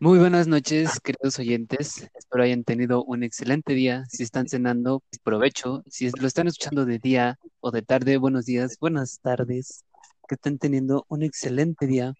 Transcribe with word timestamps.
Muy 0.00 0.20
buenas 0.20 0.46
noches, 0.46 1.00
queridos 1.00 1.40
oyentes. 1.40 2.08
Espero 2.14 2.44
hayan 2.44 2.62
tenido 2.62 3.02
un 3.02 3.24
excelente 3.24 3.74
día. 3.74 4.04
Si 4.08 4.22
están 4.22 4.48
cenando, 4.48 5.02
provecho. 5.24 5.82
Si 5.88 6.08
lo 6.10 6.28
están 6.28 6.46
escuchando 6.46 6.84
de 6.84 7.00
día 7.00 7.36
o 7.58 7.72
de 7.72 7.82
tarde, 7.82 8.16
buenos 8.16 8.46
días, 8.46 8.78
buenas 8.80 9.18
tardes. 9.18 9.84
Que 10.28 10.36
estén 10.36 10.56
teniendo 10.58 11.04
un 11.08 11.24
excelente 11.24 11.88
día. 11.88 12.14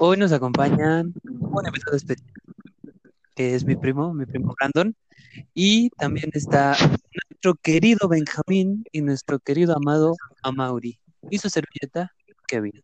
Hoy 0.00 0.16
nos 0.16 0.32
acompañan 0.32 1.14
un 1.22 1.66
invitado 1.66 1.96
especial, 1.96 2.32
que 3.36 3.54
es 3.54 3.64
mi 3.64 3.76
primo, 3.76 4.12
mi 4.12 4.26
primo 4.26 4.52
Brandon. 4.58 4.96
Y 5.54 5.88
también 5.90 6.30
está 6.32 6.76
nuestro 7.30 7.54
querido 7.62 8.08
Benjamín 8.08 8.84
y 8.90 9.02
nuestro 9.02 9.38
querido 9.38 9.76
amado 9.76 10.16
Amauri. 10.42 10.98
Y 11.30 11.38
su 11.38 11.48
servilleta, 11.48 12.12
Kevin. 12.48 12.82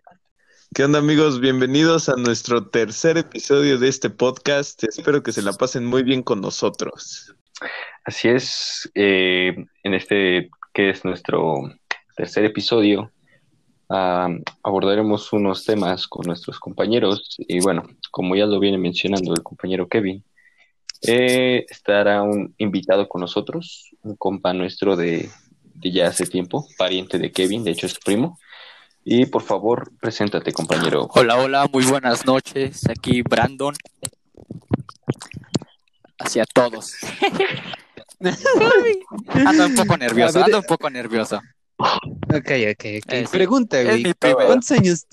¿Qué 0.74 0.84
onda 0.84 0.98
amigos? 0.98 1.40
Bienvenidos 1.40 2.08
a 2.08 2.16
nuestro 2.16 2.68
tercer 2.68 3.16
episodio 3.16 3.78
de 3.78 3.88
este 3.88 4.10
podcast. 4.10 4.84
Espero 4.84 5.22
que 5.22 5.32
se 5.32 5.40
la 5.40 5.54
pasen 5.54 5.86
muy 5.86 6.02
bien 6.02 6.22
con 6.22 6.42
nosotros. 6.42 7.34
Así 8.04 8.28
es, 8.28 8.88
eh, 8.95 9.56
en 9.82 9.95
este 9.95 10.50
que 10.74 10.90
es 10.90 11.04
nuestro 11.06 11.62
tercer 12.16 12.45
episodio, 12.45 13.10
abordaremos 13.88 15.32
unos 15.32 15.64
temas 15.64 16.06
con 16.06 16.26
nuestros 16.26 16.60
compañeros 16.60 17.37
y 17.38 17.60
bueno, 17.60 17.84
como 18.10 18.37
ya 18.37 18.45
lo 18.45 18.60
viene 18.60 18.76
mencionando 18.76 19.32
el 19.34 19.42
compañero 19.42 19.88
Kevin, 19.88 20.23
eh, 21.02 21.64
estará 21.70 22.23
un 22.23 22.54
invitado 22.59 23.09
con 23.09 23.23
nosotros, 23.23 23.90
un 24.02 24.16
compa 24.16 24.52
nuestro 24.52 24.96
de, 24.96 25.30
de 25.62 25.90
ya 25.90 26.09
hace 26.09 26.26
tiempo, 26.26 26.66
pariente 26.76 27.18
de 27.18 27.32
Kevin, 27.32 27.65
de 27.65 27.71
hecho 27.71 27.87
es 27.87 27.98
primo. 27.98 28.38
Y 29.10 29.24
por 29.24 29.40
favor, 29.40 29.90
preséntate, 30.02 30.52
compañero. 30.52 31.09
Hola, 31.14 31.38
hola, 31.38 31.66
muy 31.73 31.82
buenas 31.87 32.26
noches. 32.26 32.87
Aquí 32.90 33.23
Brandon. 33.23 33.74
Hacia 36.18 36.45
todos. 36.45 36.95
ando 39.46 39.65
un 39.65 39.74
poco 39.76 39.96
nervioso, 39.96 40.45
ando 40.45 40.59
un 40.59 40.65
poco 40.65 40.90
nervioso. 40.90 41.40
Ok, 41.78 42.50
ok, 42.70 42.84
ok. 43.02 43.30
Pregunta, 43.30 43.82
güey. 43.82 44.12
¿Cuántos 44.12 44.73
años, 44.73 45.06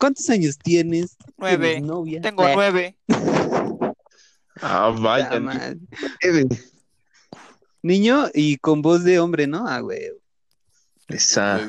¿Cuántos 0.00 0.28
años 0.30 0.58
tienes? 0.58 1.16
Nueve. 1.36 1.80
Tengo 2.20 2.42
nueve. 2.42 2.96
Ah, 4.60 4.92
vaya. 4.98 5.40
Niño 7.82 8.30
y 8.34 8.56
con 8.56 8.82
voz 8.82 9.04
de 9.04 9.20
hombre, 9.20 9.46
¿no? 9.46 9.64
Ah, 9.68 9.78
güey. 9.78 10.10
Esa. 11.06 11.60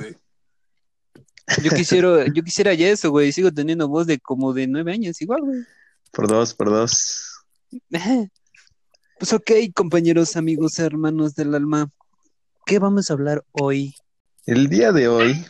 Yo 1.64 1.72
quisiera, 1.72 2.26
yo 2.34 2.44
quisiera 2.44 2.74
ya 2.74 2.90
eso, 2.90 3.10
güey. 3.12 3.32
Sigo 3.32 3.52
teniendo 3.52 3.88
voz 3.88 4.08
de 4.08 4.20
como 4.20 4.54
de 4.54 4.68
nueve 4.68 4.94
años, 4.94 5.22
igual, 5.22 5.42
güey. 5.42 5.60
Por 6.12 6.28
dos, 6.28 6.54
por 6.54 6.70
dos. 6.70 7.26
Pues 9.20 9.34
ok, 9.34 9.52
compañeros, 9.76 10.38
amigos, 10.38 10.80
hermanos 10.80 11.36
del 11.36 11.54
alma. 11.54 11.92
¿Qué 12.66 12.80
vamos 12.80 13.10
a 13.10 13.14
hablar 13.14 13.44
hoy? 13.52 13.94
El 14.46 14.70
día 14.70 14.94
de 14.94 15.10
hoy 15.10 15.46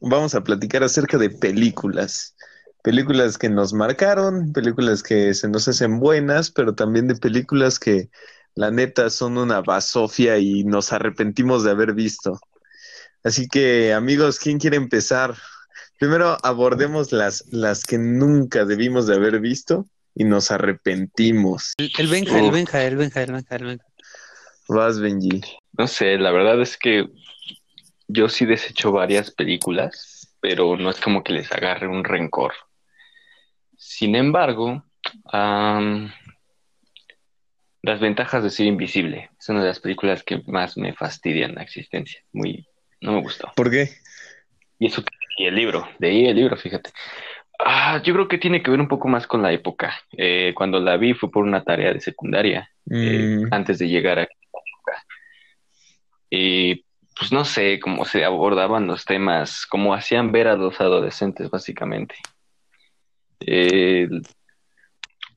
vamos 0.00 0.34
a 0.34 0.42
platicar 0.42 0.82
acerca 0.82 1.18
de 1.18 1.28
películas. 1.28 2.34
Películas 2.82 3.36
que 3.36 3.50
nos 3.50 3.74
marcaron, 3.74 4.54
películas 4.54 5.02
que 5.02 5.34
se 5.34 5.48
nos 5.48 5.68
hacen 5.68 6.00
buenas, 6.00 6.50
pero 6.50 6.74
también 6.74 7.08
de 7.08 7.14
películas 7.14 7.78
que 7.78 8.08
la 8.54 8.70
neta 8.70 9.10
son 9.10 9.36
una 9.36 9.60
basofia 9.60 10.38
y 10.38 10.64
nos 10.64 10.90
arrepentimos 10.92 11.62
de 11.62 11.72
haber 11.72 11.92
visto. 11.92 12.40
Así 13.22 13.48
que, 13.48 13.92
amigos, 13.92 14.38
¿quién 14.38 14.58
quiere 14.58 14.76
empezar? 14.76 15.34
Primero 15.98 16.38
abordemos 16.42 17.12
las, 17.12 17.44
las 17.52 17.84
que 17.84 17.98
nunca 17.98 18.64
debimos 18.64 19.06
de 19.06 19.16
haber 19.16 19.40
visto 19.40 19.86
y 20.14 20.24
nos 20.24 20.50
arrepentimos. 20.50 21.74
El, 21.76 22.08
Benja, 22.08 22.38
el 22.38 22.50
Benja, 22.50 22.82
el 22.82 22.96
Benja, 22.96 23.22
el 23.22 23.32
Benja, 23.32 23.56
el 23.56 23.64
Benja. 23.64 23.86
Vas, 24.68 25.00
Benji. 25.00 25.42
No 25.76 25.86
sé, 25.86 26.16
la 26.16 26.30
verdad 26.30 26.60
es 26.60 26.76
que 26.76 27.06
yo 28.08 28.28
sí 28.28 28.46
desecho 28.46 28.92
varias 28.92 29.30
películas, 29.30 30.34
pero 30.40 30.76
no 30.76 30.90
es 30.90 31.00
como 31.00 31.22
que 31.22 31.32
les 31.32 31.50
agarre 31.52 31.88
un 31.88 32.04
rencor. 32.04 32.52
Sin 33.76 34.14
embargo, 34.14 34.84
Las 37.82 37.98
ventajas 37.98 38.42
de 38.42 38.50
ser 38.50 38.66
invisible 38.66 39.30
es 39.38 39.48
una 39.48 39.62
de 39.62 39.68
las 39.68 39.80
películas 39.80 40.22
que 40.22 40.42
más 40.46 40.76
me 40.76 40.92
fastidian 40.92 41.54
la 41.54 41.62
existencia. 41.62 42.22
Muy, 42.32 42.66
no 43.00 43.12
me 43.12 43.20
gustó. 43.20 43.52
¿Por 43.56 43.70
qué? 43.70 43.90
Y 44.78 44.86
eso 44.86 45.02
y 45.36 45.46
el 45.46 45.54
libro, 45.54 45.88
de 45.98 46.08
ahí 46.08 46.26
el 46.26 46.36
libro, 46.36 46.56
fíjate. 46.56 46.90
Ah, 47.58 48.02
yo 48.02 48.12
creo 48.14 48.28
que 48.28 48.38
tiene 48.38 48.62
que 48.62 48.70
ver 48.70 48.80
un 48.80 48.88
poco 48.88 49.08
más 49.08 49.26
con 49.26 49.42
la 49.42 49.52
época. 49.52 49.94
Eh, 50.12 50.52
cuando 50.54 50.80
la 50.80 50.96
vi 50.96 51.14
fue 51.14 51.30
por 51.30 51.44
una 51.44 51.64
tarea 51.64 51.92
de 51.92 52.00
secundaria, 52.00 52.70
eh, 52.90 53.38
mm. 53.40 53.54
antes 53.54 53.78
de 53.78 53.88
llegar 53.88 54.18
a 54.18 54.28
Y 56.28 56.84
pues 57.18 57.32
no 57.32 57.44
sé 57.44 57.80
cómo 57.80 58.04
se 58.04 58.24
abordaban 58.24 58.86
los 58.86 59.04
temas, 59.04 59.66
cómo 59.66 59.94
hacían 59.94 60.32
ver 60.32 60.48
a 60.48 60.56
los 60.56 60.80
adolescentes, 60.80 61.50
básicamente. 61.50 62.16
Eh, 63.40 64.08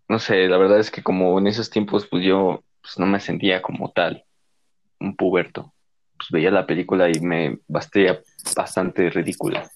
no 0.07 0.19
sé, 0.19 0.47
la 0.47 0.57
verdad 0.57 0.79
es 0.79 0.91
que 0.91 1.01
como 1.01 1.37
en 1.39 1.47
esos 1.47 1.69
tiempos, 1.69 2.07
pues 2.07 2.23
yo 2.23 2.63
pues, 2.81 2.99
no 2.99 3.05
me 3.05 3.19
sentía 3.19 3.61
como 3.61 3.91
tal, 3.91 4.25
un 4.99 5.15
puberto. 5.15 5.73
Pues 6.17 6.29
veía 6.31 6.51
la 6.51 6.65
película 6.65 7.09
y 7.09 7.19
me 7.19 7.59
bastía 7.67 8.21
bastante 8.55 9.09
ridícula. 9.09 9.69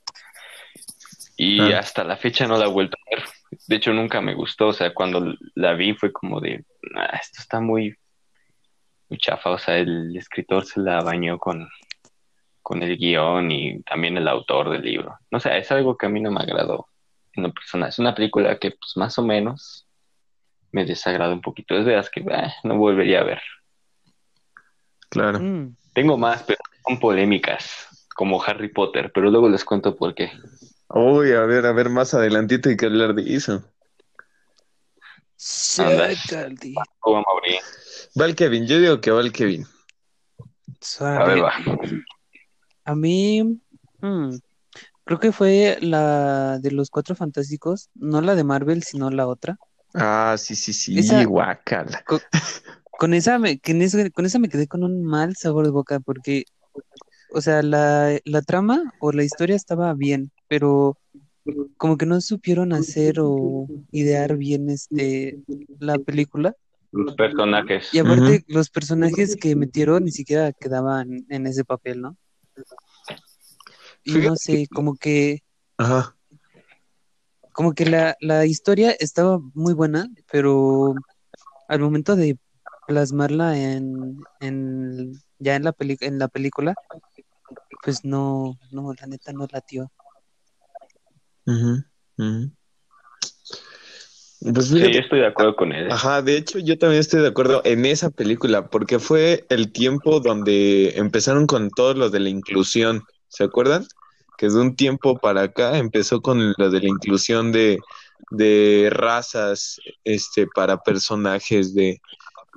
Y 1.35 1.71
ah. 1.71 1.79
hasta 1.79 2.03
la 2.03 2.17
fecha 2.17 2.47
no 2.47 2.57
la 2.57 2.65
he 2.65 2.71
vuelto 2.71 2.97
a 2.97 3.15
ver. 3.15 3.23
De 3.67 3.75
hecho, 3.75 3.93
nunca 3.93 4.21
me 4.21 4.33
gustó. 4.33 4.69
O 4.69 4.73
sea, 4.73 4.93
cuando 4.93 5.35
la 5.53 5.73
vi 5.73 5.93
fue 5.93 6.11
como 6.11 6.41
de, 6.41 6.65
ah, 6.95 7.17
esto 7.21 7.39
está 7.39 7.59
muy, 7.59 7.95
muy 9.09 9.19
chafa. 9.19 9.51
O 9.51 9.57
sea, 9.59 9.77
el 9.77 10.15
escritor 10.17 10.65
se 10.65 10.79
la 10.79 11.01
bañó 11.01 11.37
con, 11.37 11.69
con 12.63 12.81
el 12.81 12.97
guion 12.97 13.51
y 13.51 13.83
también 13.83 14.17
el 14.17 14.27
autor 14.27 14.71
del 14.71 14.81
libro. 14.81 15.17
No 15.29 15.39
sé, 15.39 15.55
es 15.57 15.71
algo 15.71 15.95
que 15.95 16.07
a 16.07 16.09
mí 16.09 16.19
no 16.19 16.31
me 16.31 16.41
agradó 16.41 16.87
en 17.33 17.43
lo 17.43 17.53
personal. 17.53 17.89
Es 17.89 17.99
una 17.99 18.15
película 18.15 18.57
que, 18.57 18.71
pues, 18.71 18.93
más 18.95 19.17
o 19.19 19.23
menos 19.23 19.87
me 20.71 20.85
desagrada 20.85 21.33
un 21.33 21.41
poquito. 21.41 21.77
Es 21.77 21.85
de 21.85 21.95
las 21.95 22.09
que 22.09 22.25
ah, 22.31 22.51
no 22.63 22.77
volvería 22.77 23.21
a 23.21 23.25
ver. 23.25 23.41
Claro. 25.09 25.39
Mm. 25.39 25.75
Tengo 25.97 26.15
más, 26.15 26.43
pero 26.43 26.59
son 26.87 26.99
polémicas, 26.99 27.87
como 28.13 28.39
Harry 28.43 28.71
Potter, 28.71 29.11
pero 29.11 29.31
luego 29.31 29.49
les 29.49 29.65
cuento 29.65 29.95
por 29.95 30.13
qué. 30.13 30.31
Uy, 30.89 31.31
a 31.31 31.41
ver, 31.41 31.65
a 31.65 31.71
ver, 31.71 31.89
más 31.89 32.13
adelantito 32.13 32.69
hay 32.69 32.77
que 32.77 32.85
hablar 32.85 33.15
de 33.15 33.35
eso. 33.35 33.63
Va 38.21 38.25
el 38.27 38.35
Kevin, 38.35 38.67
yo 38.67 38.79
digo 38.79 39.01
que 39.01 39.09
va 39.09 39.21
el 39.21 39.31
Kevin. 39.31 39.65
A 40.99 41.23
ver, 41.23 41.43
va. 41.43 41.53
A 42.85 42.93
mí, 42.93 43.59
hmm, 43.99 44.35
creo 45.03 45.19
que 45.19 45.31
fue 45.31 45.79
la 45.81 46.59
de 46.59 46.69
los 46.69 46.91
Cuatro 46.91 47.15
Fantásticos, 47.15 47.89
no 47.95 48.21
la 48.21 48.35
de 48.35 48.43
Marvel, 48.43 48.83
sino 48.83 49.09
la 49.09 49.25
otra. 49.25 49.57
Ah, 49.95 50.35
sí, 50.37 50.53
sí, 50.53 50.73
sí, 50.73 50.99
esa, 50.99 51.23
guacala. 51.23 52.05
Con, 52.97 53.13
esa 53.13 53.37
me, 53.39 53.59
con 53.59 54.25
esa 54.25 54.39
me 54.39 54.49
quedé 54.49 54.67
con 54.67 54.83
un 54.83 55.03
mal 55.03 55.35
sabor 55.35 55.65
de 55.65 55.71
boca 55.71 55.99
porque, 55.99 56.45
o 57.31 57.41
sea, 57.41 57.61
la, 57.61 58.19
la 58.25 58.41
trama 58.41 58.93
o 58.99 59.11
la 59.11 59.23
historia 59.23 59.55
estaba 59.55 59.93
bien, 59.93 60.31
pero 60.47 60.97
como 61.77 61.97
que 61.97 62.05
no 62.05 62.19
supieron 62.21 62.73
hacer 62.73 63.19
o 63.19 63.67
idear 63.91 64.37
bien 64.37 64.69
este 64.69 65.39
la 65.79 65.97
película. 65.99 66.55
Los 66.91 67.15
personajes. 67.15 67.93
Y 67.93 67.99
aparte, 67.99 68.43
los 68.47 68.69
personajes 68.69 69.35
que 69.35 69.55
metieron 69.55 70.05
ni 70.05 70.11
siquiera 70.11 70.51
quedaban 70.53 71.25
en 71.29 71.47
ese 71.47 71.63
papel, 71.63 72.01
¿no? 72.01 72.17
Y 74.03 74.13
no 74.13 74.35
sé, 74.35 74.67
como 74.73 74.95
que. 74.95 75.43
Ajá. 75.77 76.15
Como 77.51 77.73
que 77.73 77.85
la, 77.85 78.15
la 78.21 78.45
historia 78.45 78.91
estaba 78.91 79.39
muy 79.53 79.73
buena, 79.73 80.07
pero 80.31 80.93
al 81.67 81.79
momento 81.79 82.15
de 82.15 82.38
plasmarla 82.88 83.57
en, 83.57 84.24
en 84.39 85.13
ya 85.39 85.56
en 85.56 85.63
la 85.66 85.75
en 85.80 86.18
la 86.18 86.28
película, 86.30 86.74
pues 87.84 88.04
no, 88.04 88.57
no, 88.72 88.94
la 89.00 89.07
neta 89.07 89.34
no 89.34 89.45
latió. 89.51 89.92
Pues 94.39 94.68
sí, 94.68 94.81
estoy 94.81 95.19
de 95.19 95.28
acuerdo 95.28 95.56
con 95.56 95.72
él. 95.74 95.92
Ajá, 95.92 96.22
de 96.22 96.38
hecho 96.38 96.60
yo 96.60 96.78
también 96.78 97.01
estoy 97.01 97.22
de 97.22 97.28
acuerdo 97.28 97.62
en 97.66 97.86
esa 97.86 98.10
película, 98.10 98.69
porque 98.69 99.00
fue 99.00 99.45
el 99.50 99.72
tiempo 99.72 100.19
donde 100.19 100.98
empezaron 100.98 101.45
con 101.45 101.69
todo 101.69 101.94
lo 101.94 102.10
de 102.10 102.22
la 102.22 102.30
inclusión, 102.30 103.04
¿se 103.28 103.44
acuerdan? 103.44 103.86
Que 104.38 104.48
de 104.48 104.60
un 104.60 104.75
tiempo 104.75 105.18
para 105.18 105.42
acá 105.42 105.78
empezó 105.78 106.22
con 106.22 106.54
lo 106.57 106.69
de 106.69 106.80
la 106.80 106.88
inclusión 106.88 107.51
de, 107.51 107.80
de 108.31 108.89
razas 108.92 109.80
este, 110.04 110.48
para 110.54 110.78
personajes 110.78 111.74
de, 111.74 112.00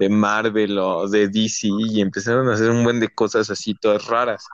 de 0.00 0.08
Marvel 0.08 0.79
o 0.79 1.06
de 1.06 1.29
DC 1.29 1.69
y 1.69 2.00
empezaron 2.00 2.49
a 2.49 2.55
hacer 2.55 2.70
un 2.70 2.82
buen 2.82 3.00
de 3.00 3.08
cosas 3.11 3.50
así 3.50 3.75
todas 3.75 4.06
raras, 4.06 4.47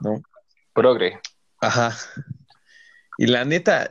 ¿no? 0.00 0.20
Progre. 0.74 1.20
Ajá. 1.60 1.96
Y 3.18 3.26
la 3.26 3.44
neta, 3.44 3.88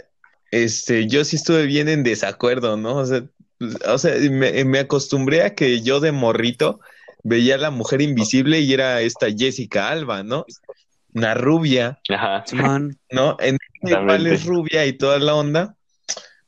este, 0.51 1.07
yo 1.07 1.23
sí 1.23 1.37
estuve 1.37 1.65
bien 1.65 1.87
en 1.87 2.03
desacuerdo, 2.03 2.75
¿no? 2.75 2.97
O 2.97 3.05
sea, 3.05 3.23
pues, 3.57 3.75
o 3.87 3.97
sea, 3.97 4.13
me, 4.29 4.65
me 4.65 4.79
acostumbré 4.79 5.43
a 5.43 5.55
que 5.55 5.81
yo 5.81 6.01
de 6.01 6.11
morrito 6.11 6.81
veía 7.23 7.55
a 7.55 7.59
la 7.59 7.71
mujer 7.71 8.01
invisible 8.01 8.59
y 8.59 8.73
era 8.73 8.99
esta 8.99 9.27
Jessica 9.31 9.87
Alba, 9.87 10.21
¿no? 10.21 10.45
Una 11.13 11.33
rubia, 11.33 12.01
Ajá. 12.09 12.43
¿no? 13.09 13.37
En 13.39 13.57
igual 13.83 13.93
Exactamente. 13.93 14.33
es 14.33 14.45
rubia 14.45 14.85
y 14.85 14.93
toda 14.97 15.17
la 15.19 15.33
onda, 15.33 15.77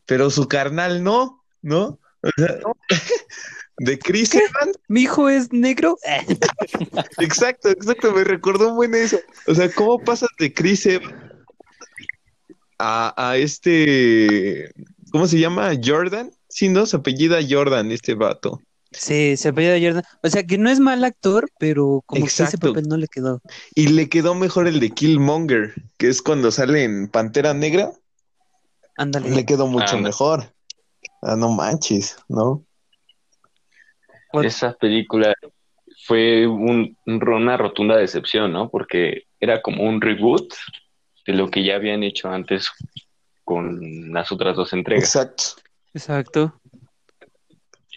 pero 0.05 0.29
su 0.29 0.49
carnal 0.49 1.03
no, 1.05 1.41
¿no? 1.61 1.99
O 2.21 2.29
sea, 2.35 2.59
de 3.83 3.99
Chris 3.99 4.33
Evans, 4.33 4.77
Mi 4.87 5.01
hijo 5.01 5.29
es 5.29 5.51
negro. 5.51 5.97
exacto, 7.19 7.69
exacto, 7.69 8.11
me 8.13 8.23
recordó 8.23 8.69
un 8.69 8.75
buen 8.75 8.93
eso. 8.95 9.17
O 9.47 9.55
sea, 9.55 9.69
¿cómo 9.71 9.99
pasas 9.99 10.29
de 10.39 10.53
Chris 10.53 10.85
Evans 10.85 11.13
a, 12.79 13.13
a 13.17 13.37
este, 13.37 14.71
¿cómo 15.11 15.27
se 15.27 15.39
llama? 15.39 15.71
Jordan? 15.83 16.31
Sí, 16.49 16.69
¿no? 16.69 16.85
Se 16.85 16.97
apellida 16.97 17.39
Jordan, 17.47 17.91
este 17.91 18.13
vato. 18.15 18.61
Sí, 18.91 19.37
se 19.37 19.49
apellida 19.49 19.79
Jordan. 19.79 20.03
O 20.21 20.29
sea, 20.29 20.43
que 20.43 20.57
no 20.57 20.69
es 20.69 20.79
mal 20.79 21.03
actor, 21.03 21.49
pero 21.57 22.03
como 22.05 22.21
que 22.21 22.27
ese 22.27 22.43
Exacto. 22.43 22.69
papel 22.69 22.87
no 22.87 22.97
le 22.97 23.07
quedó. 23.07 23.41
Y 23.73 23.87
le 23.87 24.07
quedó 24.07 24.35
mejor 24.35 24.67
el 24.67 24.79
de 24.79 24.91
Killmonger, 24.91 25.73
que 25.97 26.09
es 26.09 26.21
cuando 26.21 26.51
sale 26.51 26.83
en 26.83 27.07
Pantera 27.07 27.53
Negra. 27.53 27.91
Ándale. 28.97 29.29
Le 29.31 29.45
quedó 29.45 29.67
mucho 29.67 29.97
Ah, 29.97 30.01
mejor. 30.01 30.53
Ah, 31.23 31.35
no 31.35 31.49
manches, 31.51 32.17
¿no? 32.27 32.63
What? 34.33 34.45
Esa 34.45 34.73
película 34.73 35.33
fue 36.05 36.45
un- 36.47 36.97
un- 37.05 37.27
una 37.33 37.55
rotunda 37.57 37.95
decepción, 37.97 38.51
¿no? 38.51 38.69
Porque 38.69 39.23
era 39.39 39.61
como 39.61 39.83
un 39.83 40.01
reboot 40.01 40.53
de 41.25 41.33
lo 41.33 41.49
que 41.49 41.63
ya 41.63 41.75
habían 41.75 42.03
hecho 42.03 42.29
antes 42.29 42.69
con 43.43 44.11
las 44.11 44.31
otras 44.31 44.55
dos 44.55 44.73
entregas. 44.73 45.03
Exacto. 45.05 45.43
Exacto. 45.93 46.59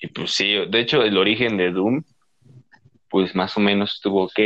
Y 0.03 0.09
pues 0.09 0.33
sí, 0.33 0.53
de 0.69 0.81
hecho 0.81 1.03
el 1.03 1.17
origen 1.17 1.57
de 1.57 1.71
Doom, 1.73 2.03
pues 3.09 3.35
más 3.35 3.57
o 3.57 3.61
menos 3.61 3.95
estuvo 3.95 4.25
ok, 4.25 4.39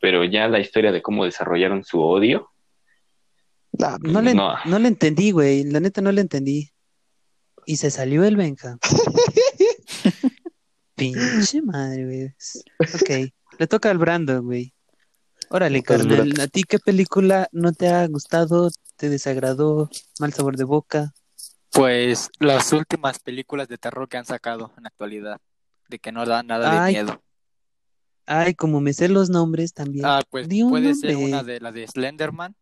pero 0.00 0.24
ya 0.24 0.48
la 0.48 0.58
historia 0.58 0.90
de 0.90 1.00
cómo 1.02 1.24
desarrollaron 1.24 1.84
su 1.84 2.00
odio, 2.02 2.50
No 4.00 4.22
le, 4.22 4.34
No. 4.34 4.54
no 4.64 4.78
le 4.78 4.88
entendí, 4.88 5.30
güey. 5.32 5.62
La 5.64 5.80
neta 5.80 6.00
no 6.00 6.10
le 6.10 6.22
entendí. 6.22 6.70
Y 7.66 7.76
se 7.76 7.90
salió 7.90 8.24
el 8.24 8.34
Benja. 8.36 8.78
Pinche 10.96 11.62
madre, 11.62 12.04
güey. 12.04 12.34
Ok. 12.94 13.32
Le 13.58 13.66
toca 13.66 13.90
al 13.90 13.98
Brandon, 13.98 14.44
güey. 14.44 14.72
Órale, 15.50 15.82
carnal. 15.82 16.32
¿A 16.40 16.46
ti 16.48 16.64
qué 16.64 16.78
película 16.78 17.48
no 17.52 17.72
te 17.72 17.88
ha 17.88 18.06
gustado? 18.08 18.70
¿Te 18.96 19.08
desagradó? 19.08 19.90
¿Mal 20.18 20.32
sabor 20.32 20.56
de 20.56 20.64
boca? 20.64 21.14
Pues 21.70 22.30
las 22.38 22.72
últimas 22.72 23.18
películas 23.18 23.68
de 23.68 23.78
terror 23.78 24.08
que 24.08 24.16
han 24.16 24.24
sacado 24.24 24.72
en 24.76 24.84
la 24.84 24.88
actualidad, 24.88 25.40
de 25.88 25.98
que 25.98 26.10
no 26.10 26.24
dan 26.24 26.46
nada 26.46 26.86
de 26.86 26.92
miedo. 26.92 27.22
Ay, 28.24 28.54
como 28.54 28.80
me 28.80 28.92
sé 28.92 29.08
los 29.08 29.28
nombres 29.28 29.74
también. 29.74 30.06
Ah, 30.06 30.22
pues 30.30 30.48
Di 30.48 30.64
puede 30.64 30.94
ser 30.94 31.16
una 31.16 31.42
de 31.44 31.60
la 31.60 31.70
de 31.70 31.86
Slenderman, 31.86 32.56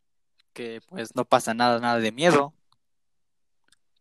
que 0.52 0.80
pues 0.88 1.14
no 1.14 1.24
pasa 1.24 1.54
nada, 1.54 1.78
nada 1.78 2.00
de 2.00 2.12
miedo. 2.12 2.52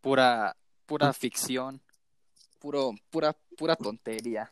Pura, 0.02 0.56
pura 0.84 1.12
ficción. 1.12 1.80
Puro, 2.64 2.94
pura, 3.10 3.36
pura 3.58 3.76
tontería. 3.76 4.50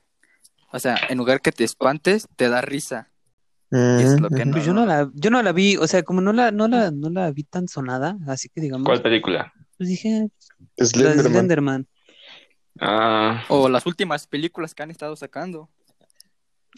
O 0.71 0.79
sea, 0.79 1.01
en 1.09 1.17
lugar 1.17 1.41
que 1.41 1.51
te 1.51 1.65
espantes, 1.65 2.29
te 2.37 2.51
da 2.51 2.61
risa. 2.61 3.11
Y 3.71 4.03
es 4.03 4.21
lo 4.21 4.29
que 4.29 4.45
no. 4.45 4.53
Pues 4.53 4.67
yo 4.67 4.75
no 4.75 4.85
la, 4.85 5.11
yo 5.15 5.31
no 5.31 5.43
la 5.43 5.53
vi, 5.53 5.79
o 5.79 5.87
sea, 5.87 6.03
como 6.03 6.21
no 6.21 6.35
la, 6.35 6.51
no 6.51 6.69
la, 6.69 6.91
no 6.91 7.09
la 7.09 7.31
vi 7.31 7.45
tan 7.45 7.69
sonada, 7.69 8.19
así 8.29 8.51
que 8.51 8.61
digamos, 8.61 8.85
¿cuál 8.85 9.01
película? 9.01 9.51
pues 9.79 9.89
dije, 9.89 10.29
la 10.77 10.85
Slenderman. 10.87 11.33
Slenderman. 11.33 11.89
Ah, 12.81 13.43
O 13.49 13.71
las 13.71 13.87
últimas 13.87 14.27
películas 14.27 14.75
que 14.75 14.83
han 14.83 14.91
estado 14.91 15.17
sacando. 15.17 15.71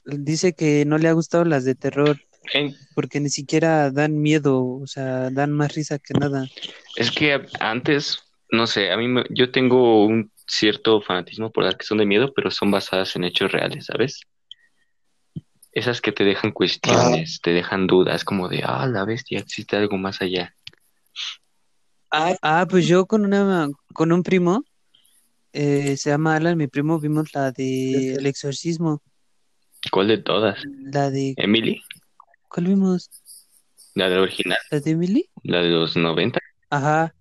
Dice 0.04 0.52
que 0.52 0.84
no 0.84 0.98
le 0.98 1.08
ha 1.08 1.12
gustado 1.14 1.44
las 1.44 1.64
de 1.64 1.75
terror 1.75 2.16
en- 2.52 2.76
porque 2.94 3.19
ni 3.19 3.28
siquiera 3.28 3.90
dan 3.90 4.22
miedo, 4.22 4.64
o 4.64 4.86
sea, 4.86 5.31
dan 5.31 5.50
más 5.50 5.75
risa 5.75 5.98
que 5.98 6.14
nada. 6.14 6.46
es 6.94 7.10
que 7.10 7.44
antes, 7.58 8.20
no 8.52 8.69
sé, 8.69 8.92
a 8.92 8.96
mí 8.96 9.08
me- 9.08 9.25
yo 9.31 9.50
tengo 9.50 10.06
un 10.06 10.31
cierto 10.46 11.00
fanatismo 11.00 11.50
por 11.50 11.64
las 11.64 11.76
que 11.76 11.87
son 11.87 11.99
de 11.99 12.06
miedo, 12.06 12.32
pero 12.35 12.50
son 12.50 12.70
basadas 12.70 13.17
en 13.17 13.25
hechos 13.25 13.52
reales, 13.52 13.87
¿sabes? 13.87 14.20
Esas 15.73 16.00
que 16.00 16.12
te 16.12 16.25
dejan 16.25 16.52
cuestiones, 16.52 17.41
te 17.43 17.52
dejan 17.52 17.87
dudas, 17.87 18.25
como 18.25 18.49
de, 18.49 18.62
ah, 18.64 18.87
la 18.87 19.05
bestia, 19.05 19.41
existe 19.41 19.76
algo 19.76 19.96
más 19.96 20.20
allá. 20.23 20.55
Ah, 22.11 22.67
pues 22.70 22.87
yo 22.87 23.06
con 23.06 23.25
una, 23.25 23.69
con 23.93 24.12
un 24.12 24.23
primo, 24.23 24.64
eh, 25.52 25.96
se 25.96 26.11
llama 26.11 26.37
Alan, 26.37 26.56
mi 26.56 26.69
primo, 26.69 27.00
vimos 27.00 27.35
la 27.35 27.50
de 27.50 28.14
El 28.14 28.26
Exorcismo, 28.26 29.02
¿Cuál 29.91 30.08
de 30.08 30.19
todas? 30.19 30.62
la 30.64 31.11
de, 31.11 31.35
¿Emily? 31.37 31.82
¿cuál 32.49 32.69
vimos? 32.69 33.11
¿La 33.94 34.08
de 34.08 34.19
original? 34.19 34.58
¿La 34.70 34.81
de 34.81 34.91
Emily? 34.91 35.29
¿La 35.43 35.61
de 35.61 35.70
los 35.70 35.96
90? 35.96 36.41
Ajá, 36.70 37.14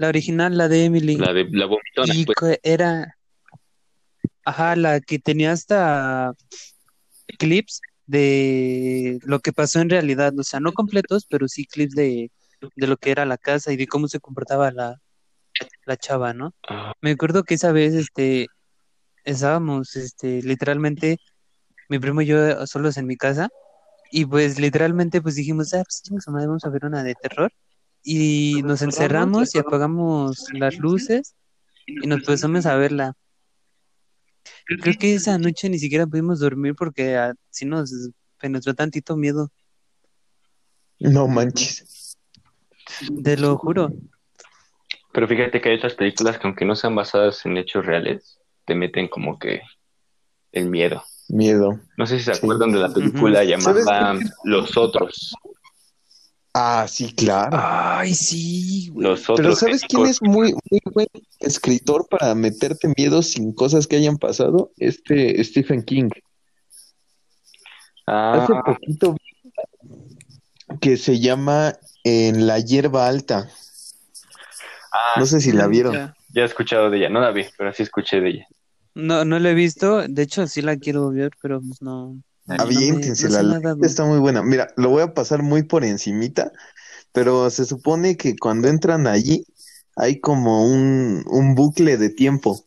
la 0.00 0.08
original, 0.08 0.56
la 0.56 0.66
de 0.66 0.86
Emily. 0.86 1.16
La 1.18 1.34
de 1.34 1.44
la 1.50 1.66
vomitona, 1.66 2.14
Y 2.14 2.24
pues. 2.24 2.58
era, 2.62 3.18
ajá, 4.46 4.74
la 4.74 4.98
que 5.00 5.18
tenía 5.18 5.52
hasta 5.52 6.32
clips 7.38 7.82
de 8.06 9.18
lo 9.24 9.40
que 9.40 9.52
pasó 9.52 9.80
en 9.80 9.90
realidad, 9.90 10.32
o 10.38 10.42
sea, 10.42 10.58
no 10.58 10.72
completos, 10.72 11.26
pero 11.28 11.48
sí 11.48 11.66
clips 11.66 11.94
de, 11.94 12.30
de 12.76 12.86
lo 12.86 12.96
que 12.96 13.10
era 13.10 13.26
la 13.26 13.36
casa 13.36 13.72
y 13.72 13.76
de 13.76 13.86
cómo 13.86 14.08
se 14.08 14.20
comportaba 14.20 14.70
la, 14.70 14.96
la 15.84 15.96
chava, 15.98 16.32
¿no? 16.32 16.54
Ah, 16.66 16.94
Me 17.02 17.10
acuerdo 17.10 17.44
que 17.44 17.52
esa 17.56 17.70
vez, 17.70 17.92
este, 17.92 18.46
estábamos, 19.24 19.96
este, 19.96 20.40
literalmente, 20.42 21.18
mi 21.90 21.98
primo 21.98 22.22
y 22.22 22.26
yo 22.26 22.66
solos 22.66 22.96
en 22.96 23.06
mi 23.06 23.18
casa, 23.18 23.50
y 24.10 24.24
pues 24.24 24.58
literalmente, 24.58 25.20
pues 25.20 25.34
dijimos, 25.34 25.74
ah, 25.74 25.84
pues 25.86 26.24
vamos 26.26 26.64
a 26.64 26.70
ver 26.70 26.86
una 26.86 27.04
de 27.04 27.14
terror, 27.16 27.52
y 28.02 28.62
nos 28.62 28.82
encerramos 28.82 29.54
y 29.54 29.58
apagamos 29.58 30.46
las 30.52 30.78
luces, 30.78 31.34
y 31.86 32.06
nos 32.06 32.20
empezamos 32.20 32.66
a 32.66 32.76
verla. 32.76 33.14
Creo 34.66 34.94
que 34.98 35.14
esa 35.14 35.36
noche 35.38 35.68
ni 35.68 35.78
siquiera 35.78 36.06
pudimos 36.06 36.38
dormir 36.40 36.74
porque 36.76 37.16
así 37.16 37.66
nos 37.66 38.10
penetró 38.38 38.74
tantito 38.74 39.16
miedo, 39.16 39.50
No 40.98 41.28
manches. 41.28 42.16
te 43.22 43.36
lo 43.36 43.56
juro. 43.58 43.90
Pero 45.12 45.26
fíjate 45.26 45.60
que 45.60 45.70
hay 45.70 45.76
otras 45.76 45.94
películas 45.94 46.38
que 46.38 46.46
aunque 46.46 46.64
no 46.64 46.76
sean 46.76 46.94
basadas 46.94 47.44
en 47.44 47.56
hechos 47.56 47.84
reales, 47.84 48.38
te 48.64 48.74
meten 48.74 49.08
como 49.08 49.38
que 49.38 49.60
el 50.52 50.68
miedo. 50.68 51.02
Miedo. 51.28 51.80
No 51.96 52.06
sé 52.06 52.18
si 52.18 52.24
se 52.24 52.34
Sí. 52.34 52.38
acuerdan 52.38 52.72
de 52.72 52.78
la 52.78 52.92
película 52.92 53.44
llamada 53.44 54.14
Los 54.44 54.76
Otros. 54.76 55.34
Ah, 56.52 56.86
sí, 56.88 57.12
claro. 57.14 57.56
Ay, 57.60 58.12
sí, 58.14 58.88
güey. 58.88 59.06
Los. 59.06 59.22
Pero 59.36 59.54
¿sabes 59.54 59.82
quién 59.88 60.06
es 60.06 60.20
muy, 60.20 60.52
muy 60.70 60.80
buen 60.92 61.06
escritor 61.38 62.08
para 62.10 62.34
meterte 62.34 62.92
miedo 62.96 63.22
sin 63.22 63.52
cosas 63.52 63.86
que 63.86 63.96
hayan 63.96 64.18
pasado? 64.18 64.72
Este 64.76 65.42
Stephen 65.44 65.82
King. 65.84 66.10
Ah, 68.06 68.42
Hace 68.42 68.54
poquito 68.64 69.12
vi 69.14 70.78
que 70.80 70.96
se 70.96 71.20
llama 71.20 71.74
En 72.04 72.46
la 72.46 72.58
hierba 72.58 73.06
alta. 73.06 73.48
ah, 74.92 75.20
No 75.20 75.26
sé 75.26 75.40
si 75.40 75.52
la 75.52 75.68
vieron. 75.68 75.94
Ya. 75.94 76.16
ya 76.34 76.42
he 76.42 76.46
escuchado 76.46 76.90
de 76.90 76.98
ella. 76.98 77.08
No 77.10 77.20
la 77.20 77.30
vi, 77.30 77.44
pero 77.56 77.72
sí 77.72 77.84
escuché 77.84 78.20
de 78.20 78.28
ella. 78.30 78.46
No, 78.94 79.24
no 79.24 79.38
la 79.38 79.50
he 79.50 79.54
visto, 79.54 80.02
de 80.08 80.22
hecho 80.22 80.46
sí 80.48 80.62
la 80.62 80.76
quiero 80.76 81.10
ver, 81.10 81.30
pero 81.40 81.60
pues 81.60 81.80
no. 81.80 82.20
No 82.46 82.56
la 82.56 83.42
nada, 83.42 83.74
neta 83.74 83.86
está 83.86 84.04
muy 84.04 84.18
buena. 84.18 84.42
Mira, 84.42 84.68
lo 84.76 84.90
voy 84.90 85.02
a 85.02 85.14
pasar 85.14 85.42
muy 85.42 85.62
por 85.62 85.84
encimita, 85.84 86.52
pero 87.12 87.48
se 87.50 87.64
supone 87.64 88.16
que 88.16 88.36
cuando 88.36 88.68
entran 88.68 89.06
allí 89.06 89.44
hay 89.96 90.20
como 90.20 90.64
un, 90.64 91.24
un 91.26 91.54
bucle 91.54 91.96
de 91.96 92.10
tiempo. 92.10 92.64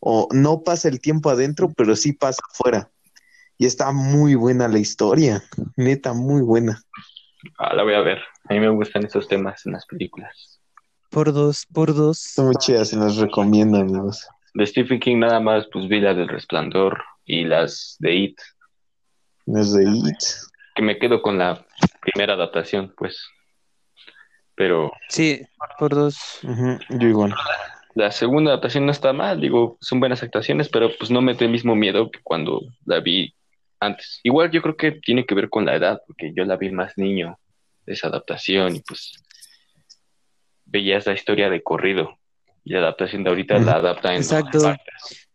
O 0.00 0.28
no 0.30 0.62
pasa 0.62 0.88
el 0.88 1.00
tiempo 1.00 1.30
adentro, 1.30 1.72
pero 1.76 1.96
sí 1.96 2.12
pasa 2.12 2.40
afuera. 2.52 2.90
Y 3.58 3.66
está 3.66 3.90
muy 3.92 4.34
buena 4.34 4.68
la 4.68 4.78
historia, 4.78 5.42
neta, 5.76 6.12
muy 6.12 6.42
buena. 6.42 6.82
Ah, 7.58 7.74
la 7.74 7.82
voy 7.82 7.94
a 7.94 8.00
ver. 8.00 8.18
A 8.48 8.54
mí 8.54 8.60
me 8.60 8.68
gustan 8.68 9.04
esos 9.04 9.26
temas 9.26 9.64
en 9.66 9.72
las 9.72 9.86
películas. 9.86 10.60
Por 11.10 11.32
dos, 11.32 11.66
por 11.72 11.94
dos. 11.94 12.26
Está 12.26 12.42
muy 12.42 12.56
chida, 12.56 12.84
se 12.84 12.96
las 12.96 13.16
recomiendo, 13.16 13.78
amigos. 13.78 14.26
De 14.54 14.66
Stephen 14.66 15.00
King 15.00 15.18
nada 15.18 15.40
más, 15.40 15.66
pues 15.72 15.88
vi 15.88 16.00
las 16.00 16.16
del 16.16 16.28
Resplandor 16.28 17.02
y 17.24 17.44
las 17.44 17.96
de 17.98 18.14
It, 18.14 18.38
Es 19.46 19.72
de 19.72 19.84
It. 19.84 20.18
que 20.74 20.82
me 20.82 20.98
quedo 20.98 21.22
con 21.22 21.38
la 21.38 21.64
primera 22.00 22.34
adaptación, 22.34 22.92
pues. 22.96 23.28
Pero 24.54 24.90
Sí, 25.08 25.42
por 25.78 25.94
dos. 25.94 26.38
Yo 26.90 27.08
igual. 27.08 27.34
la 27.94 28.10
segunda 28.10 28.50
adaptación 28.52 28.86
no 28.86 28.92
está 28.92 29.12
mal, 29.12 29.40
digo, 29.40 29.76
son 29.80 30.00
buenas 30.00 30.22
actuaciones, 30.22 30.68
pero 30.68 30.90
pues 30.98 31.10
no 31.10 31.20
mete 31.20 31.44
el 31.44 31.50
mismo 31.50 31.74
miedo 31.76 32.10
que 32.10 32.20
cuando 32.22 32.60
la 32.84 33.00
vi 33.00 33.34
antes. 33.80 34.20
Igual 34.22 34.50
yo 34.50 34.62
creo 34.62 34.76
que 34.76 34.92
tiene 34.92 35.24
que 35.26 35.34
ver 35.34 35.48
con 35.50 35.66
la 35.66 35.74
edad, 35.76 36.00
porque 36.06 36.32
yo 36.34 36.44
la 36.44 36.56
vi 36.56 36.70
más 36.70 36.96
niño, 36.96 37.38
esa 37.84 38.08
adaptación, 38.08 38.76
y 38.76 38.80
pues 38.80 39.12
veías 40.64 41.06
la 41.06 41.12
historia 41.12 41.50
de 41.50 41.62
corrido. 41.62 42.18
Y 42.64 42.72
la 42.72 42.80
adaptación 42.80 43.22
de 43.22 43.30
ahorita 43.30 43.58
la 43.60 43.74
adapta 43.74 44.10
en 44.12 44.16
Exacto. 44.22 44.60
partes. 44.62 45.25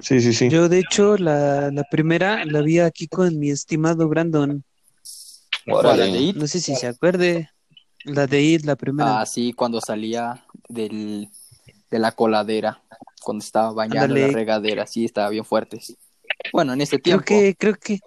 Sí, 0.00 0.20
sí, 0.20 0.32
sí. 0.32 0.48
Yo, 0.48 0.68
de 0.68 0.80
hecho, 0.80 1.16
la, 1.16 1.70
la 1.70 1.84
primera 1.90 2.44
la 2.44 2.60
vi 2.60 2.78
aquí 2.80 3.08
con 3.08 3.38
mi 3.38 3.50
estimado 3.50 4.08
Brandon. 4.08 4.62
Órale. 5.66 5.82
¿Cuál, 5.82 5.98
la 5.98 6.06
de 6.06 6.18
It? 6.22 6.36
No 6.36 6.46
sé 6.46 6.60
si 6.60 6.74
se 6.74 6.86
acuerde. 6.86 7.50
La 8.04 8.26
de 8.26 8.42
It, 8.42 8.64
la 8.64 8.76
primera. 8.76 9.20
Ah, 9.20 9.26
sí, 9.26 9.52
cuando 9.52 9.80
salía 9.80 10.44
del, 10.68 11.28
de 11.90 11.98
la 11.98 12.12
coladera, 12.12 12.82
cuando 13.22 13.42
estaba 13.42 13.72
bañando 13.72 14.04
en 14.04 14.10
Ándale. 14.12 14.26
la 14.28 14.32
regadera, 14.32 14.86
sí, 14.86 15.04
estaba 15.04 15.30
bien 15.30 15.44
fuerte. 15.44 15.80
Bueno, 16.52 16.74
en 16.74 16.82
ese 16.82 17.00
creo 17.00 17.20
tiempo. 17.20 17.24
que, 17.24 17.56
creo 17.58 17.74
que, 17.74 17.98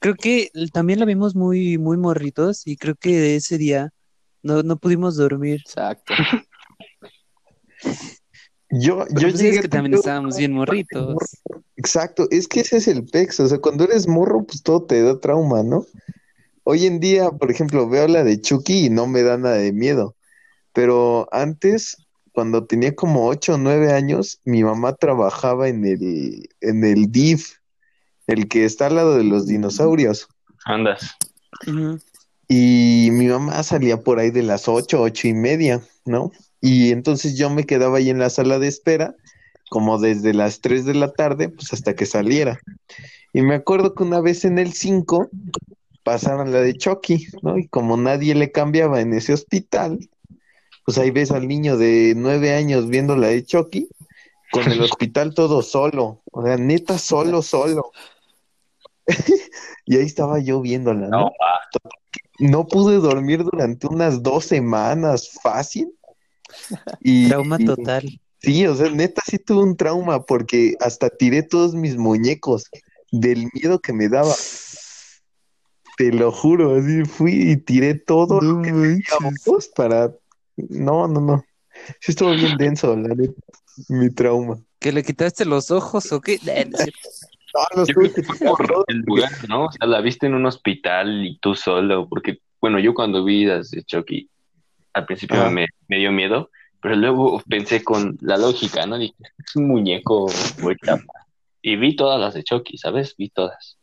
creo 0.00 0.14
que 0.14 0.50
también 0.72 0.98
la 0.98 1.04
vimos 1.04 1.36
muy, 1.36 1.78
muy 1.78 1.96
morritos 1.96 2.66
y 2.66 2.76
creo 2.76 2.96
que 2.96 3.36
ese 3.36 3.58
día 3.58 3.90
no, 4.42 4.62
no 4.62 4.76
pudimos 4.76 5.16
dormir. 5.16 5.60
Exacto. 5.64 6.14
Yo, 8.80 9.04
Pero 9.08 9.20
yo 9.20 9.28
pues 9.30 9.40
llegué 9.40 9.56
es 9.56 9.62
que 9.62 9.68
también 9.68 9.92
yo- 9.92 9.98
estábamos 9.98 10.36
bien 10.36 10.52
morritos. 10.52 11.16
Exacto, 11.76 12.26
es 12.30 12.48
que 12.48 12.60
ese 12.60 12.78
es 12.78 12.88
el 12.88 13.04
pex, 13.04 13.40
o 13.40 13.48
sea, 13.48 13.58
cuando 13.58 13.84
eres 13.84 14.08
morro, 14.08 14.44
pues 14.44 14.62
todo 14.62 14.82
te 14.84 15.02
da 15.02 15.18
trauma, 15.20 15.62
¿no? 15.62 15.86
Hoy 16.64 16.86
en 16.86 16.98
día, 16.98 17.30
por 17.30 17.50
ejemplo, 17.50 17.88
veo 17.88 18.08
la 18.08 18.24
de 18.24 18.40
Chucky 18.40 18.86
y 18.86 18.90
no 18.90 19.06
me 19.06 19.22
da 19.22 19.36
nada 19.36 19.56
de 19.56 19.72
miedo, 19.72 20.16
pero 20.72 21.28
antes, 21.30 21.96
cuando 22.32 22.64
tenía 22.64 22.94
como 22.94 23.26
8 23.28 23.54
o 23.54 23.58
9 23.58 23.92
años, 23.92 24.40
mi 24.44 24.64
mamá 24.64 24.94
trabajaba 24.94 25.68
en 25.68 25.84
el, 25.84 26.48
en 26.60 26.84
el 26.84 27.12
DIF, 27.12 27.58
el 28.26 28.48
que 28.48 28.64
está 28.64 28.86
al 28.86 28.96
lado 28.96 29.16
de 29.16 29.24
los 29.24 29.46
dinosaurios, 29.46 30.26
Andas. 30.64 31.16
Y 32.48 33.08
mi 33.12 33.26
mamá 33.28 33.62
salía 33.62 34.00
por 34.02 34.18
ahí 34.18 34.30
de 34.30 34.42
las 34.42 34.68
8, 34.68 35.02
8 35.02 35.28
y 35.28 35.34
media, 35.34 35.82
¿no? 36.06 36.30
Y 36.64 36.92
entonces 36.92 37.36
yo 37.36 37.50
me 37.50 37.64
quedaba 37.64 37.98
ahí 37.98 38.08
en 38.08 38.18
la 38.18 38.30
sala 38.30 38.58
de 38.58 38.68
espera, 38.68 39.14
como 39.68 39.98
desde 39.98 40.32
las 40.32 40.62
3 40.62 40.86
de 40.86 40.94
la 40.94 41.12
tarde, 41.12 41.50
pues 41.50 41.74
hasta 41.74 41.94
que 41.94 42.06
saliera. 42.06 42.58
Y 43.34 43.42
me 43.42 43.56
acuerdo 43.56 43.94
que 43.94 44.02
una 44.02 44.22
vez 44.22 44.46
en 44.46 44.58
el 44.58 44.72
5 44.72 45.28
pasaron 46.04 46.52
la 46.52 46.62
de 46.62 46.72
Chucky, 46.72 47.26
¿no? 47.42 47.58
Y 47.58 47.68
como 47.68 47.98
nadie 47.98 48.34
le 48.34 48.50
cambiaba 48.50 49.02
en 49.02 49.12
ese 49.12 49.34
hospital, 49.34 50.08
pues 50.86 50.96
ahí 50.96 51.10
ves 51.10 51.32
al 51.32 51.46
niño 51.48 51.76
de 51.76 52.14
9 52.16 52.54
años 52.54 52.88
viendo 52.88 53.14
la 53.14 53.26
de 53.26 53.44
Chucky, 53.44 53.86
con 54.50 54.72
el 54.72 54.80
hospital 54.80 55.34
todo 55.34 55.60
solo, 55.60 56.22
o 56.32 56.42
sea, 56.46 56.56
neta 56.56 56.96
solo, 56.96 57.42
solo. 57.42 57.92
y 59.84 59.98
ahí 59.98 60.06
estaba 60.06 60.38
yo 60.38 60.62
viéndola, 60.62 61.08
¿no? 61.08 61.18
No. 61.20 61.32
No 62.38 62.66
pude 62.66 62.96
dormir 62.96 63.44
durante 63.44 63.86
unas 63.86 64.22
dos 64.22 64.46
semanas 64.46 65.28
fácil. 65.42 65.92
Y, 67.00 67.28
Trauma 67.28 67.56
y- 67.58 67.64
total. 67.64 68.20
Sí, 68.40 68.66
o 68.66 68.74
sea, 68.74 68.90
neta 68.90 69.22
sí 69.26 69.38
tuve 69.38 69.62
un 69.62 69.76
trauma 69.76 70.22
porque 70.22 70.74
hasta 70.80 71.08
tiré 71.08 71.42
todos 71.42 71.74
mis 71.74 71.96
muñecos 71.96 72.64
del 73.10 73.48
miedo 73.54 73.80
que 73.80 73.94
me 73.94 74.08
daba. 74.08 74.34
Te 75.96 76.12
lo 76.12 76.30
juro, 76.30 76.76
así 76.76 77.04
fui 77.04 77.52
y 77.52 77.56
tiré 77.56 77.94
todo 77.94 78.40
lo 78.42 78.60
que 78.60 78.70
teníamos 78.70 79.68
para... 79.74 80.12
No, 80.56 81.08
no, 81.08 81.20
no. 81.20 81.44
Sí 82.00 82.12
estuvo 82.12 82.32
bien 82.32 82.56
denso, 82.58 82.94
la 82.94 83.14
neta, 83.14 83.32
mi 83.88 84.10
trauma. 84.10 84.60
¿Que 84.78 84.92
le 84.92 85.02
quitaste 85.02 85.46
los 85.46 85.70
ojos 85.70 86.12
o 86.12 86.20
qué? 86.20 86.38
Eh, 86.46 86.68
no. 86.70 86.78
No, 87.54 87.60
los 87.76 87.88
Yo 87.88 87.94
creo 87.94 88.12
que 88.12 88.22
fue 88.24 88.36
por 88.36 88.84
el 88.88 88.98
lugar, 89.06 89.30
¿no? 89.48 89.66
O 89.66 89.72
sea, 89.72 89.86
la 89.86 90.00
viste 90.00 90.26
en 90.26 90.34
un 90.34 90.44
hospital 90.44 91.24
y 91.24 91.38
tú 91.38 91.54
solo, 91.54 92.08
porque, 92.08 92.38
bueno, 92.60 92.80
yo 92.80 92.94
cuando 92.94 93.24
vi 93.24 93.44
las 93.44 93.70
de 93.70 93.84
Chucky, 93.84 94.28
al 94.94 95.06
principio 95.06 95.50
me, 95.50 95.66
me 95.88 95.98
dio 95.98 96.12
miedo, 96.12 96.50
pero 96.80 96.96
luego 96.96 97.42
pensé 97.48 97.82
con 97.82 98.16
la 98.20 98.36
lógica, 98.36 98.86
¿no? 98.86 98.98
Dije, 98.98 99.14
es 99.44 99.56
un 99.56 99.68
muñeco 99.68 100.30
muy 100.60 100.76
chapa. 100.84 101.12
Y 101.60 101.76
vi 101.76 101.96
todas 101.96 102.20
las 102.20 102.34
de 102.34 102.44
Chucky, 102.44 102.78
¿sabes? 102.78 103.14
Vi 103.16 103.30
todas. 103.30 103.78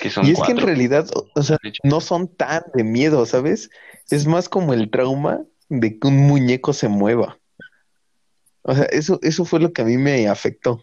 Que 0.00 0.10
son 0.10 0.26
Y 0.26 0.32
es 0.32 0.40
que 0.42 0.52
en 0.52 0.58
realidad, 0.58 1.08
o- 1.34 1.42
sea, 1.42 1.58
no 1.84 2.00
son 2.00 2.28
tan 2.34 2.62
de 2.74 2.82
miedo, 2.84 3.24
¿sabes? 3.24 3.70
Es 4.10 4.26
más 4.26 4.48
como 4.48 4.74
el 4.74 4.90
trauma 4.90 5.42
de 5.68 5.98
que 5.98 6.08
un 6.08 6.26
muñeco 6.26 6.72
se 6.72 6.88
mueva. 6.88 7.38
O 8.62 8.74
sea, 8.74 8.84
eso, 8.86 9.18
eso 9.22 9.44
fue 9.44 9.60
lo 9.60 9.72
que 9.72 9.82
a 9.82 9.84
mí 9.84 9.96
me 9.96 10.28
afectó. 10.28 10.82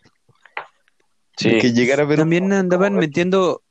Sí. 1.38 1.52
De 1.52 1.58
que 1.60 1.74
llegara 1.74 2.04
a 2.04 2.06
ver 2.06 2.20
un 2.20 2.24
También 2.24 2.52
andaban 2.54 2.96
metiendo, 2.96 3.62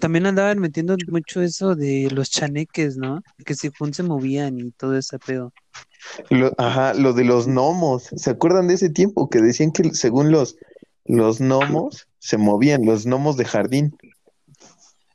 también 0.00 0.26
andaban 0.26 0.58
metiendo 0.58 0.96
mucho 1.10 1.40
eso 1.42 1.74
de 1.74 2.08
los 2.10 2.30
chaneques, 2.30 2.96
¿no? 2.96 3.22
Que 3.44 3.54
según 3.54 3.94
se 3.94 4.02
movían 4.02 4.58
y 4.58 4.70
todo 4.72 4.96
ese 4.96 5.18
pedo. 5.18 5.52
Lo, 6.30 6.52
ajá, 6.58 6.94
lo 6.94 7.12
de 7.12 7.24
los 7.24 7.46
gnomos. 7.46 8.04
¿Se 8.16 8.30
acuerdan 8.30 8.68
de 8.68 8.74
ese 8.74 8.90
tiempo 8.90 9.28
que 9.28 9.40
decían 9.40 9.72
que 9.72 9.92
según 9.94 10.30
los, 10.30 10.56
los 11.04 11.40
gnomos 11.40 12.08
se 12.18 12.38
movían, 12.38 12.84
los 12.84 13.04
gnomos 13.06 13.36
de 13.36 13.44
jardín, 13.44 13.96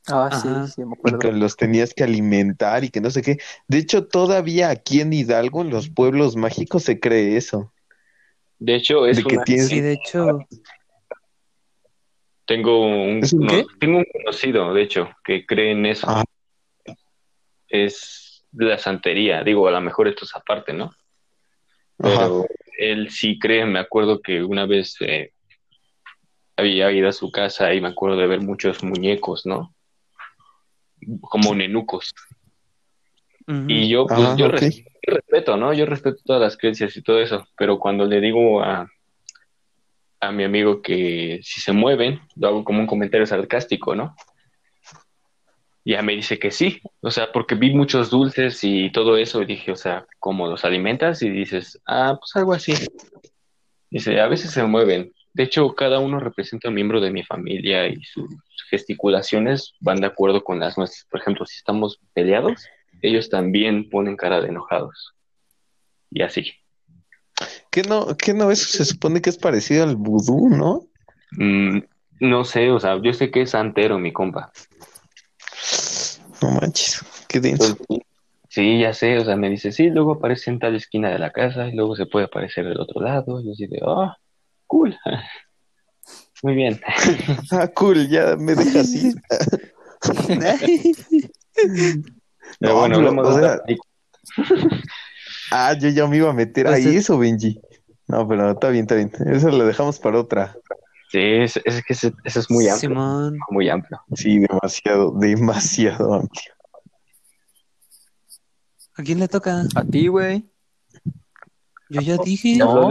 Ah, 0.06 0.28
Ajá. 0.30 0.66
sí, 0.66 0.72
sí, 0.74 0.84
me 0.84 0.90
y 0.90 0.98
acuerdo. 0.98 1.18
que 1.18 1.32
los 1.32 1.56
tenías 1.56 1.94
que 1.94 2.04
alimentar 2.04 2.84
y 2.84 2.90
que 2.90 3.00
no 3.00 3.10
sé 3.10 3.22
qué? 3.22 3.38
De 3.68 3.78
hecho, 3.78 4.06
todavía 4.06 4.68
aquí 4.68 5.00
en 5.00 5.14
Hidalgo, 5.14 5.62
en 5.62 5.70
los 5.70 5.88
pueblos 5.88 6.36
mágicos, 6.36 6.82
se 6.82 7.00
cree 7.00 7.38
eso. 7.38 7.72
De 8.58 8.74
hecho, 8.74 9.06
es 9.06 9.16
de 9.16 9.24
que 9.24 9.38
tienes- 9.38 9.68
Sí, 9.68 9.80
de 9.80 9.92
hecho, 9.94 10.40
tengo 12.46 12.80
un, 12.80 13.20
¿Es 13.22 13.32
un 13.32 13.40
no, 13.46 13.50
qué? 13.52 13.64
tengo 13.80 13.98
un 13.98 14.06
conocido, 14.12 14.72
de 14.74 14.82
hecho, 14.82 15.10
que 15.24 15.46
cree 15.46 15.72
en 15.72 15.86
eso. 15.86 16.06
Ah. 16.08 16.24
Es 17.68 18.44
de 18.52 18.66
la 18.66 18.78
santería. 18.78 19.42
Digo, 19.42 19.66
a 19.66 19.70
lo 19.72 19.80
mejor 19.80 20.08
esto 20.08 20.24
es 20.24 20.34
aparte, 20.36 20.72
¿no? 20.72 20.84
Ajá. 21.98 22.26
Pero 22.26 22.46
él 22.78 23.10
sí 23.10 23.38
cree, 23.38 23.64
me 23.66 23.78
acuerdo 23.78 24.20
que 24.20 24.42
una 24.42 24.66
vez 24.66 24.96
eh, 25.00 25.32
había 26.56 26.90
ido 26.92 27.08
a 27.08 27.12
su 27.12 27.30
casa 27.30 27.72
y 27.74 27.80
me 27.80 27.88
acuerdo 27.88 28.16
de 28.16 28.26
ver 28.26 28.40
muchos 28.40 28.82
muñecos, 28.84 29.46
¿no? 29.46 29.74
Como 31.20 31.54
nenucos. 31.54 32.12
Y 33.46 33.88
yo, 33.88 34.06
pues, 34.06 34.20
Ajá, 34.20 34.36
yo, 34.36 34.46
ok. 34.46 34.52
res- 34.52 34.84
yo 34.84 35.14
respeto, 35.14 35.56
¿no? 35.56 35.72
Yo 35.74 35.84
respeto 35.86 36.18
todas 36.24 36.40
las 36.40 36.56
creencias 36.56 36.96
y 36.96 37.02
todo 37.02 37.20
eso, 37.20 37.46
pero 37.56 37.78
cuando 37.78 38.06
le 38.06 38.20
digo 38.20 38.62
a, 38.62 38.90
a 40.28 40.32
mi 40.32 40.44
amigo 40.44 40.82
que 40.82 41.40
si 41.42 41.60
se 41.60 41.72
mueven, 41.72 42.20
lo 42.36 42.48
hago 42.48 42.64
como 42.64 42.80
un 42.80 42.86
comentario 42.86 43.26
sarcástico, 43.26 43.94
¿no? 43.94 44.14
Ya 45.84 46.02
me 46.02 46.14
dice 46.14 46.38
que 46.38 46.50
sí, 46.50 46.80
o 47.00 47.10
sea, 47.10 47.30
porque 47.30 47.54
vi 47.54 47.74
muchos 47.74 48.10
dulces 48.10 48.64
y 48.64 48.90
todo 48.90 49.18
eso, 49.18 49.42
y 49.42 49.46
dije, 49.46 49.70
o 49.70 49.76
sea, 49.76 50.06
¿cómo 50.18 50.46
los 50.46 50.64
alimentas? 50.64 51.20
Y 51.22 51.28
dices, 51.28 51.80
ah, 51.86 52.16
pues 52.18 52.34
algo 52.36 52.54
así. 52.54 52.72
Dice, 53.90 54.18
a 54.20 54.28
veces 54.28 54.50
se 54.50 54.62
mueven. 54.64 55.12
De 55.34 55.42
hecho, 55.42 55.74
cada 55.74 55.98
uno 55.98 56.20
representa 56.20 56.68
un 56.68 56.74
miembro 56.74 57.00
de 57.00 57.10
mi 57.10 57.22
familia 57.22 57.86
y 57.88 58.02
sus 58.04 58.28
gesticulaciones 58.70 59.74
van 59.80 60.00
de 60.00 60.06
acuerdo 60.06 60.42
con 60.42 60.58
las 60.58 60.78
nuestras. 60.78 61.06
Por 61.10 61.20
ejemplo, 61.20 61.44
si 61.44 61.56
estamos 61.58 62.00
peleados, 62.14 62.66
ellos 63.02 63.28
también 63.28 63.90
ponen 63.90 64.16
cara 64.16 64.40
de 64.40 64.48
enojados. 64.48 65.14
Y 66.10 66.22
así. 66.22 66.52
¿Qué 67.70 67.82
no, 67.82 68.16
qué 68.16 68.34
no? 68.34 68.50
Eso 68.50 68.66
se 68.66 68.84
supone 68.84 69.20
que 69.20 69.30
es 69.30 69.38
parecido 69.38 69.84
al 69.84 69.96
vudú, 69.96 70.48
¿no? 70.48 70.86
Mm, 71.32 71.80
no 72.20 72.44
sé, 72.44 72.70
o 72.70 72.78
sea, 72.78 73.00
yo 73.02 73.12
sé 73.12 73.30
que 73.30 73.42
es 73.42 73.50
santero 73.50 73.98
mi 73.98 74.12
compa. 74.12 74.52
No 76.40 76.50
manches, 76.52 77.04
qué 77.28 77.40
denso. 77.40 77.76
Sí, 78.48 78.78
ya 78.78 78.94
sé, 78.94 79.18
o 79.18 79.24
sea, 79.24 79.34
me 79.34 79.50
dice, 79.50 79.72
sí, 79.72 79.90
luego 79.90 80.12
aparece 80.12 80.50
en 80.50 80.60
tal 80.60 80.76
esquina 80.76 81.10
de 81.10 81.18
la 81.18 81.32
casa 81.32 81.66
y 81.66 81.74
luego 81.74 81.96
se 81.96 82.06
puede 82.06 82.26
aparecer 82.26 82.64
del 82.64 82.78
otro 82.78 83.00
lado. 83.00 83.40
Y 83.40 83.46
yo 83.46 83.52
así 83.52 83.66
de, 83.66 83.80
oh, 83.82 84.12
cool. 84.66 84.96
Muy 86.42 86.54
bien. 86.54 86.80
Ah, 87.50 87.68
cool, 87.68 88.08
ya 88.08 88.36
me 88.36 88.54
dejas 88.54 88.94
ir. 88.94 89.14
Pero 92.60 92.74
No, 92.74 92.74
bueno, 92.78 92.96
hablemos 92.96 93.26
o 93.26 93.38
sea. 93.40 93.60
Ah, 95.56 95.72
yo 95.78 95.88
ya 95.88 96.04
me 96.08 96.16
iba 96.16 96.30
a 96.30 96.32
meter 96.32 96.66
Pues 96.66 96.76
ahí 96.76 96.88
es- 96.96 97.04
eso, 97.04 97.16
Benji. 97.16 97.60
No, 98.08 98.26
pero 98.26 98.50
está 98.50 98.70
bien, 98.70 98.82
está 98.84 98.96
bien. 98.96 99.12
Eso 99.26 99.50
lo 99.50 99.64
dejamos 99.64 100.00
para 100.00 100.18
otra. 100.18 100.56
Sí, 101.12 101.20
es, 101.20 101.60
es 101.64 101.84
que 101.84 101.92
ese- 101.92 102.12
eso 102.24 102.40
es 102.40 102.50
muy 102.50 102.64
amplio. 102.68 102.90
Simón, 102.90 103.38
Muy 103.50 103.68
amplio. 103.68 104.00
Sí, 104.16 104.40
demasiado, 104.40 105.12
demasiado 105.16 106.14
amplio. 106.14 106.52
¿a 108.96 109.02
quién 109.02 109.18
le 109.20 109.28
toca? 109.28 109.64
A 109.76 109.84
ti, 109.84 110.08
güey. 110.08 110.44
Yo 111.88 112.00
ya 112.00 112.16
dije. 112.16 112.56
No. 112.56 112.90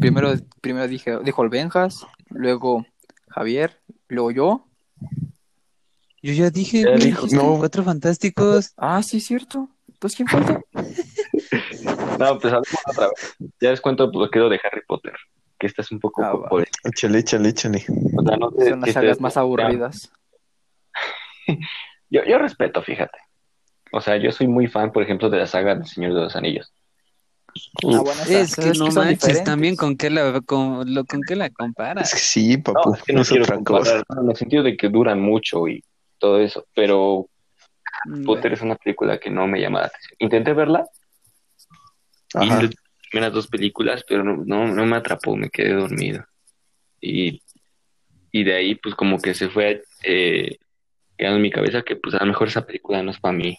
Primero, 0.00 0.34
primero 0.60 0.88
dije, 0.88 1.18
dijo 1.24 1.42
el 1.44 1.48
Benjas, 1.48 2.06
luego 2.30 2.86
Javier, 3.28 3.80
luego 4.08 4.30
yo. 4.32 4.66
Yo 6.22 6.32
ya 6.32 6.50
dije, 6.50 6.82
Ya 6.82 6.96
dijo, 6.96 7.26
no. 7.32 7.58
cuatro 7.58 7.82
fantásticos. 7.84 8.72
Ah, 8.76 9.02
sí, 9.02 9.20
cierto. 9.20 9.68
Entonces, 9.88 10.16
¿quién 10.16 10.28
falta? 10.28 10.60
No, 12.20 12.38
pues 12.38 12.52
hablemos 12.52 12.80
otra 12.86 13.06
vez. 13.08 13.36
Ya 13.60 13.70
les 13.70 13.80
cuento 13.80 14.10
lo 14.12 14.24
que 14.30 14.38
quedó 14.38 14.48
de 14.48 14.60
Harry 14.62 14.82
Potter. 14.86 15.14
Que 15.58 15.66
esta 15.66 15.82
es 15.82 15.90
un 15.92 16.00
poco 16.00 16.22
Ah, 16.24 16.48
por 16.48 16.66
Échale, 16.84 17.18
échale, 17.18 17.48
échale. 17.50 17.84
o 18.16 18.22
sea, 18.22 18.36
no 18.36 18.50
sé 18.50 18.70
Son 18.70 18.80
las 18.80 18.92
sagas 18.92 19.20
más 19.20 19.36
aburridas. 19.36 20.10
Yo, 22.12 22.24
yo 22.24 22.38
respeto, 22.38 22.82
fíjate. 22.82 23.18
O 23.92 24.00
sea, 24.00 24.16
yo 24.16 24.32
soy 24.32 24.48
muy 24.48 24.66
fan, 24.66 24.90
por 24.92 25.02
ejemplo, 25.02 25.30
de 25.30 25.38
la 25.38 25.46
saga 25.46 25.74
del 25.76 25.86
Señor 25.86 26.12
de 26.14 26.20
los 26.22 26.34
Anillos. 26.36 26.72
Ah, 27.84 28.00
bueno, 28.02 28.20
Es 28.28 28.54
que 28.56 28.62
¿sabes 28.74 28.78
no 28.78 28.86
que 28.86 28.92
manches, 28.94 29.18
diferentes? 29.20 29.44
también 29.44 29.76
con 29.76 29.96
qué 29.96 30.10
la, 30.10 30.40
con, 30.40 30.92
lo, 30.92 31.04
con 31.04 31.20
qué 31.22 31.36
la 31.36 31.46
Es 31.46 31.52
comparas. 31.54 32.12
que 32.12 32.18
sí, 32.18 32.56
papu, 32.58 32.90
No, 32.90 32.94
es 32.96 33.02
que 33.04 33.12
no 33.12 33.20
es 33.22 33.28
quiero 33.28 33.44
otra 33.44 33.56
comparar, 33.56 34.04
cosa. 34.06 34.20
en 34.22 34.30
el 34.30 34.36
sentido 34.36 34.62
de 34.64 34.76
que 34.76 34.88
duran 34.88 35.20
mucho 35.20 35.66
y 35.68 35.84
todo 36.18 36.40
eso, 36.40 36.66
pero 36.74 37.26
Mm, 38.06 38.24
Potter 38.24 38.54
es 38.54 38.62
una 38.62 38.76
película 38.76 39.18
que 39.18 39.28
no 39.30 39.46
me 39.46 39.60
llama 39.60 39.80
la 39.80 39.86
atención. 39.86 40.16
Intenté 40.20 40.52
verla, 40.54 40.86
Ajá. 42.34 42.62
las 42.62 42.74
primeras 43.10 43.32
dos 43.32 43.48
películas, 43.48 44.04
pero 44.06 44.22
no, 44.22 44.36
no, 44.44 44.68
no 44.72 44.86
me 44.86 44.96
atrapó, 44.96 45.36
me 45.36 45.50
quedé 45.50 45.72
dormido. 45.72 46.24
Y, 47.00 47.42
y 48.30 48.44
de 48.44 48.54
ahí, 48.54 48.74
pues 48.76 48.94
como 48.94 49.20
que 49.20 49.34
se 49.34 49.48
fue 49.48 49.82
eh, 50.04 50.58
quedando 51.16 51.36
en 51.36 51.42
mi 51.42 51.50
cabeza 51.50 51.82
que 51.82 51.96
pues 51.96 52.14
a 52.14 52.20
lo 52.20 52.26
mejor 52.26 52.48
esa 52.48 52.64
película 52.64 53.02
no 53.02 53.10
es 53.10 53.20
para 53.20 53.36
mí, 53.36 53.58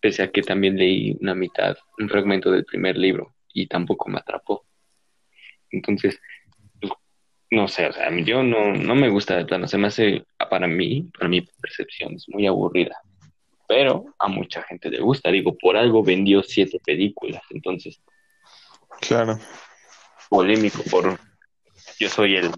pese 0.00 0.22
a 0.22 0.30
que 0.30 0.42
también 0.42 0.76
leí 0.76 1.16
una 1.20 1.34
mitad, 1.34 1.76
un 1.98 2.08
fragmento 2.08 2.50
del 2.50 2.64
primer 2.64 2.96
libro 2.96 3.34
y 3.52 3.66
tampoco 3.66 4.10
me 4.10 4.18
atrapó. 4.18 4.66
Entonces, 5.70 6.20
pues, 6.80 6.92
no 7.50 7.68
sé, 7.68 7.86
o 7.86 7.92
sea, 7.92 8.10
yo 8.24 8.42
no, 8.42 8.72
no 8.72 8.94
me 8.94 9.08
gusta 9.08 9.36
de 9.36 9.44
plano, 9.44 9.68
se 9.68 9.78
me 9.78 9.86
hace, 9.86 10.24
para 10.50 10.66
mí, 10.66 11.08
para 11.16 11.28
mi 11.28 11.42
percepción, 11.42 12.14
es 12.14 12.28
muy 12.28 12.46
aburrida. 12.46 12.96
Pero 13.66 14.04
a 14.18 14.28
mucha 14.28 14.62
gente 14.62 14.90
le 14.90 15.00
gusta, 15.00 15.30
digo, 15.30 15.56
por 15.56 15.76
algo 15.76 16.02
vendió 16.02 16.42
siete 16.42 16.80
películas, 16.84 17.42
entonces 17.50 18.00
Claro. 19.00 19.38
polémico 20.28 20.82
por 20.90 21.18
yo 21.98 22.08
soy 22.08 22.36
el 22.36 22.50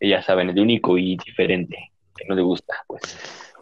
ya 0.00 0.22
saben 0.22 0.50
el 0.50 0.58
único 0.58 0.98
y 0.98 1.16
diferente 1.16 1.92
que 2.16 2.24
no 2.26 2.34
le 2.34 2.42
gusta 2.42 2.74
pues 2.86 3.02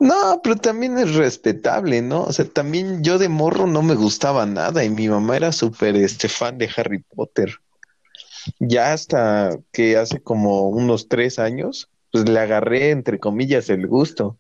No, 0.01 0.41
pero 0.43 0.57
también 0.57 0.99
es 0.99 1.15
respetable, 1.15 2.03
¿no? 2.03 2.25
O 2.25 2.33
sea, 2.33 2.45
también 2.47 3.03
yo 3.05 3.19
de 3.19 3.29
morro 3.29 3.67
no 3.67 3.83
me 3.83 3.95
gustaba 3.95 4.45
nada 4.47 4.85
y 4.85 4.91
mi 4.91 5.09
mamá 5.09 5.37
era 5.37 5.53
súper 5.53 5.97
este 5.97 6.29
fan 6.29 6.59
de 6.59 6.69
Harry 6.77 6.99
Potter. 7.01 7.55
Ya 8.59 8.93
hasta 8.93 9.57
que 9.73 9.97
hace 9.97 10.21
como 10.23 10.69
unos 10.69 11.09
tres 11.09 11.39
años, 11.39 11.89
pues 12.13 12.29
le 12.29 12.39
agarré, 12.39 12.91
entre 12.91 13.19
comillas, 13.19 13.71
el 13.71 13.87
gusto. 13.87 14.39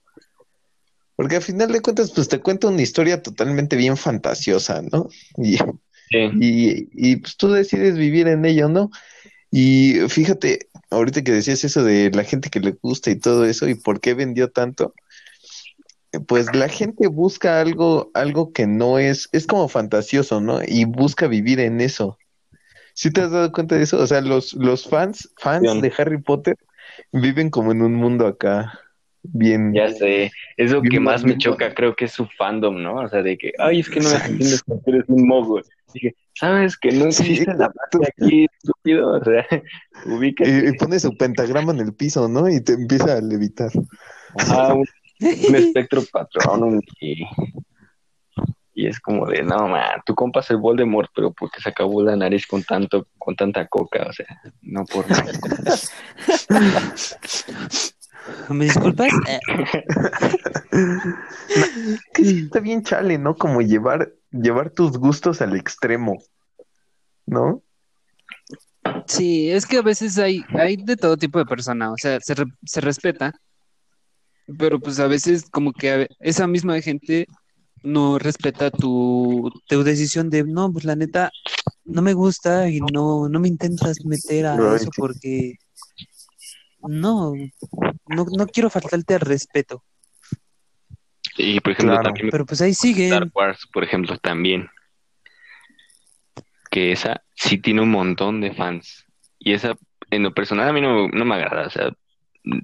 Porque 1.16 1.36
al 1.36 1.42
final 1.42 1.70
de 1.70 1.80
cuentas, 1.80 2.10
pues 2.10 2.28
te 2.28 2.40
cuenta 2.40 2.68
una 2.68 2.82
historia 2.82 3.22
totalmente 3.22 3.76
bien 3.76 3.96
fantasiosa, 3.96 4.82
¿no? 4.82 5.08
Y, 5.38 5.56
sí, 6.10 6.30
y, 6.40 6.88
y 7.12 7.16
pues 7.16 7.36
tú 7.36 7.50
decides 7.50 7.96
vivir 7.96 8.28
en 8.28 8.44
ello, 8.44 8.68
¿no? 8.68 8.90
Y 9.50 9.94
fíjate, 10.08 10.68
ahorita 10.90 11.22
que 11.22 11.32
decías 11.32 11.64
eso 11.64 11.82
de 11.82 12.10
la 12.10 12.24
gente 12.24 12.50
que 12.50 12.60
le 12.60 12.72
gusta 12.72 13.10
y 13.10 13.16
todo 13.16 13.46
eso 13.46 13.68
y 13.68 13.74
por 13.74 14.00
qué 14.00 14.14
vendió 14.14 14.50
tanto, 14.50 14.94
pues 16.26 16.54
la 16.54 16.68
gente 16.68 17.08
busca 17.08 17.60
algo, 17.60 18.10
algo 18.14 18.52
que 18.52 18.66
no 18.66 18.98
es, 18.98 19.28
es 19.32 19.46
como 19.46 19.68
fantasioso, 19.68 20.40
¿no? 20.40 20.60
Y 20.66 20.84
busca 20.84 21.26
vivir 21.26 21.60
en 21.60 21.80
eso. 21.80 22.18
¿Sí 22.94 23.10
te 23.10 23.22
has 23.22 23.30
dado 23.32 23.50
cuenta 23.52 23.76
de 23.76 23.82
eso? 23.82 23.98
O 23.98 24.06
sea, 24.06 24.20
los, 24.20 24.54
los 24.54 24.88
fans, 24.88 25.30
fans 25.38 25.62
Bien. 25.62 25.80
de 25.80 25.92
Harry 25.96 26.20
Potter 26.20 26.56
viven 27.12 27.50
como 27.50 27.72
en 27.72 27.82
un 27.82 27.94
mundo 27.94 28.26
acá, 28.26 28.80
bien. 29.24 29.72
ya 29.72 29.90
sé 29.90 30.30
es 30.56 30.70
lo 30.70 30.82
que 30.82 31.00
más 31.00 31.24
me 31.24 31.38
choca 31.38 31.74
creo 31.74 31.96
que 31.96 32.04
es 32.04 32.12
su 32.12 32.26
fandom 32.26 32.82
no 32.82 32.96
o 32.96 33.08
sea 33.08 33.22
de 33.22 33.36
que 33.36 33.52
ay 33.58 33.80
es 33.80 33.88
que 33.88 34.00
no 34.00 34.10
me 34.10 34.16
entiendes 34.16 34.62
porque 34.66 34.90
eres 34.90 35.04
un 35.08 35.26
mogo 35.26 35.60
dije 35.92 36.14
sabes 36.34 36.76
que 36.76 36.92
no 36.92 37.10
Sí, 37.10 37.22
existe 37.22 37.54
la 37.54 37.68
magia 37.68 38.08
aquí 38.16 38.46
estúpido 38.58 39.14
o 39.14 39.24
sea 39.24 39.46
ubícate. 40.06 40.50
Y, 40.50 40.68
y 40.68 40.72
pone 40.72 40.98
su 40.98 41.16
pentagrama 41.16 41.72
en 41.72 41.80
el 41.80 41.94
piso, 41.94 42.28
¿no? 42.28 42.48
Y 42.48 42.60
te 42.60 42.72
empieza 42.72 43.16
a 43.16 43.20
levitar. 43.20 43.70
Ajá, 44.36 44.74
un, 44.74 44.84
un 45.20 45.54
espectro 45.54 46.02
patrón 46.12 46.82
y, 47.00 47.24
y 48.74 48.86
es 48.86 48.98
como 49.00 49.26
de 49.26 49.42
no 49.42 49.68
man 49.68 50.02
tú 50.04 50.14
compas 50.14 50.50
el 50.50 50.56
Voldemort 50.56 51.10
pero 51.14 51.32
porque 51.32 51.60
se 51.60 51.68
acabó 51.68 52.02
la 52.02 52.16
nariz 52.16 52.46
con 52.46 52.62
tanto 52.64 53.06
con 53.18 53.36
tanta 53.36 53.66
coca 53.68 54.06
o 54.08 54.12
sea 54.12 54.26
no 54.62 54.84
por 54.84 55.08
nada 55.08 55.32
¿Me 58.50 58.64
disculpas? 58.66 59.12
Eh, 60.72 61.98
Que 62.14 62.24
sí 62.24 62.38
está 62.44 62.60
bien 62.60 62.82
chale, 62.82 63.16
¿no? 63.18 63.36
Como 63.36 63.60
llevar, 63.62 64.12
llevar 64.32 64.70
tus 64.70 64.98
gustos 64.98 65.40
al 65.40 65.56
extremo, 65.56 66.20
¿no? 67.26 67.62
Sí, 69.06 69.50
es 69.50 69.66
que 69.66 69.78
a 69.78 69.82
veces 69.82 70.18
hay, 70.18 70.44
hay 70.58 70.76
de 70.76 70.96
todo 70.96 71.16
tipo 71.16 71.38
de 71.38 71.44
persona, 71.46 71.92
o 71.92 71.96
sea, 71.96 72.18
se, 72.20 72.34
re- 72.34 72.52
se 72.64 72.80
respeta, 72.80 73.32
pero 74.58 74.80
pues 74.80 74.98
a 74.98 75.06
veces 75.06 75.44
como 75.50 75.72
que 75.72 75.90
a 75.90 76.06
esa 76.20 76.46
misma 76.46 76.80
gente 76.80 77.26
no 77.82 78.18
respeta 78.18 78.70
tu, 78.70 79.50
tu 79.68 79.84
decisión 79.84 80.30
de, 80.30 80.42
no, 80.44 80.72
pues 80.72 80.84
la 80.84 80.96
neta, 80.96 81.30
no 81.84 82.02
me 82.02 82.14
gusta 82.14 82.68
y 82.68 82.80
no, 82.80 83.28
no 83.28 83.40
me 83.40 83.48
intentas 83.48 84.04
meter 84.04 84.46
a 84.46 84.56
eso 84.76 84.90
porque 84.96 85.54
no, 86.88 87.32
no, 88.06 88.26
no 88.36 88.46
quiero 88.46 88.70
faltarte 88.70 89.14
al 89.14 89.20
respeto, 89.20 89.84
y 91.36 91.60
por 91.60 91.72
ejemplo 91.72 91.94
Claro. 91.94 92.04
también 92.04 92.30
pero 92.30 92.46
pues 92.46 92.60
ahí 92.60 92.70
Star. 92.70 93.28
Wars, 93.34 93.66
por 93.72 93.84
ejemplo, 93.84 94.16
también. 94.18 94.68
Que 96.70 96.92
esa 96.92 97.22
sí 97.34 97.58
tiene 97.58 97.80
un 97.82 97.90
montón 97.90 98.40
de 98.40 98.52
fans. 98.52 99.04
Y 99.38 99.52
esa, 99.52 99.74
en 100.10 100.22
lo 100.22 100.32
personal, 100.32 100.68
a 100.68 100.72
mí 100.72 100.80
no, 100.80 101.08
no 101.08 101.24
me 101.24 101.34
agrada. 101.36 101.66
O 101.66 101.70
sea, 101.70 101.92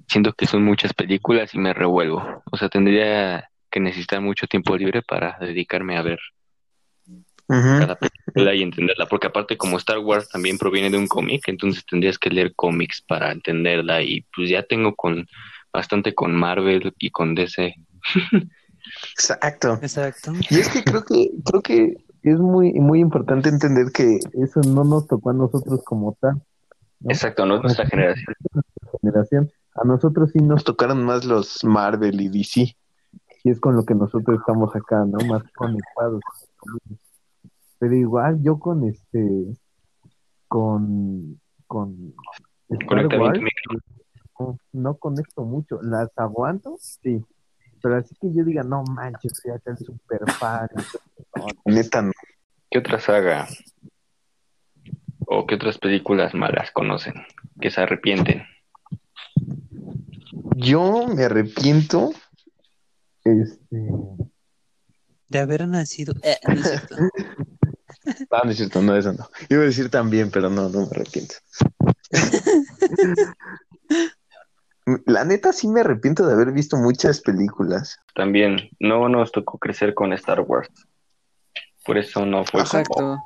siento 0.09 0.33
que 0.33 0.47
son 0.47 0.65
muchas 0.65 0.93
películas 0.95 1.55
y 1.55 1.59
me 1.59 1.75
revuelvo. 1.75 2.43
O 2.51 2.57
sea, 2.57 2.69
tendría 2.69 3.51
que 3.71 3.81
necesitar 3.81 4.21
mucho 4.21 4.47
tiempo 4.47 4.77
libre 4.77 5.03
para 5.03 5.37
dedicarme 5.41 5.97
a 5.97 6.03
ver 6.03 6.19
Cada 7.51 7.97
película 7.97 8.55
y 8.55 8.63
entenderla. 8.63 9.07
Porque 9.07 9.27
aparte, 9.27 9.57
como 9.57 9.77
Star 9.79 9.99
Wars 9.99 10.29
también 10.29 10.59
proviene 10.59 10.91
de 10.91 10.99
un 10.99 11.09
cómic, 11.09 11.49
entonces 11.49 11.85
tendrías 11.85 12.19
que 12.19 12.31
leer 12.31 12.55
cómics 12.55 13.03
para 13.07 13.33
entenderla. 13.33 14.03
Y 14.03 14.25
pues 14.35 14.49
ya 14.49 14.63
tengo 14.63 14.95
con 14.95 15.27
bastante 15.73 16.15
con 16.15 16.35
Marvel 16.35 16.95
y 16.99 17.11
con 17.11 17.35
DC. 17.35 17.75
Exacto. 19.13 19.79
Exacto. 19.83 20.33
Y 20.49 20.59
es 20.59 20.69
que 20.69 20.85
creo 20.85 21.05
que, 21.05 21.31
creo 21.45 21.63
que 21.63 21.97
es 22.23 22.39
muy, 22.39 22.73
muy 22.75 23.01
importante 23.01 23.49
entender 23.49 23.93
que 23.93 24.19
eso 24.35 24.61
no 24.67 24.85
nos 24.85 25.07
tocó 25.07 25.31
a 25.31 25.35
nosotros 25.35 25.83
como 25.85 26.17
tal, 26.21 26.35
¿no? 27.01 27.11
Exacto, 27.11 27.47
no 27.47 27.57
es 27.57 27.63
nuestra 27.63 27.87
generación. 27.87 28.35
generación. 29.01 29.53
A 29.75 29.85
nosotros 29.85 30.31
sí 30.33 30.41
nos 30.41 30.65
tocaron 30.65 31.05
más 31.05 31.25
los 31.25 31.65
Marvel 31.65 32.21
y 32.21 32.29
DC. 32.29 32.77
Y 33.43 33.51
es 33.51 33.59
con 33.59 33.75
lo 33.75 33.85
que 33.85 33.95
nosotros 33.95 34.39
estamos 34.39 34.75
acá, 34.77 35.05
¿no? 35.07 35.19
Más 35.27 35.43
conectados. 35.55 36.21
Pero 37.81 37.95
igual 37.95 38.43
yo 38.43 38.59
con 38.59 38.85
este, 38.85 39.57
con, 40.47 41.41
con 41.67 42.15
Star 42.69 43.19
Wars, 43.19 43.41
no, 44.39 44.59
no 44.73 44.95
conecto 44.97 45.45
mucho. 45.45 45.81
Las 45.81 46.11
aguanto, 46.17 46.77
sí. 46.79 47.25
Pero 47.83 47.97
así 47.97 48.15
que 48.21 48.33
yo 48.35 48.45
diga, 48.45 48.63
no 48.63 48.85
manches, 48.85 49.33
soy 49.43 49.53
acá 49.53 49.71
el 49.71 49.79
super 49.79 50.21
fan. 50.33 50.69
Neta, 51.65 52.03
no. 52.03 52.13
¿Qué 52.71 52.79
otra 52.79 53.01
saga 53.01 53.49
o 55.27 55.47
qué 55.47 55.55
otras 55.55 55.79
películas 55.79 56.35
malas 56.35 56.71
conocen 56.73 57.15
que 57.63 57.71
se 57.71 57.81
arrepienten? 57.81 58.43
Yo 60.55 61.07
me 61.07 61.25
arrepiento. 61.25 62.11
Este. 63.25 63.89
De 65.29 65.39
haber 65.39 65.67
nacido. 65.67 66.13
eh, 66.23 66.37
no 66.47 66.55
cierto. 68.03 68.25
Ah, 68.31 68.43
no 68.45 68.51
es 68.51 68.57
cierto, 68.57 68.83
no, 68.83 68.97
eso 68.97 69.13
no. 69.13 69.29
Iba 69.49 69.63
a 69.63 69.67
decir 69.67 69.91
también, 69.91 70.31
pero 70.31 70.49
no, 70.51 70.69
no 70.69 70.81
me 70.81 70.87
arrepiento. 70.91 71.35
La 75.07 75.25
neta 75.25 75.53
sí 75.53 75.69
me 75.69 75.81
arrepiento 75.81 76.27
de 76.27 76.33
haber 76.33 76.53
visto 76.53 76.77
muchas 76.77 77.21
películas. 77.21 77.99
También 78.15 78.71
no 78.81 79.09
nos 79.09 79.31
tocó 79.31 79.59
crecer 79.59 79.95
con 79.95 80.13
Star 80.15 80.41
Wars. 80.41 80.69
Por 81.85 81.99
eso 81.99 82.25
no 82.27 82.45
fue 82.45 82.63
como- 82.65 82.81
Exacto. 82.81 83.19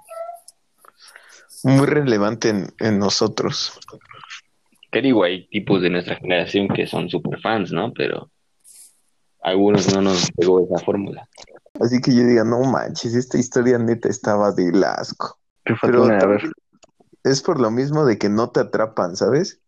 Muy 1.63 1.87
relevante 1.87 2.51
en, 2.51 2.67
en 2.79 2.99
nosotros. 2.99 3.79
que 4.91 5.01
digo, 5.01 5.25
hay 5.25 5.47
tipos 5.49 5.81
de 5.81 5.89
nuestra 5.91 6.17
generación 6.17 6.69
que 6.69 6.87
son 6.87 7.09
super 7.09 7.41
fans, 7.41 7.73
¿no? 7.73 7.93
Pero 7.95 8.31
algunos 9.43 9.93
no 9.95 10.03
nos 10.03 10.31
pegó 10.33 10.65
esa 10.67 10.85
fórmula. 10.85 11.27
Así 11.81 12.01
que 12.01 12.15
yo 12.15 12.25
diga, 12.25 12.45
no 12.45 12.61
manches, 12.61 13.15
esta 13.15 13.39
historia 13.39 13.79
neta 13.79 14.09
estaba 14.09 14.53
de 14.53 14.73
asco. 14.87 15.39
¿Qué 15.65 15.75
Pero 15.83 16.05
haber? 16.05 16.19
también 16.19 16.53
es 17.25 17.43
por 17.43 17.59
lo 17.59 17.71
mismo 17.71 18.05
de 18.05 18.19
que 18.19 18.29
no 18.29 18.51
te 18.51 18.61
atrapan, 18.61 19.17
¿sabes? 19.17 19.61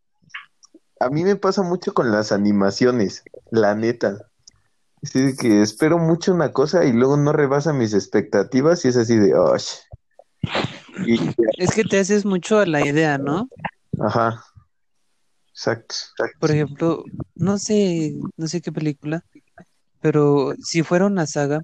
A 1.00 1.08
mí 1.08 1.24
me 1.24 1.36
pasa 1.36 1.62
mucho 1.62 1.94
con 1.94 2.12
las 2.12 2.30
animaciones, 2.32 3.24
la 3.50 3.74
neta. 3.74 4.30
Así 5.02 5.20
de 5.20 5.36
que 5.36 5.62
espero 5.62 5.98
mucho 5.98 6.32
una 6.32 6.52
cosa 6.52 6.84
y 6.84 6.92
luego 6.92 7.16
no 7.16 7.32
rebasa 7.32 7.72
mis 7.72 7.94
expectativas 7.94 8.84
y 8.84 8.88
es 8.88 8.96
así 8.96 9.16
de, 9.16 9.34
oh, 9.34 9.56
y, 11.06 11.18
Es 11.58 11.74
que 11.74 11.84
te 11.84 11.98
haces 11.98 12.24
mucho 12.24 12.58
a 12.58 12.66
la 12.66 12.84
idea, 12.86 13.18
¿no? 13.18 13.48
ajá. 14.00 14.44
Exacto, 15.50 15.94
exacto. 16.10 16.38
Por 16.38 16.50
ejemplo, 16.50 17.04
no 17.34 17.56
sé, 17.56 18.14
no 18.36 18.46
sé 18.46 18.60
qué 18.60 18.72
película, 18.72 19.24
pero 20.02 20.54
si 20.62 20.82
fuera 20.82 21.06
una 21.06 21.26
saga, 21.26 21.62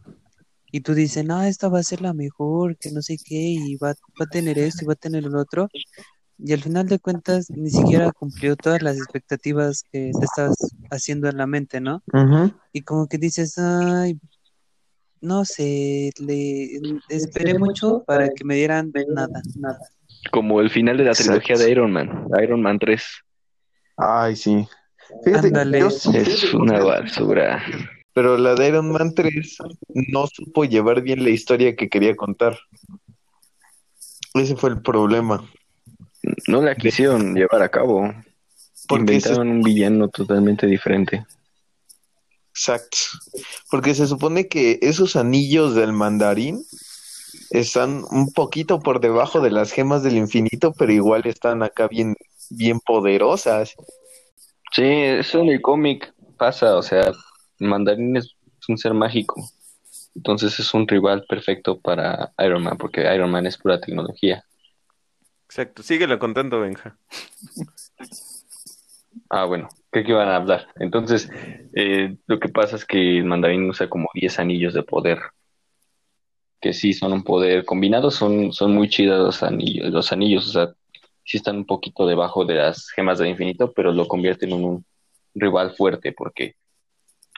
y 0.73 0.81
tú 0.81 0.95
dices, 0.95 1.25
no, 1.25 1.41
esta 1.43 1.69
va 1.69 1.79
a 1.79 1.83
ser 1.85 2.01
la 2.01 2.15
mejor, 2.15 2.77
que 2.79 2.91
no 2.91 3.03
sé 3.03 3.17
qué, 3.25 3.37
y 3.37 3.77
va, 3.77 3.89
va 3.91 4.25
a 4.25 4.27
tener 4.27 4.59
esto 4.59 4.85
y 4.85 4.87
va 4.89 4.95
a 4.95 4.97
tener 4.97 5.25
el 5.25 5.37
otro, 5.37 5.69
y 6.39 6.53
al 6.53 6.61
final 6.63 6.89
de 6.89 6.99
cuentas 6.99 7.51
ni 7.51 7.71
siquiera 7.71 8.11
cumplió 8.11 8.57
todas 8.57 8.83
las 8.83 8.97
expectativas 8.97 9.85
que 9.93 10.11
te 10.19 10.25
estabas 10.25 10.57
haciendo 10.91 11.29
en 11.29 11.37
la 11.37 11.47
mente, 11.47 11.81
¿no? 11.81 12.03
Y 12.73 12.83
como 12.83 13.07
que 13.07 13.19
dices, 13.19 13.59
ay, 13.59 14.19
no 15.21 15.45
sé, 15.45 16.11
le 16.19 16.81
esperé 17.09 17.57
mucho 17.59 18.03
para 18.05 18.31
que 18.31 18.45
me 18.45 18.57
dieran 18.57 18.91
nada, 19.15 19.41
nada. 19.55 19.79
Como 20.33 20.61
el 20.61 20.71
final 20.71 20.97
de 20.97 21.05
la 21.05 21.11
Exacto. 21.11 21.33
trilogía 21.43 21.65
de 21.65 21.71
Iron 21.71 21.93
Man, 21.93 22.27
Iron 22.43 22.63
Man 22.63 22.79
3. 22.79 23.05
Ay, 23.99 24.35
sí. 24.35 24.67
Fíjate, 25.25 25.49
Ándale. 25.49 25.81
yo 25.81 25.91
sí- 25.91 26.17
Es 26.17 26.55
una 26.55 26.83
basura. 26.83 27.63
Pero 28.15 28.37
la 28.37 28.55
de 28.55 28.69
Iron 28.69 28.93
Man 28.93 29.15
3 29.15 29.59
no 29.95 30.27
supo 30.27 30.65
llevar 30.65 31.03
bien 31.03 31.25
la 31.25 31.31
historia 31.31 31.75
que 31.77 31.89
quería 31.89 32.15
contar. 32.15 32.59
Ese 34.35 34.57
fue 34.57 34.71
el 34.71 34.83
problema. 34.83 35.49
No 36.47 36.63
la 36.63 36.75
quisieron 36.75 37.35
llevar 37.35 37.63
a 37.63 37.69
cabo. 37.69 38.13
Porque 38.89 39.21
se, 39.21 39.31
Inventaron 39.31 39.49
un 39.49 39.63
villano 39.63 40.09
totalmente 40.09 40.67
diferente. 40.67 41.25
exacto. 42.51 42.99
Porque 43.71 43.95
se 43.95 44.07
supone 44.07 44.49
que 44.49 44.79
esos 44.83 45.17
anillos 45.17 45.75
del 45.75 45.93
mandarín 45.93 46.63
están 47.51 48.05
un 48.11 48.33
poquito 48.33 48.81
por 48.81 49.01
debajo 49.01 49.41
de 49.41 49.51
las 49.51 49.73
gemas 49.73 50.03
del 50.03 50.17
infinito, 50.17 50.73
pero 50.73 50.93
igual 50.93 51.23
están 51.27 51.63
acá 51.63 51.89
bien, 51.89 52.17
bien 52.51 52.81
poderosas. 52.81 53.75
Sí, 54.73 54.85
eso 54.85 55.41
en 55.41 55.49
el 55.51 55.61
cómic 55.61 56.15
pasa, 56.39 56.77
o 56.77 56.83
sea, 56.83 57.13
mandarín 57.63 58.17
es 58.17 58.35
un 58.69 58.79
ser 58.79 58.95
mágico. 58.95 59.43
Entonces 60.15 60.59
es 60.61 60.75
un 60.75 60.87
rival 60.87 61.25
perfecto 61.29 61.81
para 61.81 62.33
Iron 62.39 62.63
Man, 62.63 62.77
porque 62.77 63.13
Iron 63.15 63.31
Man 63.31 63.47
es 63.47 63.57
pura 63.57 63.81
tecnología. 63.81 64.45
Exacto, 65.47 65.83
síguelo 65.83 66.19
contando, 66.19 66.61
Benja. 66.61 66.97
Ah, 69.29 69.45
bueno, 69.45 69.69
¿qué 69.91 70.05
que 70.05 70.13
iban 70.13 70.29
a 70.29 70.37
hablar? 70.37 70.69
Entonces, 70.77 71.31
eh, 71.75 72.17
lo 72.27 72.39
que 72.39 72.49
pasa 72.49 72.77
es 72.77 72.85
que 72.85 73.19
el 73.19 73.25
mandarín 73.25 73.69
usa 73.69 73.89
como 73.89 74.09
10 74.15 74.39
anillos 74.39 74.75
de 74.75 74.83
poder, 74.83 75.21
que 76.61 76.73
sí 76.73 76.93
son 76.93 77.13
un 77.13 77.25
poder 77.25 77.65
combinados, 77.65 78.15
son, 78.15 78.53
son 78.53 78.75
muy 78.75 78.89
chidas 78.89 79.19
los 79.19 79.43
anillos, 79.43 79.91
los 79.91 80.13
anillos, 80.13 80.49
o 80.49 80.53
sea, 80.53 80.75
sí 81.25 81.39
están 81.39 81.57
un 81.57 81.67
poquito 81.67 82.07
debajo 82.07 82.45
de 82.45 82.55
las 82.55 82.91
gemas 82.91 83.19
del 83.19 83.29
infinito, 83.29 83.73
pero 83.73 83.93
lo 83.93 84.09
convierten 84.09 84.53
en 84.53 84.65
un 84.65 84.85
rival 85.35 85.75
fuerte, 85.77 86.13
porque 86.13 86.57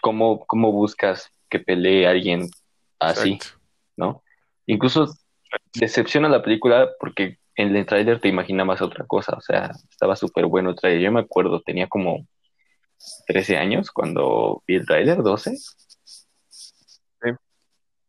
¿cómo, 0.04 0.44
cómo 0.44 0.70
buscas 0.70 1.32
que 1.48 1.60
pelee 1.60 2.06
alguien 2.06 2.50
así, 2.98 3.32
Exacto. 3.32 3.58
¿no? 3.96 4.22
Incluso 4.66 5.14
decepciona 5.72 6.28
la 6.28 6.42
película 6.42 6.90
porque 7.00 7.38
en 7.56 7.74
el 7.74 7.86
tráiler 7.86 8.20
te 8.20 8.28
imaginabas 8.28 8.82
otra 8.82 9.06
cosa, 9.06 9.34
o 9.34 9.40
sea, 9.40 9.70
estaba 9.88 10.14
súper 10.14 10.44
bueno 10.44 10.68
el 10.70 10.76
tráiler. 10.76 11.00
Yo 11.00 11.10
me 11.10 11.20
acuerdo, 11.20 11.62
tenía 11.62 11.88
como 11.88 12.26
13 13.28 13.56
años 13.56 13.90
cuando 13.90 14.62
vi 14.66 14.74
el 14.74 14.86
tráiler, 14.86 15.22
12. 15.22 15.56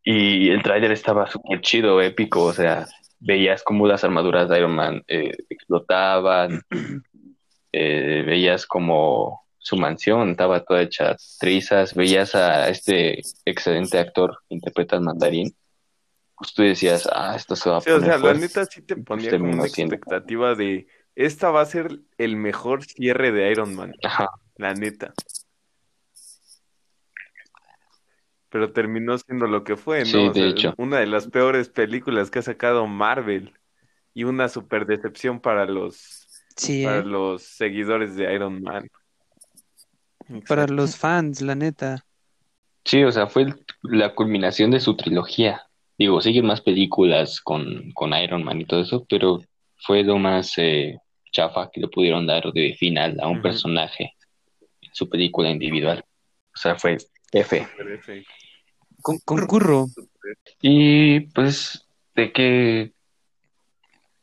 Y 0.04 0.50
el 0.50 0.62
tráiler 0.62 0.92
estaba 0.92 1.26
súper 1.28 1.62
chido, 1.62 2.02
épico, 2.02 2.42
o 2.44 2.52
sea, 2.52 2.86
veías 3.20 3.62
como 3.62 3.86
las 3.86 4.04
armaduras 4.04 4.50
de 4.50 4.58
Iron 4.58 4.72
Man 4.72 5.02
eh, 5.08 5.32
explotaban, 5.48 6.60
eh, 7.72 8.22
veías 8.26 8.66
como 8.66 9.45
su 9.66 9.76
mansión 9.76 10.30
estaba 10.30 10.62
toda 10.64 10.82
hecha 10.82 11.16
trizas, 11.40 11.92
veías 11.94 12.34
a 12.36 12.68
este 12.68 13.20
excelente 13.44 13.98
actor 13.98 14.38
que 14.48 14.54
interpreta 14.54 14.94
al 14.96 15.02
mandarín, 15.02 15.56
pues 16.36 16.52
tú 16.54 16.62
decías, 16.62 17.08
ah, 17.12 17.34
esto 17.34 17.56
se 17.56 17.68
va 17.68 17.78
a 17.78 17.80
Sí, 17.80 17.90
o 17.90 17.98
poner 17.98 18.20
la 18.20 18.34
neta 18.34 18.64
sí 18.66 18.82
te 18.82 18.94
Pues 18.94 19.04
ponía 19.06 19.30
como 19.32 19.50
una 19.54 19.68
siendo. 19.68 19.94
expectativa 19.94 20.54
de 20.54 20.86
esta 21.16 21.50
va 21.50 21.62
a 21.62 21.66
ser 21.66 21.98
el 22.18 22.36
mejor 22.36 22.84
cierre 22.84 23.32
de 23.32 23.50
Iron 23.50 23.74
Man, 23.74 23.92
Ajá. 24.04 24.28
la 24.56 24.72
neta. 24.74 25.12
Pero 28.50 28.72
terminó 28.72 29.18
siendo 29.18 29.46
lo 29.46 29.64
que 29.64 29.76
fue, 29.76 30.00
¿no? 30.04 30.04
Sí, 30.04 30.16
O 30.18 30.32
de 30.32 30.40
sea, 30.40 30.48
hecho. 30.50 30.74
una 30.78 30.98
de 31.00 31.06
las 31.06 31.26
peores 31.28 31.68
películas 31.68 32.30
que 32.30 32.38
ha 32.38 32.42
sacado 32.42 32.86
Marvel 32.86 33.52
y 34.14 34.24
una 34.24 34.48
super 34.48 34.86
decepción 34.86 35.40
para 35.40 35.66
los 35.66 36.22
Sí, 36.56 36.84
para 36.84 36.98
¿eh? 37.00 37.02
los 37.02 37.42
seguidores 37.42 38.14
de 38.16 38.32
Iron 38.34 38.62
Man. 38.62 38.88
Para 40.48 40.66
los 40.66 40.96
fans, 40.96 41.40
la 41.40 41.54
neta. 41.54 42.04
Sí, 42.84 43.02
o 43.02 43.10
sea, 43.12 43.26
fue 43.26 43.42
el- 43.42 43.64
la 43.82 44.14
culminación 44.14 44.70
de 44.70 44.80
su 44.80 44.96
trilogía. 44.96 45.62
Digo, 45.98 46.20
siguen 46.20 46.46
más 46.46 46.60
películas 46.60 47.40
con, 47.40 47.90
con 47.92 48.12
Iron 48.14 48.44
Man 48.44 48.60
y 48.60 48.64
todo 48.64 48.80
eso, 48.80 49.04
pero 49.08 49.40
fue 49.78 50.02
lo 50.04 50.18
más 50.18 50.52
eh, 50.58 50.98
chafa 51.32 51.70
que 51.72 51.80
le 51.80 51.88
pudieron 51.88 52.26
dar 52.26 52.52
de 52.52 52.74
final 52.78 53.18
a 53.20 53.28
un 53.28 53.42
personaje 53.42 54.12
en 54.82 54.90
su 54.94 55.08
película 55.08 55.50
individual. 55.50 56.04
O 56.54 56.58
sea, 56.58 56.76
fue 56.76 56.96
F. 57.32 57.66
Con- 59.02 59.18
concurro. 59.24 59.86
Y 60.60 61.20
pues, 61.20 61.86
¿de 62.14 62.32
qué, 62.32 62.92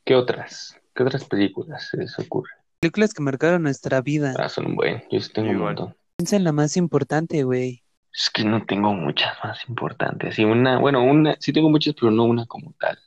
qué 0.06 0.16
otras? 0.16 0.80
¿Qué 0.96 1.04
otras 1.04 1.26
películas 1.26 1.88
se 1.90 1.98
les 1.98 2.18
ocurre? 2.20 2.52
Películas 2.84 3.14
que 3.14 3.22
marcaron 3.24 3.64
nuestra 3.64 4.02
vida. 4.02 4.34
Ah, 4.38 4.50
son 4.50 4.66
un 4.66 4.76
buen, 4.76 5.02
yo 5.10 5.22
sí 5.22 5.32
tengo 5.32 5.48
un 5.50 5.56
Igual. 5.56 5.76
montón. 5.76 5.96
Piensa 6.18 6.36
en 6.36 6.44
la 6.44 6.52
más 6.52 6.76
importante, 6.76 7.42
güey. 7.44 7.82
Es 8.14 8.30
que 8.30 8.44
no 8.44 8.66
tengo 8.66 8.94
muchas 8.94 9.38
más 9.42 9.58
importantes. 9.70 10.38
Y 10.38 10.44
una, 10.44 10.80
bueno, 10.80 11.02
una, 11.02 11.38
sí 11.40 11.54
tengo 11.54 11.70
muchas, 11.70 11.96
pero 11.98 12.12
no 12.12 12.26
una 12.26 12.46
como 12.46 12.74
tal. 12.78 13.00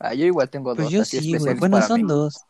Ah, 0.00 0.14
yo 0.14 0.26
igual 0.26 0.50
tengo 0.50 0.74
Pues 0.74 0.86
dos 0.86 0.92
yo 0.92 1.02
así 1.02 1.20
sí, 1.20 1.26
güey. 1.28 1.34
especiales 1.36 1.60
Bueno, 1.60 1.76
para 1.76 1.86
son 1.86 2.02
mí, 2.02 2.08
dos. 2.08 2.44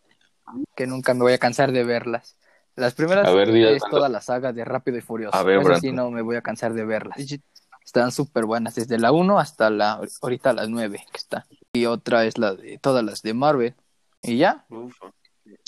que 0.75 0.87
nunca 0.87 1.13
me 1.13 1.21
voy 1.21 1.35
a 1.35 1.39
cansar 1.39 1.71
de 1.71 1.85
verlas. 1.85 2.39
Las 2.77 2.95
primeras 2.95 3.29
A 3.29 3.33
ver, 3.33 3.51
es 3.51 3.83
las- 3.83 3.91
toda 3.91 4.09
la 4.09 4.23
saga 4.23 4.55
de 4.55 4.65
Rápido 4.65 4.97
y 4.97 5.03
Furioso. 5.03 5.37
A 5.37 5.43
ver, 5.43 5.61
Eso 5.61 5.77
sí, 5.77 5.93
no 5.93 6.11
me 6.11 6.23
voy 6.23 6.37
a 6.37 6.41
cansar 6.43 6.73
de 6.73 6.87
verlas. 6.87 7.19
Están 7.85 8.11
súper 8.11 8.47
buenas, 8.47 8.75
desde 8.75 8.99
la 8.99 9.13
1 9.13 9.39
hasta 9.39 9.69
la 9.69 10.01
ahorita 10.23 10.55
las 10.55 10.71
9 10.71 11.05
que 11.13 11.19
está. 11.19 11.47
Y 11.75 11.85
otra 11.85 12.25
es 12.25 12.39
la 12.39 12.55
de 12.55 12.79
todas 12.79 13.05
las 13.05 13.21
de 13.21 13.35
Marvel. 13.35 13.75
Y 14.23 14.39
ya, 14.39 14.65
Uf. 14.71 14.95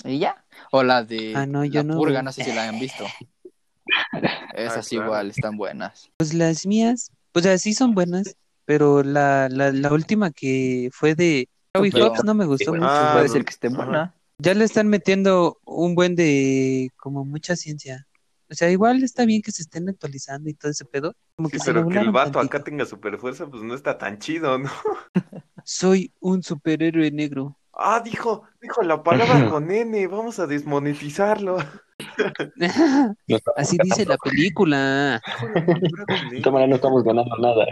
Y 0.05 0.19
ya. 0.19 0.43
O 0.71 0.83
la 0.83 1.03
de 1.03 1.33
Ah, 1.35 1.45
no, 1.45 1.63
yo 1.65 1.81
La 1.81 1.83
no, 1.83 1.97
Purga, 1.97 2.21
no 2.21 2.31
sé 2.31 2.43
si 2.43 2.51
la 2.53 2.67
han 2.69 2.79
visto. 2.79 3.05
Esas 4.53 4.87
claro. 4.89 5.05
igual 5.05 5.29
están 5.31 5.57
buenas. 5.57 6.09
Pues 6.17 6.33
las 6.33 6.65
mías, 6.65 7.11
pues 7.31 7.45
así 7.45 7.73
son 7.73 7.93
buenas, 7.95 8.35
pero 8.65 9.03
la, 9.03 9.49
la, 9.49 9.71
la 9.71 9.91
última 9.93 10.31
que 10.31 10.89
fue 10.93 11.15
de 11.15 11.47
Robbie 11.73 11.91
Pero- 11.91 12.07
Fox 12.07 12.23
no 12.23 12.33
me 12.33 12.45
gustó 12.45 12.71
bueno. 12.71 12.85
mucho. 12.85 12.95
Ah, 12.97 13.11
Puede 13.13 13.27
no. 13.27 13.33
ser 13.33 13.45
que 13.45 13.51
esté 13.51 13.67
Ajá. 13.67 13.75
buena. 13.77 14.15
Ya 14.41 14.53
le 14.53 14.63
están 14.63 14.87
metiendo 14.87 15.59
un 15.65 15.95
buen 15.95 16.15
de 16.15 16.91
como 16.97 17.25
mucha 17.25 17.55
ciencia. 17.55 18.07
O 18.51 18.55
sea, 18.55 18.71
igual 18.71 19.03
está 19.03 19.25
bien 19.25 19.41
que 19.43 19.51
se 19.51 19.61
estén 19.61 19.87
actualizando 19.89 20.49
y 20.49 20.53
todo 20.53 20.71
ese 20.71 20.85
pedo. 20.85 21.13
Como 21.35 21.49
Sí, 21.49 21.57
que 21.57 21.63
pero 21.65 21.87
que 21.87 21.99
el 21.99 22.11
vato 22.11 22.31
tantito. 22.31 22.55
acá 22.57 22.63
tenga 22.63 22.85
super 22.85 23.17
fuerza, 23.19 23.45
pues 23.47 23.61
no 23.63 23.75
está 23.75 23.97
tan 23.97 24.17
chido, 24.17 24.57
¿no? 24.57 24.69
Soy 25.65 26.11
un 26.19 26.41
superhéroe 26.41 27.11
negro. 27.11 27.58
Ah, 27.81 28.01
dijo, 28.03 28.43
dijo 28.61 28.81
la 28.83 29.01
palabra 29.03 29.49
con 29.49 29.71
N, 29.71 30.07
vamos 30.07 30.39
a 30.39 30.47
desmonetizarlo. 30.47 31.57
Así 33.55 33.77
dice 33.83 34.05
la 34.05 34.17
película. 34.17 35.21
De 35.53 35.59
N. 35.61 36.37
esta 36.37 36.51
manera 36.51 36.69
no 36.69 36.75
estamos 36.75 37.03
ganando 37.03 37.35
nada. 37.37 37.65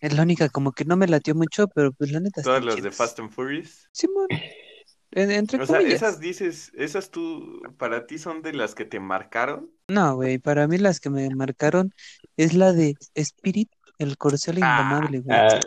Es 0.00 0.12
la 0.14 0.22
única 0.22 0.48
como 0.48 0.72
que 0.72 0.84
no 0.84 0.96
me 0.96 1.08
latió 1.08 1.34
mucho, 1.34 1.66
pero 1.68 1.92
pues 1.92 2.12
la 2.12 2.20
neta 2.20 2.42
Todas 2.42 2.64
las 2.64 2.80
de. 2.82 2.90
Fast 2.90 3.18
and 3.20 3.30
Furious. 3.30 3.88
Simón. 3.92 4.28
En- 5.10 5.30
entre 5.30 5.62
O 5.62 5.66
sea, 5.66 5.80
esas 5.80 6.20
dices, 6.20 6.70
esas 6.76 7.10
tú, 7.10 7.60
para 7.78 8.06
ti 8.06 8.18
son 8.18 8.42
de 8.42 8.52
las 8.52 8.74
que 8.74 8.84
te 8.84 9.00
marcaron. 9.00 9.70
No, 9.88 10.14
güey, 10.16 10.38
para 10.38 10.68
mí 10.68 10.78
las 10.78 11.00
que 11.00 11.08
me 11.10 11.28
marcaron 11.34 11.92
es 12.36 12.52
la 12.54 12.72
de 12.72 12.94
Spirit, 13.14 13.70
el 13.98 14.16
corcel 14.18 14.58
Ah, 14.62 14.80
indomable, 14.82 15.20
güey. 15.20 15.36
Ah, 15.36 15.58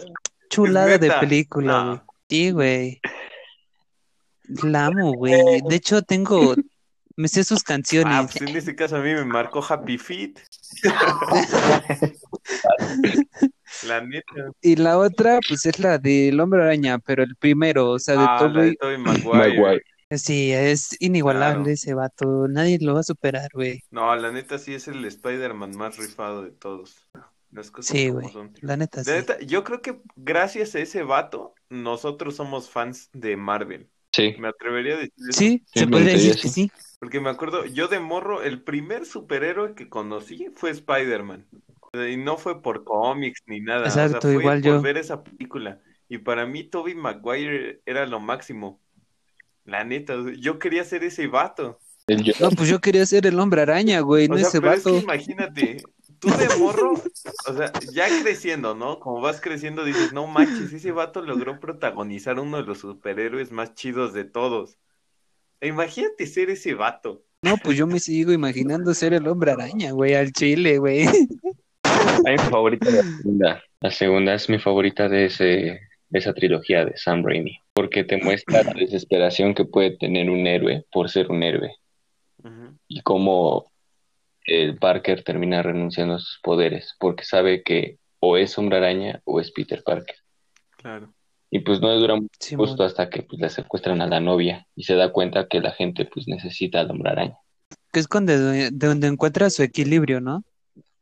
Chulada 0.50 0.94
¿Es 0.96 1.00
de 1.02 1.12
película, 1.20 1.74
No. 1.84 1.88
güey. 1.90 2.02
Sí, 2.32 2.52
güey. 2.52 3.02
La 4.64 4.86
amo, 4.86 5.12
güey. 5.18 5.60
De 5.68 5.76
hecho, 5.76 6.02
tengo, 6.02 6.56
me 7.18 7.28
sé 7.28 7.44
sus 7.44 7.60
Ah, 7.60 7.64
canciones. 7.68 8.32
pues 8.32 8.50
en 8.50 8.56
ese 8.56 8.74
caso 8.74 8.96
a 8.96 9.02
mí 9.02 9.14
me 9.14 9.26
marcó 9.26 9.62
Happy 9.68 9.98
Feet. 9.98 10.40
La 13.88 14.00
neta. 14.02 14.34
Y 14.62 14.76
la 14.78 14.98
otra, 14.98 15.40
pues 15.48 15.66
es 15.66 15.80
la 15.80 15.98
del 15.98 16.40
Hombre 16.40 16.62
Araña, 16.64 17.00
pero 17.00 17.24
el 17.24 17.36
primero, 17.36 17.90
o 17.92 18.00
sea, 18.00 18.16
de 18.16 18.26
Ah, 18.28 18.48
la 18.48 18.62
de 18.64 18.76
Tobey. 18.76 18.76
Tobey 18.78 18.98
Maguire. 18.98 19.60
Maguire. 19.62 19.82
Sí, 20.12 20.52
es 20.54 20.96
inigualable 21.02 21.64
Claro. 21.64 21.72
ese 21.74 21.94
vato. 21.94 22.48
Nadie 22.48 22.78
lo 22.82 22.94
va 22.94 23.00
a 23.02 23.04
superar, 23.04 23.50
güey. 23.54 23.82
No, 23.92 24.14
la 24.16 24.32
neta 24.32 24.58
sí 24.58 24.74
es 24.74 24.88
el 24.88 25.04
Spider-Man 25.06 25.72
más 25.76 25.98
rifado 25.98 26.44
de 26.44 26.52
todos. 26.52 26.96
Las 27.52 27.70
cosas 27.72 27.96
Sí, 27.96 28.08
como 28.08 28.22
güey. 28.22 28.34
son. 28.34 28.54
La 28.62 28.78
neta, 28.78 29.04
sí. 29.04 29.10
La 29.12 29.18
neta, 29.18 29.40
yo 29.42 29.64
creo 29.64 29.82
que 29.82 30.00
gracias 30.16 30.76
a 30.76 30.80
ese 30.80 31.04
vato, 31.04 31.54
nosotros 31.70 32.36
somos 32.36 32.70
fans 32.70 33.10
de 33.14 33.36
Marvel. 33.36 33.90
Sí. 34.14 34.36
Me 34.40 34.48
atrevería 34.50 34.96
a 34.96 34.98
decir 34.98 35.14
eso. 35.30 35.40
Sí, 35.40 35.64
Sí, 35.74 35.80
se 35.80 35.88
podría 35.88 36.14
decir 36.14 36.36
que 36.40 36.48
sí. 36.50 36.72
Porque 37.00 37.20
me 37.20 37.30
acuerdo, 37.30 37.66
yo 37.66 37.88
de 37.88 38.00
morro, 38.00 38.44
el 38.44 38.62
primer 38.62 39.06
superhéroe 39.06 39.74
que 39.76 39.90
conocí 39.90 40.48
fue 40.56 40.70
Spider-Man. 40.72 41.48
Y 42.10 42.16
no 42.18 42.38
fue 42.38 42.62
por 42.62 42.84
cómics 42.84 43.42
ni 43.48 43.60
nada. 43.60 43.86
Exacto, 43.86 44.18
o 44.20 44.22
sea, 44.22 44.32
fue 44.32 44.42
igual 44.42 44.62
por 44.62 44.72
yo. 44.72 44.82
ver 44.82 44.98
esa 44.98 45.24
película. 45.24 45.82
Y 46.08 46.20
para 46.20 46.46
mí, 46.46 46.64
Toby 46.64 46.94
Maguire 46.96 47.82
era 47.86 48.06
lo 48.06 48.20
máximo. 48.20 48.80
La 49.66 49.84
neta, 49.84 50.16
yo 50.38 50.60
quería 50.60 50.84
ser 50.84 51.04
ese 51.04 51.28
vato. 51.28 51.80
No, 52.40 52.50
pues 52.52 52.68
yo 52.68 52.82
quería 52.82 53.06
ser 53.06 53.26
el 53.26 53.40
hombre 53.40 53.62
araña, 53.62 54.02
güey, 54.02 54.28
no 54.28 54.38
sea, 54.38 54.48
ese 54.48 54.60
pero 54.60 54.74
es 54.74 54.84
que 54.84 54.98
imagínate, 54.98 55.78
tú 56.22 56.30
de 56.30 56.48
morro, 56.58 56.94
o 56.94 57.54
sea, 57.54 57.74
ya 57.92 58.08
creciendo, 58.22 58.76
¿no? 58.76 59.00
Como 59.00 59.20
vas 59.20 59.42
creciendo, 59.42 59.84
dices, 59.84 60.14
no 60.14 60.28
manches, 60.28 60.72
ese 60.72 60.92
vato 60.92 61.22
logró 61.22 61.60
protagonizar 61.60 62.40
uno 62.40 62.58
de 62.58 62.64
los 62.64 62.80
superhéroes 62.80 63.52
más 63.52 63.74
chidos 63.74 64.14
de 64.14 64.24
todos. 64.24 64.78
E 65.60 65.68
Imagínate 65.68 66.28
ser 66.28 66.50
ese 66.52 66.76
vato. 66.76 67.24
No, 67.42 67.58
pues 67.58 67.76
yo 67.76 67.88
me 67.88 68.00
sigo 68.00 68.32
imaginando 68.32 68.94
ser 68.94 69.14
el 69.14 69.28
hombre 69.28 69.52
araña, 69.52 69.92
güey, 69.92 70.14
al 70.14 70.32
chile, 70.32 70.78
güey. 70.78 71.06
Mi 72.24 72.38
favorita 72.38 72.88
es 72.88 72.94
la 72.94 73.04
segunda. 73.04 73.64
La 73.82 73.92
segunda 73.92 74.34
es 74.36 74.48
mi 74.48 74.60
favorita 74.60 75.10
de, 75.10 75.26
ese, 75.26 75.46
de 76.10 76.20
esa 76.20 76.34
trilogía 76.34 76.86
de 76.86 76.96
Sam 76.98 77.24
Raimi. 77.26 77.58
Porque 77.74 78.04
te 78.04 78.18
muestra 78.18 78.62
la 78.64 78.74
desesperación 78.74 79.56
que 79.56 79.66
puede 79.66 79.98
tener 79.98 80.30
un 80.30 80.46
héroe 80.46 80.86
por 80.92 81.10
ser 81.10 81.32
un 81.32 81.42
héroe. 81.42 81.74
Y 82.88 83.02
cómo 83.02 83.71
el 84.46 84.78
Parker 84.78 85.24
termina 85.24 85.62
renunciando 85.62 86.16
a 86.16 86.20
sus 86.20 86.40
poderes. 86.42 86.96
Porque 87.00 87.24
sabe 87.24 87.64
que 87.64 87.98
o 88.20 88.38
es 88.38 88.58
Hombre 88.58 88.78
Araña 88.78 89.22
o 89.26 89.40
es 89.40 89.52
Peter 89.52 89.84
Parker. 89.84 90.16
Claro. 90.78 91.14
Y 91.50 91.60
pues 91.60 91.82
no 91.82 91.94
dura 92.00 92.16
mucho 92.16 92.58
justo 92.58 92.84
hasta 92.84 93.10
que 93.10 93.24
pues, 93.24 93.42
le 93.42 93.50
secuestran 93.50 94.02
a 94.02 94.08
la 94.08 94.20
novia. 94.20 94.68
Y 94.76 94.84
se 94.84 94.96
da 94.96 95.12
cuenta 95.12 95.48
que 95.48 95.60
la 95.60 95.72
gente 95.72 96.06
pues 96.06 96.28
necesita 96.28 96.80
al 96.80 96.92
Hombre 96.92 97.12
Araña. 97.12 97.38
Que 97.92 98.00
es 98.00 98.08
donde 98.72 99.08
encuentra 99.08 99.50
su 99.50 99.64
equilibrio, 99.64 100.22
¿no? 100.22 100.44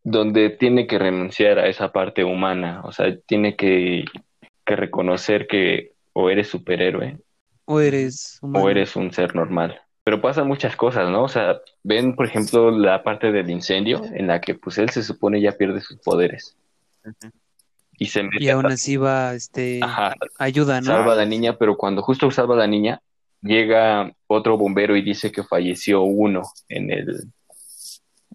donde 0.04 0.49
tiene 0.49 0.88
que 0.88 0.97
renunciar 0.97 1.60
a 1.60 1.67
esa 1.67 1.91
parte 1.91 2.23
humana, 2.23 2.82
o 2.84 2.91
sea, 2.91 3.15
tiene 3.28 3.56
que, 3.56 4.06
que 4.65 4.75
reconocer 4.75 5.47
que 5.47 5.93
o 6.13 6.30
eres 6.30 6.47
superhéroe 6.47 7.17
O 7.65 7.80
eres 7.80 8.39
humano. 8.41 8.65
o 8.65 8.69
eres 8.69 8.95
un 8.95 9.12
ser 9.13 9.36
normal. 9.36 9.80
Pero 10.10 10.22
pasan 10.22 10.48
muchas 10.48 10.76
cosas, 10.76 11.08
¿no? 11.12 11.22
O 11.26 11.28
sea, 11.28 11.62
ven, 11.84 12.15
por 12.15 12.26
ejemplo, 12.26 12.72
la 12.72 13.04
parte 13.04 13.32
del 13.32 13.48
incendio 13.52 14.04
en 14.06 14.26
la 14.26 14.41
que 14.41 14.56
pues 14.56 14.80
él 14.80 14.89
se 14.89 15.04
supone 15.04 15.39
ya 15.39 15.52
pierde 15.52 15.82
sus 15.82 16.00
poderes 16.00 16.58
y 17.95 18.08
se 18.08 18.24
mete 18.24 18.43
Y 18.43 18.50
aún 18.50 18.65
a- 18.65 18.69
así 18.69 18.98
va, 18.98 19.36
este, 19.36 19.80
Ajá, 19.84 20.15
ayuda, 20.39 20.82
¿no? 20.82 20.88
salva 20.88 21.13
a 21.13 21.15
la 21.15 21.28
niña, 21.28 21.56
pero 21.60 21.78
cuando 21.78 22.02
justo 22.02 22.32
salva 22.32 22.56
a 22.56 22.58
la 22.58 22.65
niña, 22.65 23.04
llega 23.43 24.12
otro 24.26 24.58
bombero 24.58 24.98
y 24.98 25.04
dice 25.04 25.32
que 25.32 25.43
falleció 25.43 26.02
uno 26.02 26.41
en 26.69 26.89
el, 26.89 27.28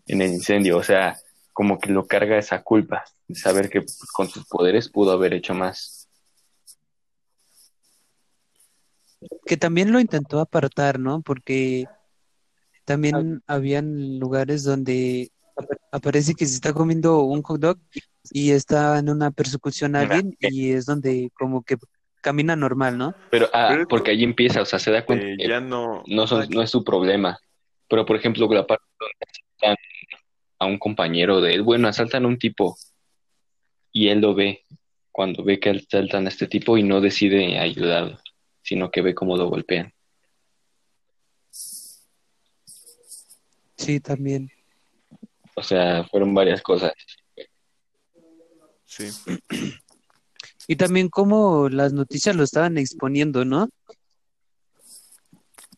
en 0.06 0.22
el 0.22 0.32
incendio. 0.32 0.76
O 0.76 0.84
sea, 0.84 1.16
como 1.52 1.80
que 1.80 1.90
lo 1.90 2.06
carga 2.06 2.38
esa 2.38 2.62
culpa 2.62 3.02
de 3.26 3.34
saber 3.34 3.68
que 3.68 3.80
pues, 3.80 3.98
con 4.14 4.28
sus 4.28 4.46
poderes 4.46 4.88
pudo 4.88 5.10
haber 5.10 5.34
hecho 5.34 5.54
más. 5.54 6.03
Que 9.46 9.56
también 9.56 9.92
lo 9.92 10.00
intentó 10.00 10.40
apartar, 10.40 10.98
¿no? 10.98 11.22
Porque 11.22 11.86
también 12.84 13.42
habían 13.46 14.18
lugares 14.18 14.64
donde 14.64 15.30
ap- 15.56 15.78
aparece 15.92 16.34
que 16.34 16.46
se 16.46 16.54
está 16.54 16.72
comiendo 16.72 17.20
un 17.22 17.42
hot 17.42 17.60
dog 17.60 17.78
y 18.30 18.50
está 18.50 18.98
en 18.98 19.08
una 19.10 19.30
persecución 19.30 19.96
a 19.96 20.00
alguien 20.00 20.36
y 20.40 20.72
es 20.72 20.86
donde 20.86 21.30
como 21.34 21.62
que 21.62 21.76
camina 22.20 22.56
normal, 22.56 22.96
¿no? 22.98 23.14
Pero, 23.30 23.48
ah, 23.52 23.84
porque 23.88 24.10
allí 24.12 24.24
empieza, 24.24 24.62
o 24.62 24.64
sea, 24.64 24.78
se 24.78 24.90
da 24.90 25.04
cuenta 25.04 25.26
Eh, 25.26 25.36
que 25.38 25.48
ya 25.48 25.60
no. 25.60 26.02
no, 26.06 26.26
son- 26.26 26.48
no 26.50 26.62
es 26.62 26.70
su 26.70 26.84
problema. 26.84 27.38
Pero, 27.88 28.06
por 28.06 28.16
ejemplo, 28.16 28.48
la 28.52 28.66
parte 28.66 28.84
donde 28.98 29.14
asaltan 29.20 29.76
a 30.58 30.66
un 30.66 30.78
compañero 30.78 31.40
de 31.40 31.54
él, 31.54 31.62
bueno, 31.62 31.88
asaltan 31.88 32.24
a 32.24 32.28
un 32.28 32.38
tipo 32.38 32.76
y 33.92 34.08
él 34.08 34.20
lo 34.20 34.34
ve 34.34 34.64
cuando 35.12 35.44
ve 35.44 35.60
que 35.60 35.70
asaltan 35.70 36.26
a 36.26 36.28
este 36.28 36.46
tipo 36.48 36.76
y 36.78 36.82
no 36.82 37.00
decide 37.00 37.58
ayudarlo, 37.58 38.18
sino 38.64 38.90
que 38.90 39.02
ve 39.02 39.14
cómo 39.14 39.36
lo 39.36 39.48
golpean. 39.48 39.92
Sí, 43.76 44.00
también. 44.00 44.50
O 45.56 45.62
sea, 45.62 46.04
fueron 46.08 46.34
varias 46.34 46.62
cosas. 46.62 46.92
Sí. 48.84 49.10
Y 50.66 50.76
también 50.76 51.10
como 51.10 51.68
las 51.68 51.92
noticias 51.92 52.34
lo 52.34 52.42
estaban 52.42 52.78
exponiendo, 52.78 53.44
¿no? 53.44 53.68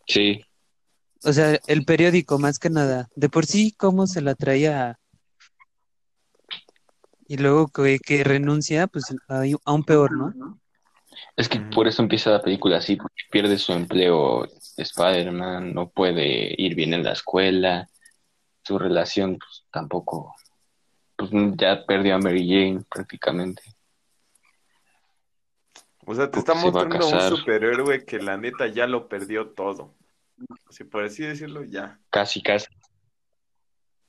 Sí, 0.07 0.41
O 1.25 1.33
sea, 1.33 1.59
el 1.67 1.85
periódico 1.85 2.39
más 2.39 2.61
que 2.61 2.71
nada. 2.71 3.09
De 3.17 3.29
por 3.29 3.47
sí, 3.47 3.73
cómo 3.77 4.07
se 4.07 4.21
la 4.21 4.37
traía 4.37 5.01
y 7.27 7.37
luego 7.39 7.67
que, 7.67 7.99
que 7.99 8.23
renuncia, 8.23 8.87
pues 8.87 9.07
a- 9.29 9.43
aún 9.65 9.83
peor, 9.83 10.17
¿no? 10.17 10.61
Es 11.37 11.49
que 11.49 11.61
por 11.61 11.87
eso 11.87 12.03
empieza 12.03 12.31
la 12.31 12.43
película 12.43 12.79
así, 12.79 12.97
porque 12.97 13.23
pierde 13.31 13.59
su 13.59 13.73
empleo 13.73 14.49
Spider-Man, 14.77 15.75
no 15.75 15.91
puede 15.91 16.55
ir 16.57 16.75
bien 16.75 16.95
en 16.95 17.05
la 17.05 17.13
escuela, 17.13 17.89
su 18.63 18.79
relación 18.79 19.39
pues, 19.39 19.65
tampoco, 19.71 20.35
pues 21.15 21.31
ya 21.57 21.85
perdió 21.85 22.15
a 22.15 22.19
Mary 22.19 22.49
Jane 22.49 22.85
prácticamente. 22.91 23.63
O 26.07 26.15
sea, 26.15 26.31
te 26.31 26.39
Porque 26.39 26.39
está 26.39 26.53
a 26.53 26.65
mostrando 26.65 27.07
un 27.07 27.37
superhéroe 27.37 28.05
que 28.05 28.19
la 28.19 28.37
neta 28.37 28.67
ya 28.69 28.87
lo 28.87 29.09
perdió 29.09 29.49
todo. 29.49 29.95
Si 30.71 30.85
por 30.85 31.05
así 31.05 31.23
decirlo, 31.23 31.65
ya. 31.65 31.99
Casi, 32.11 32.43
casi. 32.43 32.69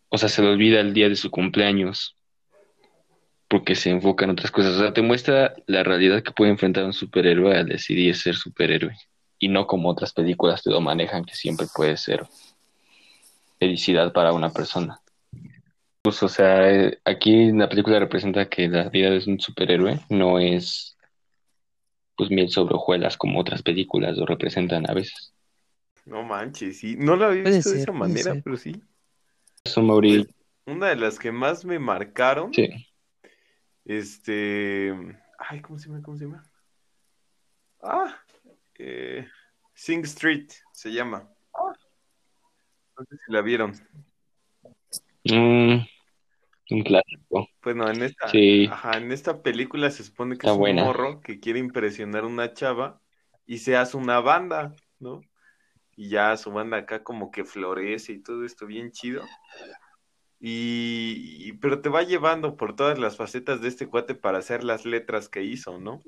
O 0.09 0.17
sea, 0.17 0.29
se 0.29 0.41
le 0.41 0.49
olvida 0.49 0.79
el 0.79 0.93
día 0.93 1.09
de 1.09 1.15
su 1.15 1.31
cumpleaños 1.31 2.16
porque 3.49 3.75
se 3.75 3.89
enfoca 3.89 4.25
en 4.25 4.31
otras 4.31 4.51
cosas. 4.51 4.75
O 4.75 4.79
sea, 4.79 4.93
te 4.93 5.01
muestra 5.01 5.55
la 5.67 5.83
realidad 5.83 6.23
que 6.23 6.31
puede 6.31 6.51
enfrentar 6.51 6.85
un 6.85 6.93
superhéroe 6.93 7.57
al 7.57 7.67
decidir 7.67 8.15
ser 8.15 8.35
superhéroe. 8.35 8.95
Y 9.39 9.49
no 9.49 9.67
como 9.67 9.89
otras 9.89 10.13
películas 10.13 10.63
te 10.63 10.71
lo 10.71 10.81
manejan, 10.81 11.23
que 11.23 11.35
siempre 11.35 11.67
puede 11.73 11.97
ser 11.97 12.25
felicidad 13.59 14.13
para 14.13 14.33
una 14.33 14.49
persona. 14.51 14.99
Pues, 16.01 16.23
o 16.23 16.29
sea, 16.29 16.69
eh, 16.71 16.99
aquí 17.05 17.51
la 17.51 17.67
película 17.69 17.99
representa 17.99 18.49
que 18.49 18.67
la 18.67 18.89
vida 18.89 19.09
de 19.09 19.23
un 19.27 19.39
superhéroe 19.39 19.99
no 20.09 20.39
es 20.39 20.97
pues 22.15 22.31
miel 22.31 22.49
sobre 22.49 22.75
hojuelas 22.75 23.15
como 23.15 23.39
otras 23.39 23.61
películas 23.61 24.17
lo 24.17 24.25
representan 24.25 24.89
a 24.89 24.93
veces. 24.93 25.33
No 26.05 26.23
manches, 26.23 26.79
sí. 26.79 26.95
No 26.97 27.15
lo 27.15 27.25
había 27.25 27.43
Puede 27.43 27.57
visto 27.57 27.69
de 27.69 27.81
esa 27.83 27.91
manera, 27.91 28.33
ser. 28.33 28.43
pero 28.43 28.57
sí. 28.57 28.81
Eso, 29.63 29.81
Mauri, 29.81 30.25
Una 30.65 30.87
de 30.87 30.95
las 30.95 31.19
que 31.19 31.31
más 31.31 31.63
me 31.65 31.79
marcaron, 31.79 32.53
sí. 32.53 32.67
Este. 33.87 34.93
Ay, 35.39 35.61
¿cómo 35.61 35.79
se 35.79 35.87
llama? 35.87 36.01
¿Cómo 36.03 36.17
se 36.17 36.25
llama? 36.25 36.43
Ah, 37.81 38.21
eh, 38.77 39.27
Sing 39.73 40.03
Street 40.03 40.51
se 40.73 40.91
llama. 40.91 41.29
No 42.97 43.05
sé 43.05 43.15
si 43.15 43.31
la 43.31 43.41
vieron. 43.41 43.73
Mm, 45.23 45.85
un 46.71 46.83
clásico. 46.83 47.47
Bueno, 47.63 47.89
en 47.89 48.01
esta, 48.03 48.27
Sí. 48.29 48.67
ajá, 48.71 48.97
en 48.97 49.11
esta 49.11 49.41
película 49.41 49.89
se 49.91 50.03
supone 50.03 50.37
que 50.37 50.47
Está 50.47 50.51
es 50.51 50.57
un 50.57 50.75
morro 50.75 51.21
que 51.21 51.39
quiere 51.39 51.59
impresionar 51.59 52.23
a 52.23 52.27
una 52.27 52.53
chava 52.53 53.01
y 53.45 53.59
se 53.59 53.77
hace 53.77 53.97
una 53.97 54.19
banda, 54.19 54.75
¿no? 54.99 55.21
Y 55.95 56.09
ya 56.09 56.35
su 56.37 56.51
banda 56.51 56.77
acá 56.77 57.03
como 57.03 57.31
que 57.31 57.45
florece 57.45 58.13
y 58.13 58.21
todo 58.21 58.43
esto 58.45 58.65
bien 58.65 58.91
chido. 58.91 59.23
Y, 60.39 61.53
pero 61.53 61.81
te 61.81 61.89
va 61.89 62.03
llevando 62.03 62.57
por 62.57 62.75
todas 62.75 62.99
las 62.99 63.17
facetas 63.17 63.61
de 63.61 63.69
este 63.69 63.87
cuate 63.87 64.15
para 64.15 64.37
hacer 64.37 64.63
las 64.63 64.85
letras 64.85 65.29
que 65.29 65.43
hizo, 65.43 65.79
¿no? 65.79 66.01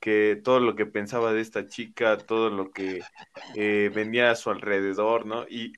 Que 0.00 0.38
todo 0.42 0.60
lo 0.60 0.76
que 0.76 0.86
pensaba 0.86 1.32
de 1.32 1.40
esta 1.40 1.66
chica, 1.66 2.18
todo 2.18 2.50
lo 2.50 2.70
que 2.72 3.00
eh, 3.54 3.90
venía 3.94 4.30
a 4.30 4.36
su 4.36 4.50
alrededor, 4.50 5.24
¿no? 5.26 5.46
Y, 5.48 5.72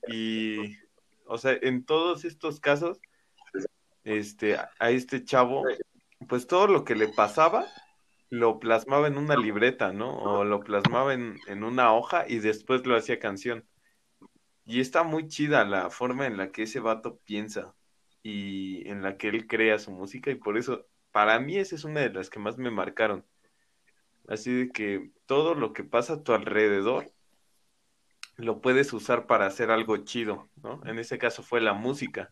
o 1.25 1.37
sea, 1.37 1.57
en 1.61 1.85
todos 1.85 2.25
estos 2.25 2.59
casos, 2.59 2.99
este, 4.03 4.55
a 4.55 4.69
a 4.79 4.91
este 4.91 5.23
chavo, 5.23 5.63
pues 6.27 6.47
todo 6.47 6.67
lo 6.67 6.83
que 6.83 6.95
le 6.95 7.07
pasaba 7.09 7.65
lo 8.29 8.59
plasmaba 8.59 9.07
en 9.07 9.17
una 9.17 9.37
libreta, 9.37 9.93
¿no? 9.93 10.17
O 10.17 10.43
lo 10.43 10.59
plasmaba 10.59 11.13
en, 11.13 11.39
en 11.47 11.63
una 11.63 11.93
hoja 11.93 12.25
y 12.27 12.39
después 12.39 12.85
lo 12.85 12.97
hacía 12.97 13.19
canción. 13.19 13.65
Y 14.65 14.81
está 14.81 15.03
muy 15.03 15.27
chida 15.27 15.63
la 15.63 15.89
forma 15.89 16.27
en 16.27 16.35
la 16.35 16.51
que 16.51 16.63
ese 16.63 16.81
vato 16.81 17.19
piensa 17.23 17.76
y 18.29 18.87
en 18.89 19.01
la 19.03 19.17
que 19.17 19.29
él 19.29 19.47
crea 19.47 19.79
su 19.79 19.91
música 19.91 20.31
y 20.31 20.35
por 20.35 20.57
eso, 20.57 20.85
para 21.11 21.39
mí 21.39 21.57
esa 21.57 21.75
es 21.75 21.85
una 21.85 22.01
de 22.01 22.09
las 22.13 22.29
que 22.29 22.39
más 22.39 22.57
me 22.57 22.71
marcaron. 22.71 23.25
Así 24.27 24.53
de 24.53 24.71
que 24.71 25.11
todo 25.25 25.55
lo 25.55 25.73
que 25.73 25.83
pasa 25.83 26.13
a 26.13 26.23
tu 26.23 26.33
alrededor 26.33 27.11
lo 28.37 28.61
puedes 28.61 28.93
usar 28.93 29.25
para 29.27 29.45
hacer 29.47 29.71
algo 29.71 29.97
chido, 29.97 30.49
¿no? 30.63 30.81
En 30.85 30.99
ese 30.99 31.17
caso 31.17 31.43
fue 31.43 31.61
la 31.61 31.73
música. 31.73 32.31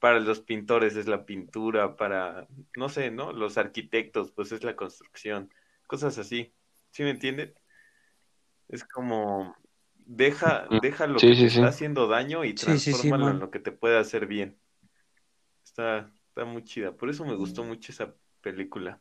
Para 0.00 0.20
los 0.20 0.40
pintores 0.40 0.96
es 0.96 1.06
la 1.08 1.24
pintura, 1.26 1.96
para, 1.96 2.48
no 2.76 2.88
sé, 2.88 3.10
¿no? 3.10 3.32
Los 3.32 3.58
arquitectos, 3.58 4.32
pues 4.32 4.52
es 4.52 4.64
la 4.64 4.76
construcción, 4.76 5.50
cosas 5.86 6.18
así. 6.18 6.52
¿Sí 6.90 7.02
me 7.04 7.10
entienden? 7.10 7.54
Es 8.68 8.84
como, 8.84 9.56
deja, 10.06 10.68
Mm, 10.70 10.78
deja 10.80 11.06
lo 11.06 11.20
sí, 11.20 11.26
que 11.26 11.34
sí, 11.34 11.48
te 11.48 11.48
sí. 11.50 11.60
está 11.60 11.68
haciendo 11.68 12.06
daño 12.06 12.44
y 12.44 12.54
Sí, 12.56 12.78
sí, 12.78 12.92
sí, 12.94 13.12
transfórmalo 13.12 13.30
en 13.30 13.40
lo 13.40 13.50
que 13.50 13.60
te 13.60 13.72
puede 13.72 13.98
hacer 13.98 14.26
bien. 14.26 14.58
Está, 15.78 16.10
está 16.30 16.44
muy 16.44 16.64
chida. 16.64 16.90
Por 16.90 17.08
eso 17.08 17.24
me 17.24 17.36
gustó 17.36 17.62
mucho 17.62 17.92
esa 17.92 18.12
película. 18.40 19.00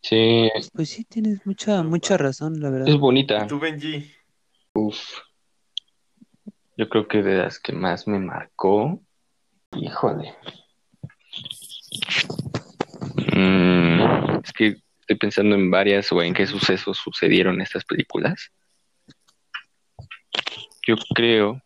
Sí, 0.00 0.48
Pues 0.72 0.90
sí, 0.90 1.02
tienes 1.04 1.44
mucha, 1.44 1.82
mucha 1.82 2.16
razón, 2.16 2.60
la 2.60 2.70
verdad. 2.70 2.88
es 2.88 2.96
bonita. 2.96 3.42
¿Y 3.42 3.48
tú, 3.48 3.58
Benji? 3.58 4.08
Uf. 4.74 4.96
Yo 6.76 6.88
creo 6.88 7.08
que 7.08 7.24
de 7.24 7.38
las 7.38 7.58
que 7.58 7.72
más 7.72 8.06
me 8.06 8.20
marcó, 8.20 9.02
híjole. 9.72 10.36
Mm, 13.34 14.36
es 14.44 14.52
que 14.52 14.76
estoy 15.00 15.16
pensando 15.16 15.56
en 15.56 15.68
varias 15.68 16.12
o 16.12 16.22
en 16.22 16.32
qué 16.32 16.46
sucesos 16.46 16.96
sucedieron 16.98 17.60
estas 17.60 17.84
películas. 17.84 18.52
Yo 20.86 20.94
creo 21.12 21.60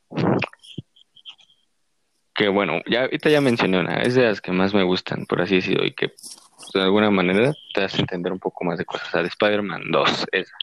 que, 2.37 2.49
bueno, 2.49 2.81
ya 2.87 3.03
ahorita 3.03 3.31
ya 3.31 3.41
mencioné 3.41 3.81
una, 3.81 4.03
es 4.03 4.15
de 4.15 4.25
las 4.25 4.41
que 4.41 4.53
más 4.53 4.75
me 4.75 4.83
gustan, 4.83 5.27
por 5.27 5.41
así 5.43 5.57
decirlo, 5.57 5.85
y 5.85 5.93
que 5.93 6.09
pues, 6.09 6.71
de 6.75 6.83
alguna 6.83 7.11
manera 7.11 7.53
te 7.75 7.85
hace 7.85 8.01
entender 8.01 8.33
un 8.33 8.39
poco 8.39 8.65
más 8.65 8.79
de 8.79 8.85
cosas. 8.85 9.09
O 9.09 9.11
sea, 9.11 9.23
de 9.23 9.29
Spider-Man 9.29 9.91
2, 9.91 10.27
esa 10.33 10.57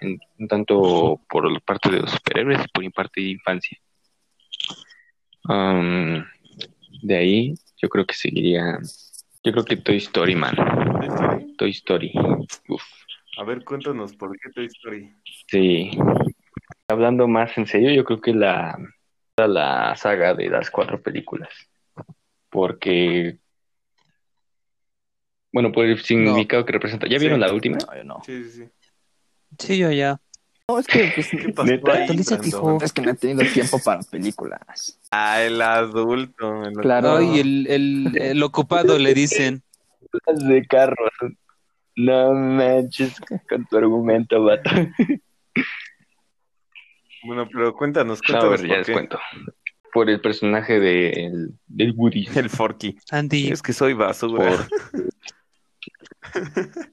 en, 0.00 0.18
tanto 0.48 1.20
por 1.28 1.60
parte 1.62 1.90
de 1.90 2.00
los 2.00 2.10
superhéroes 2.10 2.60
y 2.64 2.68
por 2.68 2.92
parte 2.92 3.20
de 3.20 3.28
infancia. 3.28 3.78
Um, 5.44 6.24
de 7.02 7.16
ahí, 7.16 7.54
yo 7.80 7.88
creo 7.88 8.06
que 8.06 8.14
seguiría. 8.14 8.78
Yo 9.44 9.52
creo 9.52 9.64
que 9.64 9.76
Toy 9.76 9.96
Story, 9.96 10.34
man. 10.34 10.56
¿Toy 10.56 11.08
Story? 11.08 11.56
Toy 11.56 11.70
Story. 11.70 12.12
Uf, 12.68 12.82
A 13.38 13.44
ver, 13.44 13.64
cuéntanos 13.64 14.14
por 14.16 14.36
qué 14.38 14.50
Toy 14.50 14.66
Story. 14.66 15.14
sí. 15.48 15.90
Hablando 16.90 17.28
más 17.28 17.56
en 17.58 17.66
serio, 17.66 17.92
yo 17.92 18.02
creo 18.02 18.20
que 18.20 18.32
la, 18.32 18.78
la 19.46 19.94
saga 19.96 20.34
de 20.34 20.48
las 20.48 20.70
cuatro 20.70 21.00
películas. 21.00 21.50
Porque. 22.50 23.38
Bueno, 25.52 25.72
por 25.72 25.84
el 25.86 25.98
significado 26.02 26.64
que 26.64 26.72
representa. 26.72 27.06
¿Ya 27.06 27.18
Sí. 27.18 27.20
vieron 27.24 27.40
la 27.40 27.52
última? 27.52 27.78
No, 27.78 27.96
yo 27.96 28.04
no. 28.04 28.22
Sí, 28.24 28.44
sí, 28.44 28.50
sí. 28.50 28.68
Sí, 29.58 29.78
yo 29.78 29.90
ya. 29.90 30.20
No, 30.68 30.78
es 30.78 30.86
que, 30.86 31.10
pues, 31.14 31.30
¿Qué 31.30 31.48
pasó 31.48 31.72
es 32.82 32.92
que 32.92 33.00
no 33.00 33.10
he 33.10 33.14
tenido 33.14 33.42
tiempo 33.50 33.78
para 33.82 34.02
películas. 34.02 34.98
Ah, 35.10 35.40
el 35.42 35.62
adulto. 35.62 36.64
el 36.64 36.74
Claro. 36.74 37.08
adulto. 37.12 37.32
Ay, 37.32 37.40
el, 37.40 37.66
el, 37.68 38.18
el 38.20 38.42
ocupado 38.42 38.98
le 38.98 39.14
dicen. 39.14 39.62
Las 40.26 40.46
de 40.46 40.66
carros. 40.66 41.10
No 41.96 42.32
manches 42.34 43.16
con 43.48 43.66
tu 43.66 43.76
argumento, 43.78 44.44
vato. 44.44 44.70
Bueno, 47.24 47.48
pero 47.52 47.74
cuéntanos, 47.74 48.20
No, 48.28 48.36
a 48.36 48.40
cuéntanos 48.40 48.60
ver, 48.62 48.68
ya 48.70 48.76
por 48.76 48.78
les 48.86 48.90
cuento. 48.96 49.18
Por 49.92 50.10
el 50.10 50.20
personaje 50.20 50.78
de, 50.80 51.10
el- 51.10 51.48
del 51.66 51.92
Woody. 51.96 52.26
El 52.36 52.50
Forky. 52.50 52.96
Andy. 53.10 53.48
Es 53.48 53.62
que 53.62 53.72
soy 53.72 53.94
basura. 53.94 54.44
Por... 54.44 54.68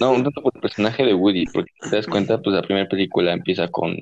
No, 0.00 0.12
un 0.12 0.22
tanto 0.24 0.40
por 0.40 0.52
el 0.54 0.62
personaje 0.62 1.04
de 1.04 1.12
Woody, 1.12 1.44
porque 1.52 1.70
si 1.82 1.90
te 1.90 1.96
das 1.96 2.06
cuenta, 2.06 2.40
pues 2.40 2.56
la 2.56 2.62
primera 2.62 2.88
película 2.88 3.34
empieza 3.34 3.68
con, 3.68 3.98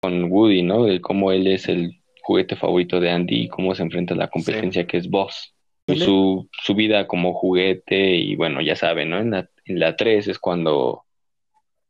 con 0.00 0.24
Woody, 0.32 0.62
¿no? 0.62 0.84
De 0.84 1.00
cómo 1.00 1.30
él 1.30 1.46
es 1.46 1.68
el 1.68 2.02
juguete 2.22 2.56
favorito 2.56 2.98
de 2.98 3.10
Andy 3.10 3.42
y 3.42 3.48
cómo 3.48 3.72
se 3.76 3.84
enfrenta 3.84 4.14
a 4.14 4.16
la 4.16 4.28
competencia 4.28 4.86
que 4.88 4.96
es 4.96 5.08
Boss. 5.08 5.54
Y 5.86 5.96
su, 6.00 6.48
su 6.64 6.74
vida 6.74 7.06
como 7.06 7.34
juguete, 7.34 8.16
y 8.16 8.34
bueno, 8.36 8.60
ya 8.62 8.74
saben, 8.74 9.10
¿no? 9.10 9.18
En 9.18 9.30
la, 9.30 9.48
en 9.64 9.78
la 9.78 9.94
3 9.94 10.26
es 10.28 10.38
cuando 10.40 11.04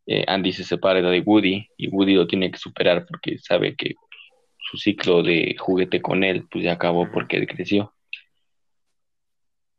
eh, 0.06 0.24
Andy 0.26 0.52
se 0.52 0.64
separa 0.64 1.00
de 1.00 1.20
Woody 1.20 1.68
y 1.76 1.88
Woody 1.88 2.14
lo 2.14 2.26
tiene 2.26 2.50
que 2.50 2.58
superar 2.58 3.06
porque 3.06 3.38
sabe 3.38 3.76
que 3.76 3.94
su 4.58 4.76
ciclo 4.76 5.22
de 5.22 5.56
juguete 5.58 6.00
con 6.00 6.22
él, 6.24 6.46
pues 6.50 6.64
ya 6.64 6.72
acabó 6.72 7.10
porque 7.10 7.36
él 7.36 7.46
creció. 7.46 7.92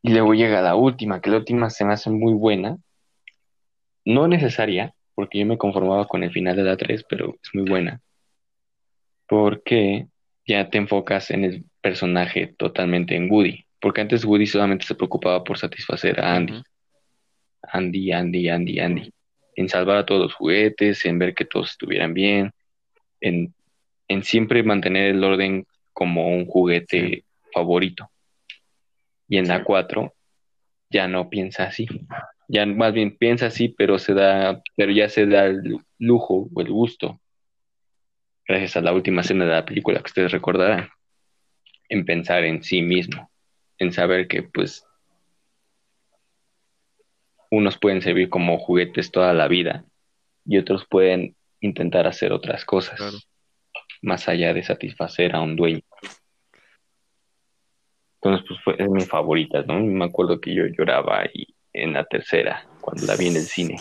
Y 0.01 0.11
luego 0.11 0.33
llega 0.33 0.61
la 0.61 0.75
última, 0.75 1.21
que 1.21 1.29
la 1.29 1.37
última 1.37 1.69
se 1.69 1.85
me 1.85 1.93
hace 1.93 2.09
muy 2.09 2.33
buena. 2.33 2.77
No 4.03 4.27
necesaria, 4.27 4.93
porque 5.13 5.39
yo 5.39 5.45
me 5.45 5.57
conformaba 5.57 6.07
con 6.07 6.23
el 6.23 6.31
final 6.31 6.55
de 6.55 6.63
la 6.63 6.75
3, 6.75 7.05
pero 7.07 7.35
es 7.41 7.49
muy 7.53 7.69
buena. 7.69 8.01
Porque 9.27 10.07
ya 10.45 10.69
te 10.69 10.77
enfocas 10.79 11.29
en 11.31 11.45
el 11.45 11.65
personaje 11.81 12.47
totalmente 12.57 13.15
en 13.15 13.31
Woody. 13.31 13.65
Porque 13.79 14.01
antes 14.01 14.25
Woody 14.25 14.47
solamente 14.47 14.85
se 14.85 14.95
preocupaba 14.95 15.43
por 15.43 15.57
satisfacer 15.57 16.19
a 16.19 16.35
Andy. 16.35 16.63
Andy, 17.61 18.11
Andy, 18.11 18.49
Andy, 18.49 18.79
Andy. 18.79 19.13
En 19.61 19.69
salvar 19.69 19.97
a 19.97 20.05
todos 20.07 20.21
los 20.21 20.33
juguetes, 20.33 21.05
en 21.05 21.19
ver 21.19 21.35
que 21.35 21.45
todos 21.45 21.69
estuvieran 21.69 22.15
bien, 22.15 22.51
en, 23.19 23.53
en 24.07 24.23
siempre 24.23 24.63
mantener 24.63 25.11
el 25.11 25.23
orden 25.23 25.67
como 25.93 26.29
un 26.29 26.47
juguete 26.47 27.25
favorito. 27.53 28.09
Y 29.27 29.37
en 29.37 29.47
la 29.47 29.63
4 29.63 30.15
ya 30.89 31.07
no 31.07 31.29
piensa 31.29 31.65
así. 31.65 31.87
Ya 32.47 32.65
más 32.65 32.91
bien 32.91 33.15
piensa 33.15 33.45
así, 33.45 33.69
pero 33.69 33.99
se 33.99 34.15
da, 34.15 34.63
pero 34.75 34.91
ya 34.91 35.07
se 35.09 35.27
da 35.27 35.45
el 35.45 35.77
lujo 35.99 36.49
o 36.51 36.61
el 36.61 36.71
gusto, 36.71 37.21
gracias 38.47 38.77
a 38.77 38.81
la 38.81 38.93
última 38.93 39.21
escena 39.21 39.45
de 39.45 39.51
la 39.51 39.65
película 39.65 39.99
que 39.99 40.07
ustedes 40.07 40.31
recordarán, 40.31 40.89
en 41.87 42.03
pensar 42.03 42.45
en 42.45 42.63
sí 42.63 42.81
mismo, 42.81 43.29
en 43.77 43.93
saber 43.93 44.27
que 44.27 44.41
pues 44.41 44.83
unos 47.51 47.77
pueden 47.77 48.01
servir 48.01 48.29
como 48.29 48.57
juguetes 48.57 49.11
toda 49.11 49.33
la 49.33 49.47
vida 49.47 49.83
y 50.45 50.57
otros 50.57 50.85
pueden 50.89 51.35
intentar 51.59 52.07
hacer 52.07 52.31
otras 52.31 52.65
cosas 52.65 52.95
Claro. 52.97 53.17
más 54.01 54.27
allá 54.27 54.53
de 54.53 54.63
satisfacer 54.63 55.35
a 55.35 55.41
un 55.41 55.55
dueño. 55.55 55.81
Entonces, 58.21 58.45
pues 58.47 58.59
fue, 58.63 58.75
es 58.79 58.89
mi 58.89 59.01
favorita, 59.05 59.63
¿no? 59.63 59.79
Me 59.79 60.05
acuerdo 60.05 60.39
que 60.39 60.53
yo 60.53 60.63
lloraba 60.65 61.25
y 61.33 61.47
en 61.73 61.93
la 61.93 62.05
tercera, 62.05 62.67
cuando 62.79 63.05
la 63.05 63.15
vi 63.15 63.27
en 63.27 63.35
el 63.37 63.43
cine. 63.47 63.77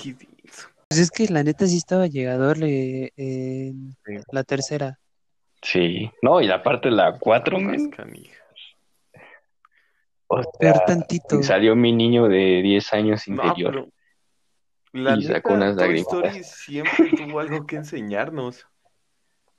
Pues 0.89 0.99
es 1.01 1.11
que 1.11 1.29
la 1.29 1.43
neta 1.43 1.67
sí 1.67 1.77
estaba 1.77 2.07
llegador 2.07 2.59
le- 2.59 3.13
en 3.17 3.93
Sí. 4.05 4.15
la 4.33 4.43
tercera. 4.45 4.99
Sí, 5.63 6.11
no, 6.23 6.41
y 6.41 6.47
la 6.47 6.63
parte 6.63 6.89
de 6.89 6.95
la 6.97 7.19
4, 7.19 7.61
Más 7.61 7.79
men, 7.81 7.91
canija. 7.91 8.35
O 10.31 10.43
sea, 10.43 10.73
Ver 10.73 10.81
tantito. 10.87 11.43
salió 11.43 11.75
mi 11.77 11.93
niño 11.93 12.29
de 12.29 12.63
10 12.63 12.93
años 12.93 13.27
No, 13.29 13.45
interior. 13.45 13.71
pero 13.73 13.89
la 14.93 15.17
Y 15.17 15.23
sacó 15.23 15.55
unas. 15.55 15.77
Story 15.79 16.45
siempre 16.45 17.11
tuvo 17.17 17.41
algo 17.41 17.67
que 17.67 17.77
enseñarnos, 17.77 18.67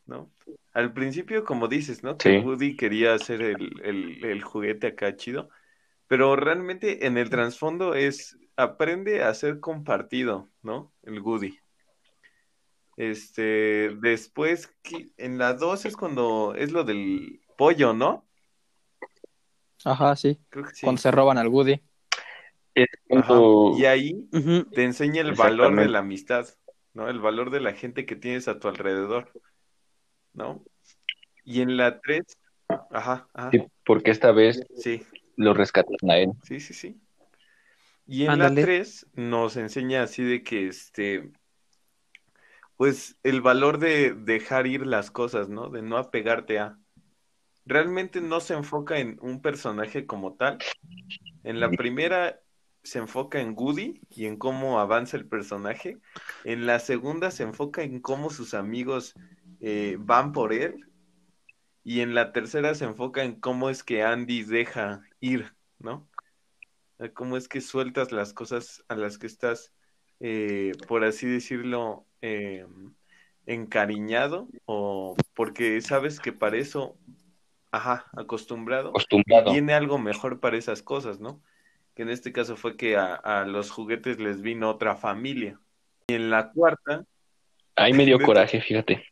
¿no? 0.05 0.31
Al 0.73 0.93
principio, 0.93 1.43
como 1.43 1.67
dices, 1.67 2.03
¿no? 2.03 2.17
Que 2.17 2.39
Sí. 2.39 2.45
Woody 2.45 2.75
quería 2.75 3.13
hacer 3.13 3.41
el, 3.41 3.81
el, 3.83 4.23
el 4.25 4.41
juguete 4.43 4.87
acá 4.87 5.15
chido, 5.15 5.49
pero 6.07 6.35
realmente 6.35 7.05
en 7.05 7.17
el 7.17 7.29
trasfondo 7.29 7.93
es 7.93 8.37
aprende 8.55 9.23
a 9.23 9.33
ser 9.33 9.59
compartido, 9.59 10.49
¿no? 10.61 10.93
El 11.03 11.19
Woody. 11.21 11.57
Este, 12.97 13.95
después, 14.01 14.67
que- 14.83 15.09
en 15.17 15.37
la 15.37 15.53
2 15.53 15.85
es 15.85 15.95
cuando 15.95 16.53
es 16.55 16.71
lo 16.71 16.83
del 16.83 17.41
pollo, 17.57 17.93
¿no? 17.93 18.25
Ajá, 19.85 20.15
sí. 20.15 20.39
Creo 20.49 20.65
que 20.65 20.75
sí. 20.75 20.85
Cuando 20.85 21.01
se 21.01 21.11
roban 21.11 21.37
al 21.37 21.47
Woody. 21.47 21.81
Es 22.75 22.87
Ajá. 23.09 23.27
cuando- 23.27 23.75
Y 23.77 23.85
ahí 23.85 24.29
te 24.73 24.83
enseña 24.83 25.21
el 25.21 25.33
valor 25.33 25.75
de 25.75 25.87
la 25.89 25.99
amistad, 25.99 26.47
¿no? 26.93 27.09
El 27.09 27.19
valor 27.19 27.49
de 27.49 27.59
la 27.59 27.73
gente 27.73 28.05
que 28.05 28.15
tienes 28.15 28.47
a 28.47 28.59
tu 28.59 28.67
alrededor, 28.67 29.31
¿no? 30.33 30.63
Y 31.43 31.61
en 31.61 31.75
la 31.77 31.99
3, 31.99 32.37
ajá, 32.91 33.27
ajá, 33.33 33.51
sí, 33.51 33.63
porque 33.85 34.11
esta 34.11 34.31
vez 34.31 34.63
sí, 34.77 35.05
lo 35.35 35.53
rescatan 35.53 35.95
a 36.09 36.17
él. 36.17 36.31
sí, 36.43 36.59
sí, 36.59 36.73
sí. 36.73 37.01
Y 38.07 38.25
en 38.25 38.31
Ándale. 38.31 38.55
la 38.55 38.65
3 38.67 39.07
nos 39.13 39.57
enseña 39.57 40.03
así 40.03 40.23
de 40.23 40.43
que, 40.43 40.67
este, 40.67 41.31
pues 42.77 43.17
el 43.23 43.41
valor 43.41 43.77
de 43.77 44.13
dejar 44.13 44.67
ir 44.67 44.85
las 44.85 45.11
cosas, 45.11 45.49
¿no? 45.49 45.69
De 45.69 45.81
no 45.81 45.97
apegarte 45.97 46.59
a. 46.59 46.77
Realmente 47.65 48.21
no 48.21 48.39
se 48.39 48.53
enfoca 48.53 48.99
en 48.99 49.17
un 49.21 49.41
personaje 49.41 50.05
como 50.05 50.33
tal. 50.33 50.57
En 51.43 51.59
la 51.59 51.69
primera 51.69 52.41
se 52.83 52.99
enfoca 52.99 53.39
en 53.39 53.53
Woody 53.55 54.01
y 54.09 54.25
en 54.25 54.37
cómo 54.37 54.79
avanza 54.79 55.17
el 55.17 55.27
personaje. 55.27 55.99
En 56.43 56.65
la 56.65 56.79
segunda 56.79 57.31
se 57.31 57.43
enfoca 57.43 57.83
en 57.83 57.99
cómo 57.99 58.29
sus 58.29 58.53
amigos 58.53 59.13
eh, 59.59 59.97
van 59.99 60.31
por 60.31 60.53
él. 60.53 60.87
Y 61.83 62.01
en 62.01 62.13
la 62.13 62.31
tercera 62.31 62.75
se 62.75 62.85
enfoca 62.85 63.23
en 63.23 63.39
cómo 63.39 63.69
es 63.69 63.83
que 63.83 64.03
Andy 64.03 64.43
deja 64.43 65.01
ir, 65.19 65.55
¿no? 65.79 66.07
Cómo 67.13 67.37
es 67.37 67.47
que 67.47 67.61
sueltas 67.61 68.11
las 68.11 68.33
cosas 68.33 68.83
a 68.87 68.95
las 68.95 69.17
que 69.17 69.25
estás, 69.25 69.73
eh, 70.19 70.73
por 70.87 71.03
así 71.03 71.25
decirlo, 71.25 72.05
eh, 72.21 72.67
encariñado 73.47 74.47
o 74.65 75.15
porque 75.33 75.81
sabes 75.81 76.19
que 76.19 76.31
para 76.31 76.57
eso, 76.57 76.97
ajá, 77.71 78.05
acostumbrado, 78.15 78.89
Acostumbrado. 78.89 79.51
viene 79.51 79.73
algo 79.73 79.97
mejor 79.97 80.39
para 80.39 80.57
esas 80.57 80.81
cosas, 80.83 81.19
¿no? 81.19 81.41
Que 81.95 82.03
en 82.03 82.09
este 82.09 82.31
caso 82.31 82.55
fue 82.55 82.77
que 82.77 82.97
a, 82.97 83.15
a 83.15 83.45
los 83.45 83.71
juguetes 83.71 84.19
les 84.19 84.41
vino 84.41 84.69
otra 84.69 84.95
familia. 84.95 85.59
Y 86.07 86.13
en 86.13 86.29
la 86.29 86.51
cuarta, 86.51 87.05
Ahí 87.75 87.93
me 87.93 88.05
dio 88.05 88.19
coraje, 88.19 88.61
fíjate. 88.61 89.05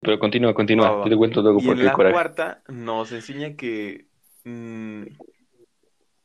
Pero 0.00 0.18
continúa, 0.18 0.54
continúa. 0.54 1.02
Te 1.04 1.16
cuento 1.16 1.42
luego 1.42 1.60
y 1.60 1.64
por 1.66 1.74
en 1.74 1.78
qué 1.80 1.84
la 1.86 1.92
coraje. 1.92 2.12
cuarta 2.12 2.62
nos 2.68 3.10
enseña 3.12 3.56
que 3.56 4.06
mm, 4.44 5.02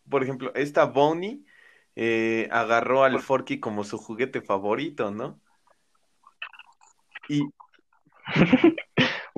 por 0.10 0.24
ejemplo, 0.24 0.52
esta 0.56 0.86
Bonnie 0.86 1.46
eh, 1.96 2.48
agarró 2.52 3.04
al 3.04 3.20
Forky 3.20 3.60
como 3.60 3.84
su 3.84 3.98
juguete 3.98 4.42
favorito, 4.42 5.12
¿no? 5.12 5.40
Y 7.28 7.42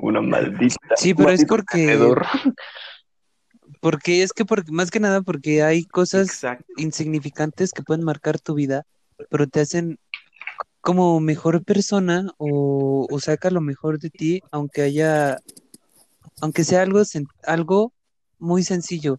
Una 0.02 0.20
maldita. 0.20 0.96
Sí, 0.96 1.14
pero 1.14 1.30
es 1.30 1.44
porque, 1.46 1.86
tenedor. 1.86 2.22
porque 3.80 4.22
es 4.22 4.32
que 4.32 4.44
por- 4.44 4.70
más 4.70 4.90
que 4.90 5.00
nada 5.00 5.22
porque 5.22 5.62
hay 5.62 5.84
cosas 5.84 6.28
exacto, 6.28 6.64
insignificantes 6.76 7.72
que 7.72 7.82
pueden 7.82 8.04
marcar 8.04 8.40
tu 8.40 8.54
vida, 8.54 8.82
pero 9.30 9.46
te 9.46 9.60
hacen 9.60 9.98
como 10.80 11.20
mejor 11.20 11.64
persona 11.64 12.30
o, 12.38 13.06
o 13.10 13.20
saca 13.20 13.50
lo 13.50 13.60
mejor 13.60 13.98
de 14.00 14.10
ti, 14.10 14.40
aunque 14.50 14.82
haya, 14.82 15.38
aunque 16.40 16.64
sea 16.64 16.82
algo, 16.82 17.00
sen- 17.00 17.28
algo 17.44 17.92
muy 18.38 18.64
sencillo, 18.64 19.18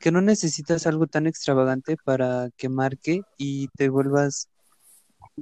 que 0.00 0.10
no 0.10 0.20
necesitas 0.20 0.86
algo 0.88 1.06
tan 1.06 1.26
extravagante 1.28 1.96
para 2.04 2.50
que 2.56 2.68
marque 2.68 3.22
y 3.36 3.68
te 3.76 3.88
vuelvas 3.88 4.48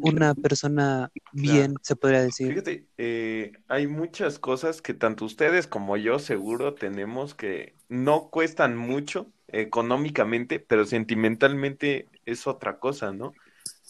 una 0.00 0.34
persona 0.34 1.10
bien, 1.32 1.74
se 1.82 1.96
podría 1.96 2.22
decir. 2.22 2.48
Fíjate, 2.48 2.86
eh, 2.98 3.52
hay 3.68 3.86
muchas 3.86 4.38
cosas 4.38 4.82
que 4.82 4.94
tanto 4.94 5.24
ustedes 5.24 5.66
como 5.66 5.96
yo 5.96 6.18
seguro 6.18 6.74
tenemos 6.74 7.34
que 7.34 7.74
no 7.88 8.28
cuestan 8.30 8.76
mucho 8.76 9.30
económicamente, 9.48 10.58
pero 10.60 10.84
sentimentalmente 10.84 12.08
es 12.24 12.46
otra 12.46 12.78
cosa, 12.78 13.12
¿no? 13.12 13.32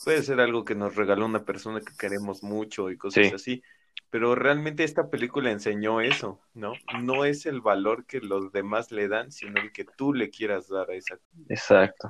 Puede 0.04 0.22
ser 0.22 0.40
algo 0.40 0.64
que 0.64 0.74
nos 0.74 0.94
regaló 0.94 1.24
una 1.26 1.44
persona 1.44 1.80
que 1.80 1.94
queremos 1.98 2.42
mucho 2.42 2.90
y 2.90 2.98
cosas 2.98 3.26
Sí. 3.28 3.34
así, 3.34 3.62
pero 4.10 4.34
realmente 4.34 4.84
esta 4.84 5.10
película 5.10 5.50
enseñó 5.50 6.00
eso, 6.00 6.40
¿no? 6.54 6.74
No 7.02 7.24
es 7.24 7.46
el 7.46 7.60
valor 7.60 8.04
que 8.06 8.20
los 8.20 8.52
demás 8.52 8.92
le 8.92 9.08
dan, 9.08 9.32
sino 9.32 9.60
el 9.60 9.72
que 9.72 9.84
tú 9.84 10.12
le 10.12 10.30
quieras 10.30 10.68
dar 10.68 10.90
a 10.90 10.94
esa. 10.94 11.18
Exacto. 11.48 12.08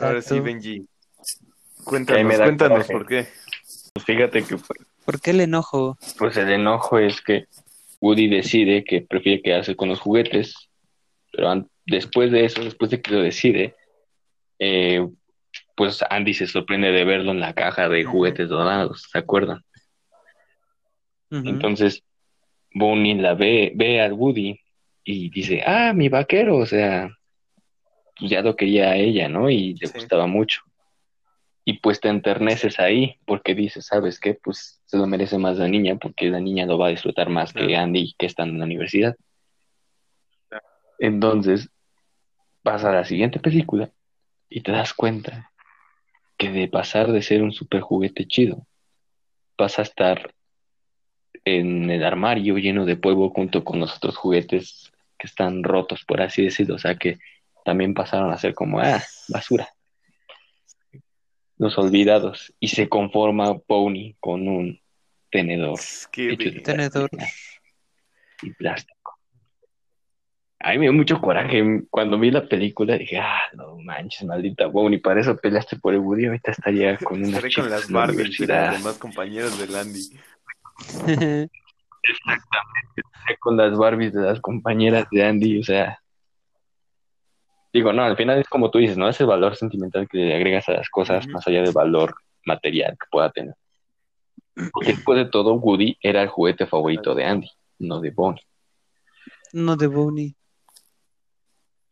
Ahora 0.00 0.22
sí, 0.22 0.36
Exacto. 0.36 0.42
Benji, 0.42 0.88
cuéntanos, 1.84 2.36
cuéntanos 2.36 2.86
coraje. 2.86 2.92
por 2.92 3.06
qué. 3.06 3.26
Pues 3.92 4.04
fíjate 4.06 4.42
que 4.42 4.56
pues, 4.56 4.68
¿Por 5.04 5.20
qué 5.20 5.30
el 5.30 5.40
enojo? 5.40 5.96
pues 6.18 6.36
el 6.36 6.50
enojo 6.50 6.98
es 6.98 7.20
que 7.20 7.46
Woody 8.00 8.28
decide 8.28 8.84
que 8.84 9.02
prefiere 9.02 9.42
quedarse 9.42 9.76
con 9.76 9.88
los 9.88 10.00
juguetes, 10.00 10.54
pero 11.32 11.66
después 11.86 12.30
de 12.32 12.44
eso, 12.44 12.62
después 12.64 12.90
de 12.90 13.00
que 13.00 13.10
lo 13.12 13.20
decide, 13.20 13.74
eh, 14.58 15.06
pues 15.76 16.02
Andy 16.10 16.34
se 16.34 16.46
sorprende 16.46 16.90
de 16.92 17.04
verlo 17.04 17.32
en 17.32 17.40
la 17.40 17.54
caja 17.54 17.88
de 17.88 18.04
juguetes 18.04 18.48
dorados, 18.48 19.08
¿se 19.10 19.18
acuerdan? 19.18 19.62
Entonces, 21.30 22.02
Bonnie 22.72 23.14
la 23.16 23.34
ve, 23.34 23.72
ve 23.74 24.00
al 24.00 24.12
Woody 24.12 24.60
y 25.02 25.30
dice, 25.30 25.62
ah, 25.66 25.92
mi 25.92 26.08
vaquero, 26.08 26.56
o 26.58 26.66
sea, 26.66 27.10
pues 28.16 28.30
ya 28.30 28.40
lo 28.40 28.54
quería 28.54 28.90
a 28.90 28.96
ella, 28.96 29.28
¿no? 29.28 29.50
Y 29.50 29.74
le 29.74 29.86
Sí. 29.88 29.94
gustaba 29.98 30.26
mucho. 30.28 30.60
Y 31.64 31.78
pues 31.78 32.00
te 32.00 32.08
enterneces 32.08 32.78
ahí 32.78 33.18
porque 33.24 33.54
dices, 33.54 33.86
¿sabes 33.86 34.20
qué? 34.20 34.34
Pues 34.34 34.82
se 34.84 34.98
lo 34.98 35.06
merece 35.06 35.38
más 35.38 35.56
la 35.56 35.68
niña 35.68 35.96
porque 35.96 36.28
la 36.28 36.40
niña 36.40 36.66
lo 36.66 36.76
va 36.76 36.88
a 36.88 36.90
disfrutar 36.90 37.30
más 37.30 37.52
que. 37.52 37.74
Andy 37.74 38.14
que 38.18 38.26
están 38.26 38.50
en 38.50 38.58
la 38.58 38.66
universidad. 38.66 39.16
Entonces, 40.98 41.70
vas 42.62 42.84
a 42.84 42.92
la 42.92 43.04
siguiente 43.04 43.40
película 43.40 43.90
y 44.48 44.60
te 44.60 44.72
das 44.72 44.92
cuenta 44.94 45.50
que 46.36 46.50
de 46.50 46.68
pasar 46.68 47.12
de 47.12 47.22
ser 47.22 47.42
un 47.42 47.52
super 47.52 47.80
juguete 47.80 48.26
chido, 48.26 48.66
vas 49.56 49.78
a 49.78 49.82
estar 49.82 50.34
en 51.44 51.90
el 51.90 52.04
armario 52.04 52.56
lleno 52.58 52.84
de 52.84 52.96
polvo 52.96 53.30
junto 53.30 53.64
con 53.64 53.80
los 53.80 53.96
otros 53.96 54.16
juguetes 54.16 54.92
que 55.18 55.26
están 55.26 55.62
rotos, 55.62 56.04
por 56.04 56.20
así 56.22 56.44
decirlo. 56.44 56.76
O 56.76 56.78
sea 56.78 56.96
que 56.96 57.18
también 57.64 57.94
pasaron 57.94 58.32
a 58.32 58.38
ser 58.38 58.54
como, 58.54 58.80
ah, 58.80 59.02
basura. 59.28 59.68
Los 61.58 61.78
olvidados. 61.78 62.52
Y 62.60 62.68
se 62.68 62.88
conforma 62.88 63.58
Pony 63.58 64.14
con 64.20 64.46
un 64.48 64.80
tenedor 65.30 65.78
Es 65.78 66.08
que 66.12 66.32
hecho 66.32 66.48
de 66.50 66.54
de- 66.56 66.60
Tenedor. 66.60 67.10
y 68.42 68.50
plástico. 68.52 68.94
A 70.60 70.70
mí 70.72 70.78
me 70.78 70.84
dio 70.84 70.92
mucho 70.94 71.20
coraje 71.20 71.62
cuando 71.90 72.18
vi 72.18 72.30
la 72.30 72.48
película. 72.48 72.96
Dije, 72.96 73.18
ah, 73.18 73.38
no 73.54 73.76
manches, 73.78 74.24
maldita 74.26 74.66
Bonnie, 74.66 74.98
para 74.98 75.20
eso 75.20 75.36
peleaste 75.36 75.76
por 75.76 75.92
el 75.92 76.00
Woody. 76.00 76.26
Ahorita 76.26 76.52
estaría 76.52 76.96
con 76.98 77.18
una 77.18 77.36
Estaré 77.38 77.52
con 77.54 77.68
las 77.70 77.90
Barbies 77.90 78.16
de 78.16 78.22
universidad, 78.22 78.70
los 78.72 78.78
demás 78.82 78.98
compañeros 78.98 79.58
del 79.58 79.76
Andy. 79.76 80.00
con 83.40 83.56
las 83.56 83.76
Barbies 83.76 84.12
de 84.14 84.22
las 84.22 84.40
compañeras 84.40 85.06
de 85.10 85.24
Andy. 85.24 85.60
O 85.60 85.64
sea, 85.64 86.00
digo, 87.74 87.92
no, 87.92 88.04
al 88.04 88.16
final 88.16 88.38
es 88.38 88.48
como 88.48 88.70
tú 88.70 88.78
dices, 88.78 88.96
no 88.96 89.08
es 89.08 89.20
el 89.20 89.26
valor 89.26 89.56
sentimental 89.56 90.08
que 90.08 90.18
le 90.18 90.34
agregas 90.36 90.68
a 90.68 90.72
las 90.74 90.88
cosas 90.88 91.26
más 91.26 91.46
allá 91.46 91.60
del 91.60 91.72
valor 91.72 92.14
material 92.46 92.92
que 92.92 93.06
pueda 93.10 93.30
tener. 93.30 93.54
Porque 94.72 94.92
después 94.92 95.18
de 95.18 95.24
todo, 95.24 95.54
Woody 95.54 95.98
era 96.00 96.22
el 96.22 96.28
juguete 96.28 96.66
favorito 96.66 97.14
de 97.16 97.24
Andy, 97.24 97.50
no 97.80 98.00
de 98.00 98.12
Bonnie. 98.12 98.42
No 99.52 99.76
de 99.76 99.88
Bonnie. 99.88 100.36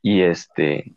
Y 0.02 0.20
este, 0.20 0.94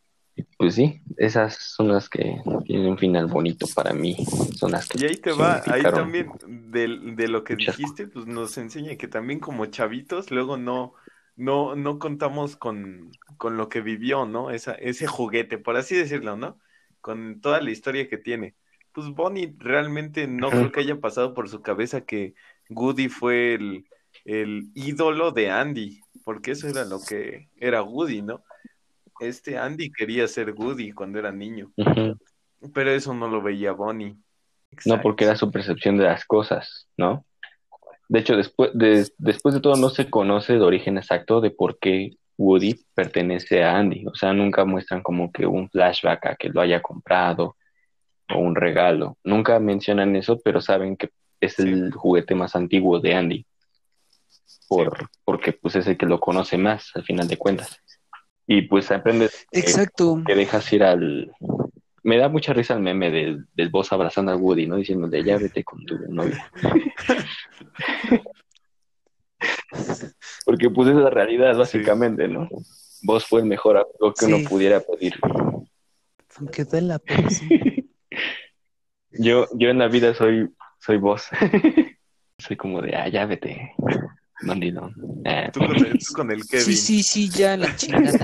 pues 0.57 0.75
sí, 0.75 1.01
esas 1.17 1.55
son 1.55 1.87
las 1.87 2.07
que 2.07 2.41
tienen 2.65 2.87
un 2.87 2.97
final 2.99 3.25
bonito 3.25 3.65
para 3.73 3.91
mí. 3.91 4.15
Son 4.55 4.71
las 4.71 4.87
que 4.87 5.01
Y 5.01 5.07
ahí 5.07 5.17
te 5.17 5.31
va, 5.31 5.63
ahí 5.65 5.81
también 5.81 6.31
de, 6.47 6.87
de 7.15 7.27
lo 7.27 7.43
que 7.43 7.55
dijiste, 7.55 8.07
pues 8.07 8.27
nos 8.27 8.55
enseña 8.59 8.95
que 8.97 9.07
también 9.07 9.39
como 9.39 9.65
chavitos 9.65 10.29
luego 10.29 10.57
no, 10.57 10.93
no, 11.35 11.75
no 11.75 11.99
contamos 11.99 12.55
con, 12.55 13.11
con 13.37 13.57
lo 13.57 13.69
que 13.69 13.81
vivió, 13.81 14.25
¿no? 14.25 14.51
Esa, 14.51 14.73
ese 14.75 15.07
juguete, 15.07 15.57
por 15.57 15.75
así 15.75 15.95
decirlo, 15.95 16.37
¿no? 16.37 16.59
Con 17.01 17.41
toda 17.41 17.61
la 17.61 17.71
historia 17.71 18.07
que 18.07 18.17
tiene. 18.17 18.55
Pues 18.91 19.09
Bonnie 19.09 19.53
realmente 19.57 20.27
no 20.27 20.49
creo 20.49 20.71
que 20.71 20.79
haya 20.79 20.99
pasado 20.99 21.33
por 21.33 21.49
su 21.49 21.61
cabeza 21.61 22.05
que 22.05 22.33
Woody 22.69 23.09
fue 23.09 23.55
el, 23.55 23.85
el 24.23 24.69
ídolo 24.73 25.31
de 25.31 25.51
Andy, 25.51 26.01
porque 26.23 26.51
eso 26.51 26.67
era 26.67 26.85
lo 26.85 26.99
que 27.01 27.49
era 27.57 27.83
Woody, 27.83 28.21
¿no? 28.21 28.43
Este 29.19 29.57
Andy 29.57 29.91
quería 29.91 30.27
ser 30.27 30.51
Woody 30.51 30.91
cuando 30.91 31.19
era 31.19 31.31
niño, 31.31 31.71
pero 32.73 32.91
eso 32.91 33.13
no 33.13 33.27
lo 33.27 33.41
veía 33.41 33.73
Bonnie. 33.73 34.17
No, 34.85 35.01
porque 35.01 35.23
era 35.25 35.35
su 35.35 35.51
percepción 35.51 35.97
de 35.97 36.05
las 36.05 36.25
cosas, 36.25 36.87
¿no? 36.97 37.25
De 38.07 38.19
hecho, 38.19 38.37
después 38.37 38.71
de, 38.73 39.07
después 39.17 39.55
de 39.55 39.61
todo 39.61 39.75
no 39.75 39.89
se 39.89 40.09
conoce 40.09 40.53
el 40.53 40.61
origen 40.61 40.97
exacto 40.97 41.41
de 41.41 41.51
por 41.51 41.79
qué 41.79 42.17
Woody 42.37 42.79
pertenece 42.93 43.63
a 43.63 43.77
Andy. 43.77 44.05
O 44.07 44.15
sea, 44.15 44.33
nunca 44.33 44.65
muestran 44.65 45.01
como 45.01 45.31
que 45.31 45.45
un 45.45 45.69
flashback 45.69 46.25
a 46.25 46.35
que 46.35 46.49
lo 46.49 46.61
haya 46.61 46.81
comprado 46.81 47.55
o 48.33 48.39
un 48.39 48.55
regalo. 48.55 49.17
Nunca 49.23 49.59
mencionan 49.59 50.15
eso, 50.15 50.39
pero 50.43 50.61
saben 50.61 50.97
que 50.97 51.09
es 51.39 51.59
el 51.59 51.93
juguete 51.93 52.35
más 52.35 52.55
antiguo 52.55 52.99
de 52.99 53.15
Andy. 53.15 53.45
Por, 54.67 55.09
Porque 55.23 55.53
pues 55.53 55.75
es 55.75 55.87
el 55.87 55.97
que 55.97 56.05
lo 56.05 56.19
conoce 56.19 56.57
más, 56.57 56.91
al 56.95 57.03
final 57.03 57.27
de 57.27 57.37
cuentas. 57.37 57.79
Y 58.47 58.63
pues 58.63 58.91
aprendes 58.91 59.45
que 59.51 60.35
dejas 60.35 60.71
ir 60.73 60.83
al... 60.83 61.31
Me 62.05 62.17
da 62.17 62.29
mucha 62.29 62.53
risa 62.53 62.75
el 62.75 62.81
meme 62.81 63.09
del, 63.09 63.47
del 63.55 63.69
boss 63.69 63.91
abrazando 63.91 64.31
a 64.31 64.35
Woody, 64.35 64.67
¿no? 64.67 64.75
Diciéndole, 64.75 65.23
ya 65.23 65.37
vete 65.39 65.63
con 65.63 65.83
tu 65.85 65.97
novia. 66.07 66.51
Porque 70.45 70.69
pues 70.69 70.89
es 70.89 70.95
la 70.95 71.09
realidad, 71.09 71.57
básicamente, 71.57 72.27
¿no? 72.27 72.47
Vos 73.01 73.25
fue 73.25 73.41
el 73.41 73.47
mejor 73.47 73.77
amigo 73.77 74.13
que 74.13 74.25
Sí. 74.25 74.33
uno 74.33 74.47
pudiera 74.47 74.79
pedir. 74.81 75.15
Aunque 76.37 76.63
duela, 76.63 76.99
pero 76.99 77.29
sí. 77.29 77.49
Yo, 79.17 79.47
yo 79.53 79.69
en 79.69 79.77
la 79.79 79.87
vida 79.87 80.13
soy, 80.13 80.49
soy 80.77 80.97
vos. 80.97 81.23
soy 82.37 82.57
como 82.57 82.81
de, 82.81 82.97
ah, 82.97 83.07
ya 83.07 83.25
vete, 83.25 83.71
mandilón. 84.41 84.93
Tú 85.53 85.59
con 85.61 85.75
el, 85.77 85.97
tú 85.97 86.13
con 86.13 86.31
el 86.31 86.45
Kevin. 86.45 86.65
Sí, 86.65 86.75
sí, 86.75 87.01
sí, 87.01 87.29
ya 87.29 87.55
la 87.55 87.73
chingada. 87.77 88.19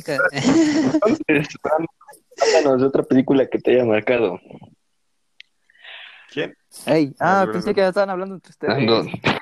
Pica. 0.00 0.18
Entonces, 0.32 1.48
háblanos 2.56 2.80
de 2.80 2.86
otra 2.86 3.02
película 3.02 3.46
que 3.46 3.58
te 3.58 3.72
haya 3.74 3.84
marcado. 3.84 4.38
¿Quién? 6.32 6.56
Ey, 6.86 7.12
ah, 7.18 7.40
Alberto. 7.40 7.52
pensé 7.54 7.74
que 7.74 7.86
estaban 7.88 8.10
hablando 8.10 8.34
entre 8.36 8.50
ustedes. 8.50 8.74
Ando- 8.76 9.10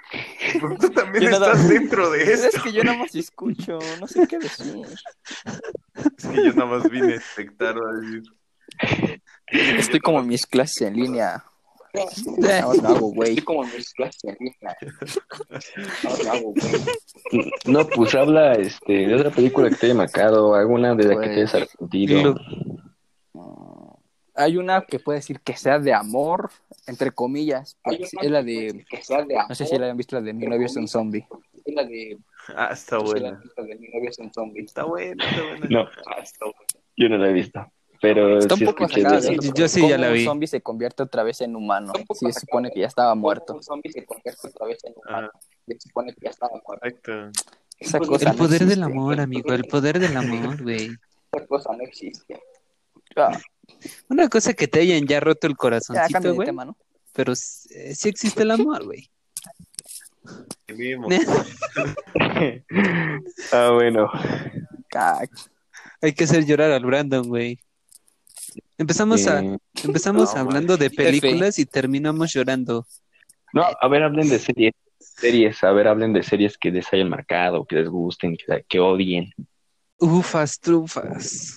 Pues 0.61 0.79
tú 0.79 0.89
también 0.91 1.25
Yo 1.25 1.31
nada- 1.31 1.53
estás 1.53 1.69
dentro 1.69 2.09
de 2.11 2.23
Es 2.23 2.43
esto. 2.43 2.63
que 2.63 2.73
yo 2.73 2.83
nada 2.83 2.97
más 2.97 3.15
escucho, 3.15 3.79
no 4.01 4.07
sé 4.07 4.27
qué 4.27 4.39
decir. 4.39 4.75
Es 6.17 6.27
que 6.27 6.37
yo 6.37 6.53
nada 6.55 6.65
más 6.65 6.89
vine 6.91 7.13
a 7.13 7.17
espectar 7.17 7.77
a 7.77 8.01
decir. 8.01 8.23
Estoy 9.47 10.01
como 10.01 10.21
en 10.21 10.27
mis 10.29 10.47
clases 10.47 10.81
en 10.83 10.95
línea. 10.95 11.45
Ahora 16.05 16.33
hago, 16.33 16.53
güey. 16.55 17.53
No, 17.67 17.87
pues 17.87 18.15
habla 18.15 18.53
este, 18.55 18.93
de 19.07 19.15
otra 19.15 19.31
película 19.31 19.69
que 19.71 19.77
te 19.77 19.87
haya 19.87 19.95
marcado, 19.95 20.55
alguna 20.55 20.95
de 20.95 21.05
la 21.05 21.21
que 21.21 21.27
te 21.29 21.35
hayas 21.35 21.53
Pues, 21.53 21.63
arrepentido. 21.63 22.35
Lo- 23.35 23.99
Hay 24.35 24.57
una 24.57 24.83
que 24.83 25.01
puede 25.01 25.19
decir 25.19 25.41
que 25.41 25.57
sea 25.57 25.79
de 25.81 25.93
amor, 25.93 26.51
entre 26.87 27.11
comillas. 27.11 27.77
Es 27.85 28.31
la 28.31 28.43
de. 28.43 28.85
No 29.49 29.55
sé 29.55 29.67
si 29.67 29.77
la 29.79 29.87
hayan 29.87 29.97
visto, 29.97 30.17
la 30.17 30.23
de 30.23 30.33
Mi 30.33 30.47
novio 30.47 30.67
es 30.67 30.77
un 30.77 30.87
zombie. 30.89 31.27
la 31.67 31.85
de 31.85 32.19
Ah, 32.57 32.71
está 32.73 32.97
la 32.97 33.03
buena. 33.03 33.43
de 33.57 33.77
mi 33.77 33.89
novio 33.89 34.09
es 34.11 34.19
un 34.19 34.33
zombie. 34.33 34.63
Está 34.63 34.85
buena, 34.85 35.23
está 35.29 35.43
buena. 35.43 35.67
No. 35.69 35.81
Ah, 36.07 36.21
está 36.23 36.45
buena. 36.47 36.61
Yo 36.97 37.09
no 37.09 37.19
la 37.19 37.29
he 37.29 37.33
visto. 37.33 37.67
Pero 38.01 38.39
Está 38.39 38.55
un 38.55 38.59
sí 38.61 38.65
poco 38.65 38.85
escuché 38.85 39.03
sacada 39.03 39.21
de 39.21 39.27
de 39.29 39.35
eso. 39.37 39.53
Yo- 39.55 39.69
sí 39.69 39.89
ya 39.89 39.99
la 39.99 40.11
vi. 40.11 40.21
Un 40.21 40.27
zombie 40.27 40.47
se 40.47 40.61
convierte 40.61 41.03
otra 41.03 41.23
vez 41.25 41.41
en 41.41 41.57
humano. 41.57 41.93
Sí, 42.15 42.33
se 42.33 42.41
supone 42.41 42.71
que 42.71 42.81
ya 42.81 42.87
estaba 42.87 43.15
muerto. 43.15 43.55
Un 43.55 43.63
zombie 43.63 43.91
se 43.93 44.05
convierte 44.05 44.49
otra 44.49 44.67
vez 44.67 44.79
en 44.85 44.95
humano. 44.97 45.31
Ah, 45.35 45.39
Se 45.67 45.81
supone 45.81 46.13
que 46.15 46.21
ya 46.25 46.31
estaba 46.31 46.53
muerto. 46.67 46.87
exacto. 46.87 47.31
Esa 47.81 47.99
El 47.99 48.07
cosa 48.07 48.31
El 48.31 48.37
no 48.37 48.39
poder 48.39 48.61
del 48.61 48.69
existe. 48.79 48.93
amor, 48.93 49.21
amigo, 49.21 49.53
el 49.53 49.65
poder 49.65 49.99
del 50.01 50.17
amor, 50.17 50.63
güey. 50.63 50.91
Esa 51.33 51.47
cosa 51.47 51.73
no 51.77 51.83
existe. 51.85 52.41
Ah, 53.17 53.39
Una 54.09 54.29
cosa 54.29 54.55
que 54.55 54.67
te 54.69 54.81
hayan 54.81 55.07
ya 55.07 55.21
roto 55.21 55.47
el 55.47 55.57
corazoncito, 55.57 56.35
güey, 56.35 56.51
¿no? 56.53 56.77
pero 57.13 57.33
eh, 57.33 57.95
sí 57.95 58.09
existe 58.09 58.43
el 58.43 58.51
amor, 58.53 58.85
güey. 58.85 59.11
Ah, 63.53 63.71
bueno. 63.75 64.11
Hay 66.01 66.13
que 66.13 66.25
hacer 66.25 66.45
llorar 66.47 66.71
al 66.71 66.85
Brandon, 66.85 67.29
güey. 67.29 67.59
Empezamos 68.77 69.27
a, 69.27 69.43
Eh, 69.43 69.59
empezamos 69.85 70.33
No, 70.35 70.41
hablando 70.41 70.77
de 70.77 70.91
películas 70.91 71.59
y 71.59 71.67
terminamos 71.67 72.33
llorando. 72.33 72.87
no, 73.53 73.65
a 73.81 73.89
ver, 73.89 74.03
hablen 74.03 74.29
de 74.29 74.39
series. 74.39 74.73
Series, 75.01 75.65
a 75.65 75.73
ver, 75.73 75.89
hablen 75.89 76.13
de 76.13 76.23
series 76.23 76.57
que 76.59 76.71
les 76.71 76.93
hayan 76.93 77.09
marcado, 77.09 77.65
que 77.65 77.77
les 77.77 77.89
gusten, 77.89 78.37
que, 78.37 78.65
que 78.69 78.79
odien. 78.81 79.33
Ufas, 79.99 80.61
trufas. 80.61 81.57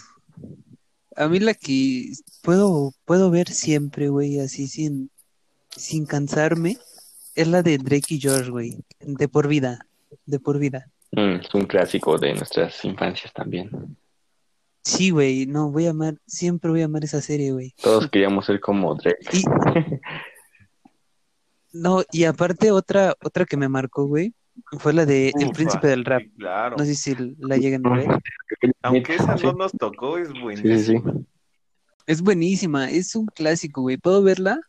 A 1.16 1.28
mí 1.28 1.40
la 1.40 1.54
que 1.54 2.12
puedo, 2.42 2.94
puedo 3.06 3.30
ver 3.30 3.50
siempre, 3.50 4.10
güey, 4.10 4.40
así 4.40 4.68
sin, 4.68 5.12
sin 5.76 6.06
cansarme, 6.08 6.78
es 7.36 7.48
la 7.48 7.62
de 7.62 7.78
Drake 7.78 8.16
y 8.16 8.20
George, 8.20 8.50
güey. 8.50 8.78
De 9.00 9.28
por 9.28 9.48
vida, 9.48 9.86
de 10.26 10.40
por 10.40 10.58
vida. 10.58 10.88
Mm, 11.12 11.42
es 11.42 11.54
un 11.54 11.66
clásico 11.66 12.18
de 12.18 12.34
nuestras 12.34 12.84
infancias 12.86 13.32
también. 13.34 13.70
Sí, 14.84 15.12
güey, 15.12 15.46
no, 15.46 15.72
voy 15.72 15.86
a 15.86 15.92
amar, 15.92 16.16
siempre 16.26 16.72
voy 16.72 16.82
a 16.82 16.86
amar 16.86 17.04
esa 17.04 17.22
serie, 17.22 17.52
güey. 17.52 17.74
Todos 17.82 18.10
queríamos 18.10 18.46
ser 18.46 18.60
como 18.60 18.96
Drake. 18.96 19.20
Y, 19.32 19.44
no, 21.74 22.04
y 22.12 22.24
aparte 22.26 22.72
otra, 22.72 23.16
otra 23.24 23.46
que 23.46 23.58
me 23.58 23.70
marcó, 23.70 24.06
güey, 24.06 24.34
fue 24.80 24.94
la 24.94 25.06
de 25.06 25.32
El 25.40 25.52
Príncipe 25.52 25.88
del 25.88 26.04
Rap. 26.06 26.22
sí, 26.24 26.32
claro. 26.38 26.76
No 26.78 26.86
sé 26.86 26.96
si 26.96 27.16
la 27.40 27.58
llegan 27.58 27.86
a 27.86 27.96
ver. 27.96 28.08
Aunque 28.82 29.16
esa 29.16 29.36
no 29.36 29.54
nos 29.54 29.72
tocó, 29.72 30.18
es 30.18 30.28
Sí, 30.30 30.34
sí, 30.36 30.42
buenísima. 30.42 31.12
sí. 31.14 31.26
Es 32.08 32.22
buenísima, 32.22 32.90
es 32.90 33.16
un 33.16 33.28
clásico, 33.28 33.82
güey. 33.82 33.98
Puedo 33.98 34.24
verla 34.24 34.60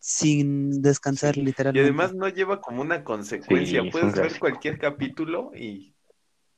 sin 0.00 0.82
descansar, 0.82 1.36
Y 1.36 1.42
literalmente. 1.42 1.82
además 1.82 2.14
no 2.14 2.28
lleva 2.28 2.60
como 2.60 2.80
una 2.80 3.04
consecuencia. 3.04 3.82
Puedes 3.90 4.14
un 4.14 4.22
ver 4.22 4.38
cualquier 4.38 4.78
capítulo 4.78 5.50
y 5.54 5.94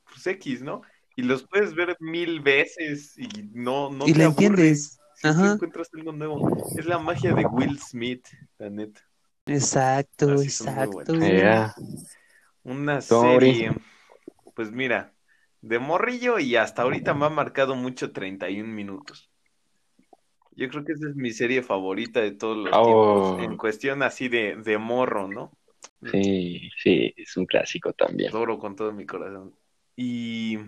pues 0.04 0.26
X, 0.26 0.62
¿no? 0.62 0.82
Y 1.18 1.22
los 1.22 1.42
puedes 1.48 1.74
ver 1.74 1.96
mil 1.98 2.38
veces 2.40 3.18
y 3.18 3.26
no, 3.52 3.90
no 3.90 4.06
Y 4.06 4.12
te 4.12 4.22
entiendes. 4.22 5.00
Ajá. 5.24 5.54
encuentras 5.54 5.90
algo 5.92 6.12
nuevo. 6.12 6.48
Es 6.76 6.86
la 6.86 7.00
magia 7.00 7.34
de 7.34 7.44
Will 7.44 7.76
Smith, 7.80 8.24
la 8.56 8.70
neta. 8.70 9.00
Exacto, 9.46 10.30
Así 10.34 10.44
exacto. 10.44 11.18
Yeah. 11.18 11.74
Una 12.62 13.00
Sorry. 13.00 13.46
serie, 13.52 13.72
pues 14.54 14.70
mira, 14.70 15.12
de 15.60 15.80
morrillo 15.80 16.38
y 16.38 16.54
hasta 16.54 16.82
ahorita 16.82 17.14
me 17.14 17.26
ha 17.26 17.30
marcado 17.30 17.74
mucho 17.74 18.12
31 18.12 18.72
minutos. 18.72 19.28
Yo 20.52 20.68
creo 20.68 20.84
que 20.84 20.92
esa 20.92 21.08
es 21.08 21.16
mi 21.16 21.32
serie 21.32 21.64
favorita 21.64 22.20
de 22.20 22.30
todos 22.30 22.56
los 22.58 22.70
Oh. 22.72 22.84
tiempos, 22.84 23.44
en 23.50 23.56
cuestión 23.56 24.04
así 24.04 24.28
de, 24.28 24.54
de 24.54 24.78
morro, 24.78 25.26
¿no? 25.26 25.50
Sí, 26.12 26.70
sí, 26.80 27.12
es 27.16 27.36
un 27.36 27.46
clásico 27.46 27.92
también. 27.92 28.30
Adoro 28.30 28.56
con 28.60 28.76
todo 28.76 28.92
mi 28.92 29.04
corazón. 29.04 29.52
Y 29.96 30.58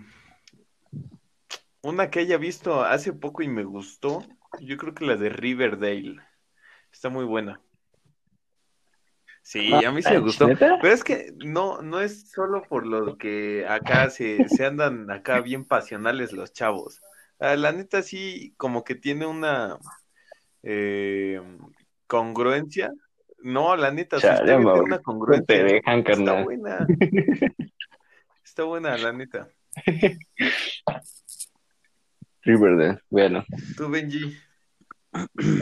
una 1.81 2.09
que 2.09 2.19
haya 2.19 2.37
visto 2.37 2.83
hace 2.83 3.13
poco 3.13 3.43
y 3.43 3.47
me 3.47 3.63
gustó, 3.63 4.23
yo 4.59 4.77
creo 4.77 4.93
que 4.93 5.05
la 5.05 5.15
de 5.15 5.29
Riverdale. 5.29 6.21
Está 6.91 7.09
muy 7.09 7.25
buena. 7.25 7.61
Sí, 9.43 9.73
a 9.83 9.91
mí 9.91 10.01
sí 10.03 10.11
me 10.11 10.19
gustó. 10.19 10.47
Pero 10.57 10.93
es 10.93 11.03
que 11.03 11.33
no, 11.37 11.81
no 11.81 11.99
es 11.99 12.29
solo 12.29 12.63
por 12.63 12.85
lo 12.85 13.17
que 13.17 13.65
acá 13.67 14.09
se, 14.09 14.47
se 14.47 14.65
andan 14.65 15.09
acá 15.09 15.41
bien 15.41 15.65
pasionales 15.65 16.31
los 16.31 16.53
chavos. 16.53 17.01
Ah, 17.39 17.55
la 17.55 17.71
neta 17.71 18.03
sí, 18.03 18.53
como 18.57 18.83
que 18.83 18.93
tiene 18.93 19.25
una 19.25 19.79
eh, 20.61 21.41
congruencia. 22.05 22.93
No, 23.39 23.75
la 23.75 23.91
neta, 23.91 24.17
historia 24.17 24.57
tiene 24.57 24.79
una 24.79 24.99
congruencia. 24.99 25.47
te 25.47 25.63
dejan, 25.63 26.03
Está 26.05 26.43
buena. 26.43 26.85
Está 28.45 28.63
buena, 28.63 28.95
la 28.97 29.11
neta. 29.11 29.49
Riverdale, 32.43 32.99
bueno. 33.09 33.43
Tú, 33.77 33.89
Benji. 33.89 34.35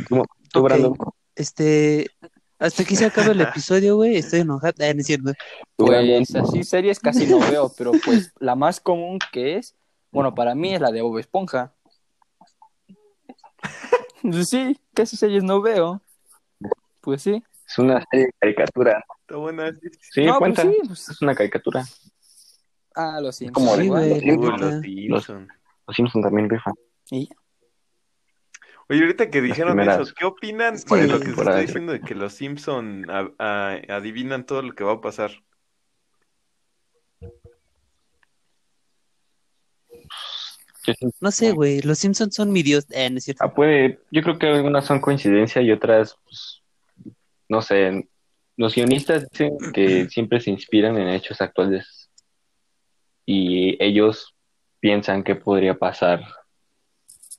Tú, 0.07 0.19
Ok, 0.55 0.63
Brandon, 0.63 0.95
Este, 1.35 2.07
hasta 2.57 2.83
aquí 2.83 2.95
se 2.95 3.05
acaba 3.05 3.31
el 3.31 3.41
episodio, 3.41 3.95
güey. 3.97 4.17
Estoy 4.17 4.41
enojado. 4.41 4.73
Ah, 4.79 4.93
no 4.93 4.99
es 5.01 5.05
cierto. 5.07 5.33
tú. 5.77 5.85
Pues 5.87 6.35
así 6.35 6.63
series 6.63 6.99
casi 6.99 7.27
no 7.27 7.39
veo, 7.39 7.71
pero 7.77 7.91
pues 8.03 8.31
la 8.39 8.55
más 8.55 8.79
común 8.79 9.19
que 9.31 9.57
es, 9.57 9.75
bueno, 10.11 10.33
para 10.33 10.55
mí 10.55 10.73
es 10.73 10.81
la 10.81 10.91
de 10.91 11.01
Bob 11.01 11.17
Esponja. 11.19 11.73
Pues 14.21 14.49
sí, 14.49 14.77
casi 14.93 15.15
series 15.17 15.43
no 15.43 15.61
veo. 15.61 16.01
Pues 17.01 17.21
sí. 17.21 17.43
Es 17.67 17.77
una 17.77 18.03
serie 18.11 18.25
de 18.25 18.33
caricatura. 18.39 19.03
Está 19.21 19.35
buena. 19.37 19.71
Sí, 20.11 20.25
no, 20.25 20.39
cuenta. 20.39 20.63
pues 20.63 20.75
sí, 20.75 20.81
pues, 20.87 21.09
Es 21.09 21.21
una 21.21 21.35
caricatura. 21.35 21.85
ah, 22.95 23.19
lo 23.21 23.31
siento. 23.31 23.53
Como 23.59 23.75
Sí, 23.75 23.89
neta. 23.89 24.81
los. 25.07 25.27
Los 25.89 25.95
Simpsons 25.95 26.23
también 26.23 26.47
rifan. 26.47 26.75
Y 27.09 27.27
Oye, 28.89 29.01
ahorita 29.01 29.31
que 29.31 29.41
dijeron 29.41 29.77
primeras 29.77 30.01
eso, 30.01 30.13
¿qué 30.15 30.23
opinan 30.25 30.75
de 30.75 30.83
que- 30.83 31.07
lo 31.07 31.19
que 31.19 31.25
se 31.25 31.31
está 31.31 31.57
diciendo 31.57 31.93
de 31.93 32.01
que 32.01 32.13
los 32.13 32.31
Simpson 32.33 33.09
a- 33.09 33.31
a- 33.39 33.81
adivinan 33.95 34.45
todo 34.45 34.61
lo 34.61 34.75
que 34.75 34.83
va 34.83 34.93
a 34.93 35.01
pasar? 35.01 35.31
No 41.21 41.31
sé, 41.31 41.53
güey. 41.53 41.81
Los 41.81 41.97
Simpsons 41.97 42.35
son 42.35 42.51
mi 42.51 42.61
dios. 42.61 42.85
Ah, 42.95 43.09
no 43.09 43.17
es 43.17 43.23
cierto. 43.23 43.43
Ah, 43.43 43.51
puede, 43.51 43.99
yo 44.11 44.21
creo 44.21 44.37
que 44.37 44.45
algunas 44.47 44.85
son 44.85 45.01
coincidencia 45.01 45.59
y 45.63 45.71
otras, 45.71 46.15
pues, 46.23 46.61
no 47.47 47.63
sé. 47.63 48.07
Los 48.57 48.75
guionistas 48.75 49.27
dicen 49.31 49.57
que 49.73 50.07
siempre 50.11 50.39
se 50.39 50.51
inspiran 50.51 50.97
en 50.99 51.09
hechos 51.09 51.41
actuales 51.41 52.11
y 53.25 53.75
ellos 53.83 54.35
piensan 54.79 55.23
que 55.23 55.35
podría 55.35 55.77
pasar 55.77 56.21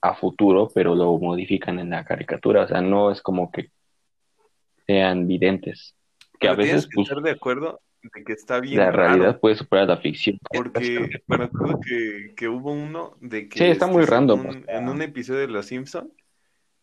a 0.03 0.15
futuro, 0.15 0.71
pero 0.75 0.95
lo 0.95 1.19
modifican 1.19 1.79
en 1.79 1.91
la 1.91 2.05
caricatura. 2.05 2.63
O 2.65 2.69
sea, 2.69 2.81
no 2.81 3.11
es 3.11 3.21
como 3.23 3.51
que 3.51 3.71
sean 4.87 5.27
videntes. 5.27 5.95
Que 6.39 6.49
a 6.49 6.57
Pero 6.57 6.63
veces, 6.69 6.87
que 6.87 6.95
pues, 6.95 7.09
estar 7.09 7.23
de 7.23 7.31
acuerdo 7.31 7.81
de 8.03 8.25
que 8.25 8.33
está 8.33 8.61
bien 8.61 8.79
la 8.79 8.91
raro, 8.91 8.97
realidad 8.97 9.41
puede 9.41 9.57
superar 9.57 9.87
la 9.89 9.99
ficción. 9.99 10.39
porque 10.51 11.11
me 11.29 11.45
acuerdo 11.45 11.81
que, 11.87 12.35
que 12.37 12.49
hubo 12.49 12.73
uno 12.73 13.17
de 13.21 13.49
que 13.49 13.59
Sí, 13.59 13.65
está 13.67 13.87
muy 13.87 14.03
en 14.03 14.09
random, 14.09 14.47
un- 14.47 14.65
en 14.69 14.89
un 14.89 15.03
episodio 15.03 15.41
de 15.41 15.49
Los 15.49 15.67
Simpson 15.67 16.13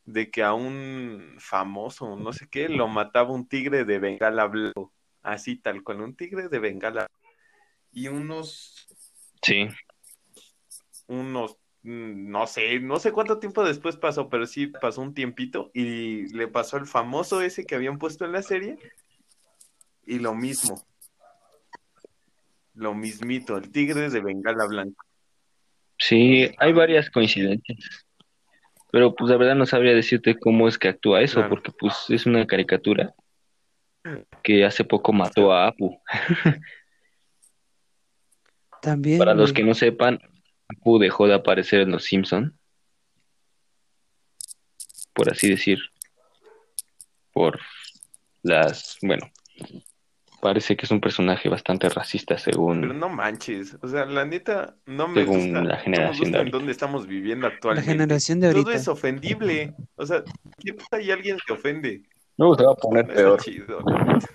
de 0.06 0.30
que 0.32 0.42
a 0.44 0.54
un 0.54 1.36
famoso, 1.40 2.16
no 2.16 2.32
sé 2.34 2.48
qué, 2.50 2.70
lo 2.70 2.88
mataba 2.88 3.32
un 3.32 3.48
tigre 3.48 3.84
de 3.84 4.00
Bengala 4.00 4.46
blanco, 4.46 4.94
así 5.22 5.58
tal 5.58 5.84
cual, 5.84 6.02
un 6.02 6.16
tigre 6.16 6.48
de 6.48 6.60
Bengala 6.60 7.08
y 7.92 8.08
unos 8.08 8.88
Sí. 9.42 9.68
Unos, 11.08 11.58
mm, 11.84 12.30
no 12.30 12.48
sé, 12.48 12.80
no 12.80 13.00
sé 13.00 13.12
cuánto 13.12 13.40
tiempo 13.40 13.64
después 13.64 13.98
pasó, 13.98 14.30
pero 14.30 14.46
sí 14.46 14.68
pasó 14.68 15.02
un 15.02 15.14
tiempito 15.14 15.72
y 15.74 16.28
le 16.36 16.48
pasó 16.48 16.78
al 16.78 16.86
famoso 16.86 17.42
ese 17.42 17.66
que 17.66 17.76
habían 17.76 17.98
puesto 17.98 18.26
en 18.26 18.32
la 18.34 18.42
serie 18.42 18.78
y 20.06 20.20
lo 20.20 20.34
mismo. 20.36 20.86
Lo 22.74 22.94
mismito, 22.94 23.58
el 23.58 23.72
tigre 23.72 24.10
de 24.10 24.22
Bengala 24.22 24.66
Blanco. 24.68 25.04
Sí, 25.98 26.52
hay 26.60 26.74
varias 26.74 27.10
coincidencias. 27.10 28.06
Pero 28.92 29.16
pues 29.16 29.32
la 29.32 29.38
verdad 29.38 29.56
no 29.56 29.66
sabría 29.66 29.94
decirte 29.94 30.38
cómo 30.40 30.68
es 30.68 30.78
que 30.78 30.88
actúa 30.90 31.22
eso, 31.22 31.40
Claro. 31.40 31.50
porque 31.50 31.72
pues 31.72 32.06
es 32.10 32.26
una 32.26 32.46
caricatura 32.46 33.14
que 34.44 34.64
hace 34.64 34.84
poco 34.84 35.12
mató 35.12 35.52
a 35.52 35.68
Apu. 35.68 36.00
También. 38.82 39.18
Para 39.18 39.34
los 39.34 39.52
que 39.52 39.64
no 39.64 39.74
sepan, 39.74 40.20
Apu 40.70 41.00
dejó 41.00 41.28
de 41.28 41.34
aparecer 41.36 41.82
en 41.82 41.92
Los 41.92 42.04
Simpson, 42.04 42.58
por 45.14 45.32
así 45.32 45.50
decir, 45.50 45.80
por 47.32 47.60
las, 48.44 48.98
bueno, 49.02 49.32
parece 50.42 50.76
que 50.78 50.86
es 50.86 50.92
un 50.92 51.02
personaje 51.02 51.50
bastante 51.50 51.90
racista 51.90 52.36
Pero 52.36 52.52
según 52.52 53.00
no 53.00 53.10
manches, 53.10 53.78
o 53.82 53.88
sea, 53.88 54.06
la 54.06 54.26
neta, 54.26 54.76
no 54.86 55.08
me 55.08 55.22
Según 55.22 55.38
gusta, 55.46 55.64
la 55.64 55.76
no 55.78 55.82
generación 55.82 56.12
me 56.14 56.20
gusta 56.20 56.38
de 56.38 56.44
en 56.44 56.52
dónde 56.52 56.72
estamos 56.72 57.08
viviendo 57.08 57.48
La 57.48 57.54
actualmente. 57.56 57.92
generación 57.92 58.40
de 58.40 58.50
Todo 58.50 58.60
ahorita. 58.60 58.78
es 58.78 58.88
ofendible, 58.88 59.74
o 59.96 60.06
sea, 60.06 60.24
siempre 60.60 60.86
hay 60.92 61.12
alguien 61.12 61.38
que 61.46 61.54
ofende. 61.54 62.04
Luego 62.38 62.56
se 62.56 62.64
va 62.66 62.72
a 62.74 62.76
poner 62.76 63.06
No 63.06 63.12
está 63.14 63.24
peor. 63.24 63.42
chido, 63.42 63.80
la 63.86 64.04
neta. 64.04 64.28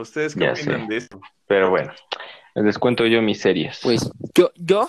¿Ustedes 0.00 0.34
qué 0.34 0.40
Ya 0.44 0.52
opinan 0.52 0.82
sé. 0.82 0.86
de 0.88 0.96
esto? 0.96 1.20
Pero 1.46 1.70
bueno, 1.70 1.92
les 2.54 2.78
cuento 2.78 3.06
yo 3.06 3.22
mis 3.22 3.40
series. 3.40 3.80
Pues 3.82 4.10
yo, 4.34 4.50
yo. 4.56 4.88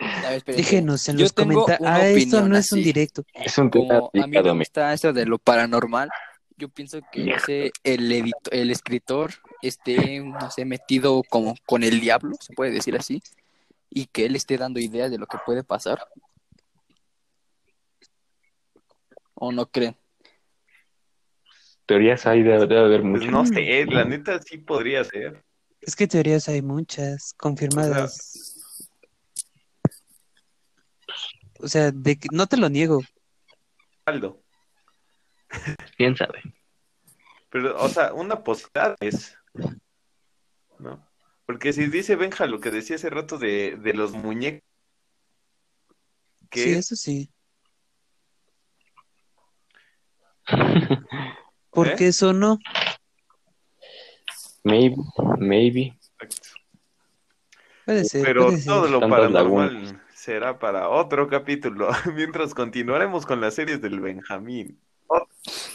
A 0.00 0.30
ver. 0.30 0.44
Déjenos 0.44 1.08
en 1.08 1.16
Yo 1.16 1.22
los 1.24 1.34
tengo 1.34 1.64
comentarios. 1.64 1.88
una 1.88 1.96
Ah, 1.96 2.08
esto 2.08 2.48
no 2.48 2.56
es 2.56 2.72
un 2.72 2.82
directo. 2.82 3.24
es 3.32 3.56
un 3.58 3.70
tema 3.70 3.86
Como 4.00 4.10
a 4.22 4.26
mí 4.26 4.36
me 4.42 4.52
gusta 4.52 4.92
eso 4.92 5.12
de 5.12 5.24
lo 5.26 5.38
paranormal, 5.38 6.10
yo 6.56 6.68
pienso 6.68 7.00
que 7.12 7.34
ese, 7.34 7.72
el, 7.84 8.10
edito- 8.12 8.50
el 8.50 8.70
escritor 8.70 9.32
esté, 9.62 10.20
no 10.20 10.50
sé, 10.50 10.64
metido 10.64 11.22
como 11.28 11.54
con 11.66 11.82
el 11.82 12.00
diablo, 12.00 12.36
se 12.40 12.54
puede 12.54 12.70
decir 12.72 12.96
así, 12.96 13.22
y 13.90 14.06
que 14.06 14.26
él 14.26 14.36
esté 14.36 14.56
dando 14.58 14.80
ideas 14.80 15.10
de 15.10 15.18
lo 15.18 15.26
que 15.26 15.38
puede 15.44 15.64
pasar. 15.64 16.06
¿O 19.34 19.52
no 19.52 19.66
creen? 19.66 19.96
Teorías 21.86 22.26
hay, 22.26 22.42
debe, 22.42 22.66
debe 22.66 22.80
haber 22.80 23.00
Pues 23.02 23.12
muchas. 23.12 23.30
no 23.30 23.46
sé, 23.46 23.86
la 23.86 24.04
neta 24.04 24.40
sí 24.42 24.58
podría 24.58 25.04
ser. 25.04 25.44
Es 25.80 25.94
que 25.94 26.08
teorías 26.08 26.48
hay 26.48 26.62
muchas 26.62 27.32
confirmadas. 27.34 28.56
O 31.60 31.68
sea, 31.68 31.92
de 31.92 32.18
que, 32.18 32.28
no 32.32 32.48
te 32.48 32.56
lo 32.56 32.68
niego. 32.68 33.02
Aldo. 34.04 34.42
¿Quién 35.96 36.16
sabe? 36.16 36.42
Pero, 37.50 37.80
o 37.80 37.88
sea, 37.88 38.12
una 38.12 38.42
posibilidad 38.42 38.96
es. 39.00 39.38
¿No? 40.78 41.08
Porque 41.46 41.72
si 41.72 41.86
dice 41.86 42.16
Benja 42.16 42.46
lo 42.46 42.60
que 42.60 42.72
decía 42.72 42.96
hace 42.96 43.08
rato 43.08 43.38
de, 43.38 43.76
de 43.76 43.94
los 43.94 44.12
muñecos. 44.12 44.62
Que 46.50 46.64
Sí, 46.64 46.72
eso 46.72 46.96
sí. 46.96 47.30
Porque 51.76 52.08
eso 52.08 52.32
no. 52.32 52.58
Maybe, 54.64 54.96
maybe. 55.38 55.94
Puede 57.84 58.06
ser. 58.06 58.24
Pero 58.24 58.46
puede 58.46 58.56
ser. 58.56 58.66
todo 58.66 58.88
lo 58.88 59.00
paranormal 59.00 60.00
será 60.14 60.58
para 60.58 60.88
otro 60.88 61.28
capítulo. 61.28 61.90
Mientras 62.14 62.54
continuaremos 62.54 63.26
con 63.26 63.42
las 63.42 63.54
series 63.54 63.82
del 63.82 64.00
Benjamín. 64.00 64.80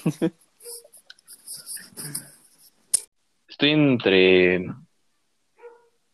Estoy 3.47 3.69
entre. 3.69 4.65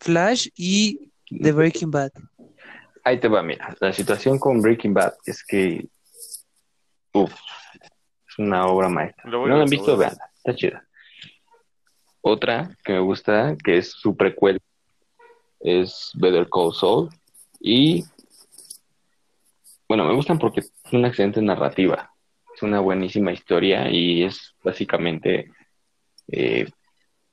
Flash 0.02 0.50
y 0.58 1.14
The 1.30 1.54
Breaking 1.54 1.92
Bad. 1.92 2.12
Ahí 3.06 3.22
te 3.22 3.30
va, 3.30 3.42
mira. 3.42 3.74
La 3.80 3.94
situación 3.94 4.38
con 4.38 4.62
Breaking 4.62 4.94
Bad 4.94 5.14
es 5.26 5.46
que. 5.46 5.88
Uf, 7.14 7.34
es 8.38 8.40
una 8.40 8.68
obra 8.68 8.90
maestra. 8.90 9.30
Lo 9.30 9.48
No 9.48 9.56
la 9.56 9.64
han 9.64 9.70
visto, 9.70 9.98
veanla. 9.98 10.30
Está 10.36 10.56
chida. 10.56 10.84
Otra 12.22 12.76
que 12.84 12.94
me 12.94 13.00
gusta, 13.00 13.56
que 13.64 13.78
es 13.78 13.92
su 13.92 14.16
precuela, 14.16 14.60
es 15.60 16.12
Better 16.16 16.48
Call 16.50 16.74
Saul. 16.74 17.10
Y. 17.60 18.04
Bueno, 19.88 20.04
me 20.06 20.14
gustan 20.14 20.38
porque 20.38 20.60
es 20.60 20.74
una 20.92 21.08
excelente 21.08 21.42
narrativa. 21.42 22.12
Es 22.54 22.62
una 22.62 22.80
buenísima 22.80 23.32
historia 23.32 23.90
y 23.90 24.24
es 24.24 24.56
básicamente. 24.64 25.52
eh, 26.28 26.68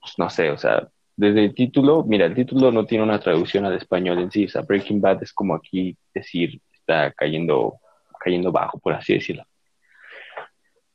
pues 0.01 0.19
no 0.19 0.29
sé, 0.29 0.51
o 0.51 0.59
sea, 0.59 0.87
desde 1.17 1.45
el 1.47 1.55
título, 1.55 2.05
mira, 2.05 2.27
el 2.27 2.35
título 2.35 2.71
no 2.71 2.85
tiene 2.85 3.05
una 3.05 3.19
traducción 3.19 3.65
al 3.65 3.75
español 3.75 4.19
en 4.19 4.31
sí, 4.31 4.45
o 4.45 4.49
sea, 4.49 4.61
Breaking 4.61 5.01
Bad 5.01 5.23
es 5.23 5.33
como 5.33 5.55
aquí 5.55 5.97
decir, 6.13 6.61
está 6.73 7.11
cayendo, 7.13 7.79
cayendo 8.21 8.53
bajo, 8.53 8.79
por 8.79 8.93
así 8.93 9.15
decirlo. 9.15 9.45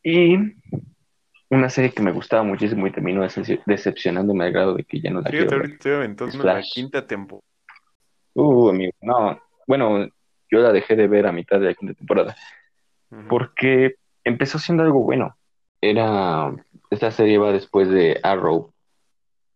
Y 0.04 0.38
una 1.50 1.70
serie 1.70 1.92
que 1.92 2.02
me 2.02 2.12
gustaba 2.12 2.44
muchísimo 2.44 2.88
y 2.88 2.92
terminó 2.92 3.24
decep- 3.24 3.64
decepcionándome 3.66 4.46
al 4.46 4.52
grado 4.52 4.76
de 4.76 4.84
que 4.84 5.02
ya 5.02 5.10
no 5.10 5.22
la 5.22 5.30
quiero 5.30 5.50
ver. 5.52 5.62
ahorita 5.62 5.96
aventando 5.98 6.44
la 6.44 6.62
quinta 6.62 7.06
temporada. 7.06 7.46
Uh, 8.34 8.70
amigo, 8.70 8.94
no, 9.02 9.40
bueno, 9.68 10.08
yo 10.50 10.60
la 10.60 10.72
dejé 10.72 10.96
de 10.96 11.08
ver 11.08 11.26
a 11.28 11.32
mitad 11.32 11.60
de 11.60 11.66
la 11.66 11.74
quinta 11.74 11.94
temporada, 11.96 12.36
porque 13.28 13.96
empezó 14.24 14.60
siendo 14.60 14.84
algo 14.84 15.02
bueno. 15.04 15.36
Era, 15.82 16.54
esta 16.90 17.12
serie 17.12 17.38
va 17.38 17.52
después 17.52 17.90
de 17.90 18.20
Arrow. 18.22 18.74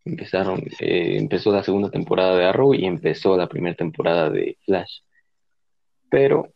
Empezaron, 0.06 0.62
eh, 0.80 1.18
empezó 1.18 1.52
la 1.52 1.64
segunda 1.64 1.90
temporada 1.90 2.36
de 2.36 2.46
Arrow 2.46 2.74
y 2.74 2.86
empezó 2.86 3.38
la 3.38 3.48
primera 3.48 3.76
temporada 3.76 4.30
de 4.30 4.58
Flash. 4.66 5.00
Pero 6.10 6.50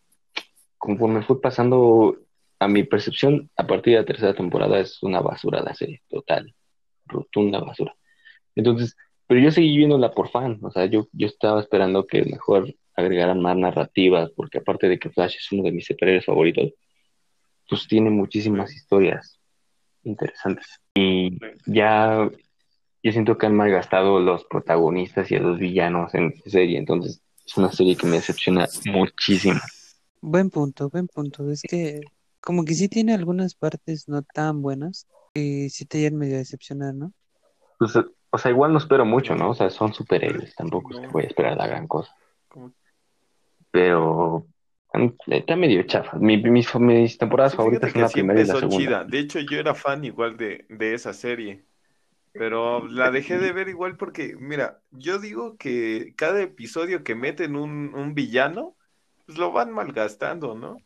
conforme 0.78 1.22
fue 1.22 1.40
pasando 1.40 2.18
a 2.60 2.68
mi 2.68 2.84
percepción, 2.84 3.50
a 3.56 3.68
partir 3.68 3.94
de 3.94 4.00
la 4.00 4.06
tercera 4.06 4.34
temporada 4.34 4.80
es 4.80 5.02
una 5.04 5.22
basura 5.22 5.62
la 5.62 5.76
serie, 5.76 6.02
total, 6.10 6.54
rotunda 7.06 7.60
basura. 7.60 7.96
Entonces, 8.56 8.96
pero 9.28 9.40
yo 9.40 9.52
seguí 9.52 9.78
viéndola 9.78 10.12
por 10.12 10.30
fan, 10.30 10.60
o 10.62 10.72
sea, 10.72 10.86
yo, 10.86 11.08
yo 11.12 11.28
estaba 11.28 11.62
esperando 11.62 12.08
que 12.08 12.24
mejor 12.24 12.74
agregaran 12.96 13.42
más 13.42 13.56
narrativas, 13.56 14.32
porque 14.32 14.58
aparte 14.60 14.90
de 14.90 14.98
que 14.98 15.10
Flash 15.10 15.36
es 15.38 15.52
uno 15.52 15.64
de 15.64 15.72
mis 15.72 15.86
superhéroes 15.86 16.26
favoritos, 16.26 16.74
pues 17.70 17.88
tiene 17.88 18.10
muchísimas 18.10 18.74
historias 18.74 19.40
interesantes. 20.04 20.66
Y 20.96 21.38
ya 21.66 22.30
yo 23.04 23.12
siento 23.12 23.38
que 23.38 23.46
han 23.46 23.56
malgastado 23.56 24.20
los 24.20 24.46
protagonistas 24.46 25.30
y 25.30 25.36
a 25.36 25.42
los 25.42 25.60
villanos 25.60 26.16
en 26.16 26.34
esta 26.36 26.50
serie, 26.50 26.80
entonces 26.80 27.22
es 27.46 27.58
una 27.58 27.72
serie 27.72 27.96
que 27.96 28.08
me 28.08 28.16
decepciona 28.16 28.68
muchísimo. 28.86 29.60
Buen 30.22 30.50
punto, 30.50 30.90
buen 30.90 31.08
punto. 31.08 31.50
Es 31.52 31.62
que 31.62 32.02
como 32.48 32.66
que 32.66 32.74
sí 32.76 32.90
tiene 32.90 33.14
algunas 33.14 33.56
partes 33.56 34.08
no 34.08 34.24
tan 34.24 34.62
buenas 34.64 35.08
y 35.34 35.70
sí 35.70 35.86
te 35.86 36.00
llegan 36.00 36.20
medio 36.20 36.36
a 36.38 36.40
decepcionar, 36.40 36.96
¿no? 36.96 37.14
Pues, 37.80 37.94
o 38.30 38.38
sea, 38.38 38.52
igual 38.52 38.72
no 38.72 38.78
espero 38.78 39.04
mucho, 39.06 39.36
¿no? 39.36 39.50
O 39.52 39.56
sea, 39.56 39.70
son 39.72 39.92
superhéroes, 39.94 40.54
tampoco 40.56 40.92
es 40.94 41.00
que 41.00 41.08
voy 41.12 41.24
a 41.24 41.28
esperar 41.28 41.58
la 41.58 41.66
gran 41.68 41.88
cosa. 41.88 42.14
¿Cómo? 42.50 42.74
Pero 43.72 44.46
está 45.28 45.56
medio 45.56 45.84
chafa. 45.84 46.18
Mi- 46.18 46.38
mis, 46.44 46.74
mis 46.76 47.18
temporadas 47.18 47.56
Sí, 47.56 47.56
favoritas 47.56 47.92
son 47.92 48.02
la 48.02 48.12
primera 48.12 48.42
y 48.42 48.46
la 48.46 48.56
segunda. 48.56 48.92
chida. 48.92 49.04
De 49.06 49.20
hecho, 49.20 49.40
yo 49.40 49.58
era 49.60 49.74
fan 49.74 50.04
igual 50.04 50.38
de, 50.38 50.66
de 50.70 50.94
esa 50.94 51.14
serie. 51.14 51.66
Pero 52.36 52.88
la 52.88 53.12
dejé 53.12 53.40
de 53.40 53.54
ver 53.54 53.70
igual 53.70 53.98
porque, 53.98 54.36
mira, 54.40 54.84
yo 54.92 55.20
digo 55.20 55.58
que 55.58 56.14
cada 56.18 56.42
episodio 56.42 57.04
que 57.04 57.16
meten 57.16 57.56
un, 57.58 57.94
un 57.96 58.16
villano, 58.16 58.78
pues 59.26 59.38
lo 59.40 59.52
van 59.54 59.72
malgastando, 59.74 60.56
¿no? 60.56 60.84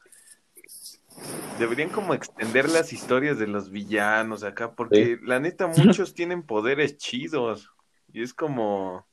Deberían 1.60 1.90
como 1.90 2.14
extender 2.14 2.70
las 2.70 2.92
historias 2.92 3.38
de 3.38 3.48
los 3.48 3.70
villanos 3.70 4.44
acá, 4.44 4.74
porque 4.74 5.20
la 5.22 5.40
neta 5.40 5.68
muchos 6.02 6.14
tienen 6.14 6.44
poderes 6.44 6.98
chidos. 6.98 7.70
Y 8.12 8.24
es 8.24 8.34
como, 8.34 9.06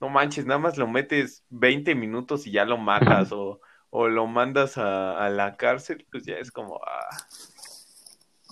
no 0.00 0.08
manches, 0.08 0.46
nada 0.46 0.58
más 0.58 0.76
lo 0.76 0.86
metes 0.86 1.44
20 1.50 1.94
minutos 1.94 2.46
y 2.46 2.52
ya 2.52 2.64
lo 2.64 2.78
matas 2.78 3.32
o, 3.32 3.60
o 3.90 4.08
lo 4.08 4.26
mandas 4.26 4.76
a, 4.76 5.24
a 5.24 5.30
la 5.30 5.56
cárcel, 5.56 6.06
pues 6.10 6.24
ya 6.24 6.34
es 6.34 6.50
como, 6.50 6.80
ah. 6.84 7.16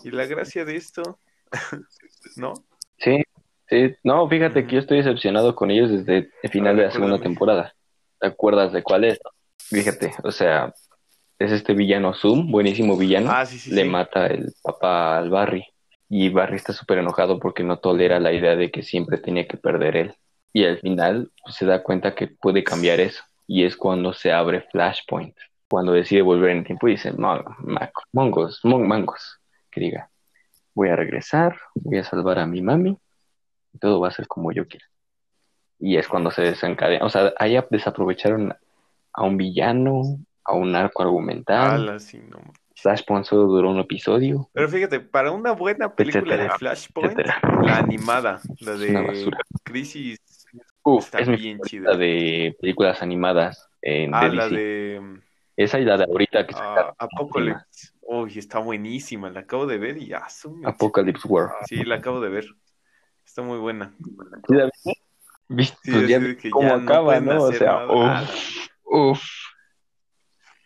Y 0.04 0.10
la 0.10 0.26
gracia 0.26 0.64
de 0.64 0.76
esto, 0.76 1.18
¿no? 2.36 2.54
Sí, 2.98 3.22
sí. 3.68 3.94
No, 4.02 4.28
fíjate 4.28 4.66
que 4.66 4.74
yo 4.74 4.80
estoy 4.80 4.98
decepcionado 4.98 5.54
con 5.54 5.70
ellos 5.70 5.90
desde 5.90 6.30
el 6.42 6.50
final 6.50 6.76
de 6.76 6.84
la 6.84 6.90
segunda 6.90 7.20
temporada. 7.20 7.74
¿Te 8.18 8.26
acuerdas 8.28 8.72
de 8.72 8.82
cuál 8.82 9.04
es? 9.04 9.20
Fíjate, 9.58 10.12
o 10.22 10.30
sea, 10.30 10.72
es 11.44 11.52
este 11.52 11.74
villano 11.74 12.14
Zoom, 12.14 12.50
buenísimo 12.50 12.96
villano. 12.96 13.30
Ah, 13.32 13.44
sí, 13.46 13.58
sí, 13.58 13.70
le 13.70 13.82
sí. 13.82 13.88
mata 13.88 14.26
el 14.26 14.52
papá 14.62 15.18
al 15.18 15.30
Barry. 15.30 15.64
Y 16.08 16.28
Barry 16.28 16.56
está 16.56 16.72
súper 16.72 16.98
enojado 16.98 17.38
porque 17.38 17.62
no 17.62 17.78
tolera 17.78 18.20
la 18.20 18.32
idea 18.32 18.54
de 18.56 18.70
que 18.70 18.82
siempre 18.82 19.18
tenía 19.18 19.46
que 19.46 19.56
perder 19.56 19.96
él. 19.96 20.14
Y 20.52 20.64
al 20.64 20.78
final 20.78 21.30
pues, 21.42 21.56
se 21.56 21.64
da 21.66 21.82
cuenta 21.82 22.14
que 22.14 22.26
puede 22.28 22.62
cambiar 22.62 23.00
eso. 23.00 23.22
Y 23.46 23.64
es 23.64 23.76
cuando 23.76 24.12
se 24.12 24.32
abre 24.32 24.62
Flashpoint. 24.72 25.34
Cuando 25.68 25.92
decide 25.92 26.20
volver 26.20 26.50
en 26.50 26.58
el 26.58 26.64
tiempo 26.66 26.86
y 26.88 26.92
dice, 26.92 27.12
"Mo- 27.12 27.42
maco- 27.60 28.02
mongos, 28.12 28.60
mon- 28.62 28.86
mangos. 28.86 29.38
Que 29.70 29.80
diga, 29.80 30.10
voy 30.74 30.90
a 30.90 30.96
regresar, 30.96 31.56
voy 31.74 31.96
a 31.98 32.04
salvar 32.04 32.38
a 32.38 32.46
mi 32.46 32.60
mami. 32.60 32.98
Y 33.72 33.78
todo 33.78 33.98
va 34.00 34.08
a 34.08 34.12
ser 34.12 34.26
como 34.28 34.52
yo 34.52 34.68
quiera. 34.68 34.84
Y 35.78 35.96
es 35.96 36.06
cuando 36.08 36.30
se 36.30 36.42
desencadena. 36.42 37.06
O 37.06 37.08
sea, 37.10 37.32
ahí 37.38 37.58
desaprovecharon 37.70 38.54
a 39.14 39.22
un 39.22 39.36
villano, 39.38 40.02
a 40.44 40.52
un 40.54 40.74
arco 40.74 41.02
argumental. 41.02 41.88
Ala, 41.88 41.98
sí, 41.98 42.20
no. 42.28 42.38
Flashpoint 42.74 43.24
solo 43.26 43.44
duró 43.44 43.70
un 43.70 43.78
episodio. 43.78 44.50
Pero 44.52 44.68
fíjate, 44.68 44.98
para 45.00 45.30
una 45.30 45.52
buena 45.52 45.94
película 45.94 46.34
Etcétera, 46.34 46.42
de 46.52 46.58
Flashpoint, 46.58 47.12
etcétera. 47.12 47.40
la 47.62 47.76
animada, 47.78 48.40
la 48.60 48.72
de. 48.76 49.30
Crisis, 49.62 50.18
Uf, 50.82 51.04
está 51.04 51.20
es 51.20 51.28
bien 51.28 51.60
chida. 51.60 51.96
de 51.96 52.56
películas 52.60 53.00
animadas 53.02 53.68
en 53.82 54.12
Ah, 54.14 54.24
de 54.28 54.32
la 54.34 54.44
DC. 54.48 54.56
de 54.56 55.20
Esa 55.56 55.78
y 55.78 55.84
la 55.84 55.96
de 55.96 56.04
ahorita 56.04 56.44
que 56.46 56.54
ah. 56.56 56.92
Apocalypse. 56.98 57.92
Uy, 58.00 58.36
está 58.36 58.58
buenísima, 58.58 59.30
la 59.30 59.40
acabo 59.40 59.64
de 59.66 59.78
ver 59.78 59.96
y 59.98 60.08
ya, 60.08 60.28
su 60.28 60.50
mecha. 60.50 60.70
Apocalypse 60.70 61.28
War. 61.28 61.50
Sí, 61.66 61.84
la 61.84 61.96
acabo 61.96 62.20
de 62.20 62.30
ver. 62.30 62.46
Está 63.24 63.42
muy 63.42 63.58
buena. 63.58 63.94
¿Sí 64.48 64.54
la 64.56 64.64
viste? 64.64 64.92
¿Viste? 65.48 65.78
Sí, 65.84 65.90
Pues 65.92 66.08
ya 66.08 66.36
que 66.36 66.50
cómo 66.50 66.68
ya 66.68 66.74
acaba, 66.76 67.20
¿no? 67.20 67.44
O 67.44 67.52
sea, 67.52 67.72
nada. 67.86 67.86
Ah, 67.90 68.22
uf, 68.24 68.68
uf. 68.84 69.22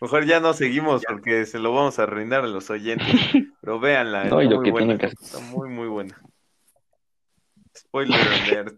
Mejor 0.01 0.27
ya 0.27 0.41
no 0.41 0.53
seguimos 0.53 1.03
porque 1.09 1.47
se 1.47 1.59
lo 1.59 1.73
vamos 1.73 1.99
a 1.99 2.05
arruinar 2.05 2.45
a 2.45 2.49
los 2.49 2.69
oyentes. 2.71 3.07
Pero 3.61 3.81
véanla, 3.81 4.25
No, 4.25 4.41
está 4.41 4.57
muy 4.57 4.71
buena. 4.71 4.99
que. 4.99 5.07
Está 5.07 5.41
muy, 5.41 5.69
muy 5.69 5.89
buena. 5.89 6.21
Spoiler 7.77 8.21
alert. 8.43 8.77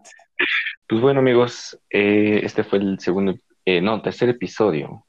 Pues 0.87 1.01
bueno, 1.01 1.19
amigos, 1.19 1.79
eh, 1.89 2.41
este 2.43 2.63
fue 2.63 2.79
el 2.79 2.99
segundo, 2.99 3.35
eh, 3.65 3.81
no, 3.81 4.01
tercer 4.01 4.29
episodio 4.29 5.05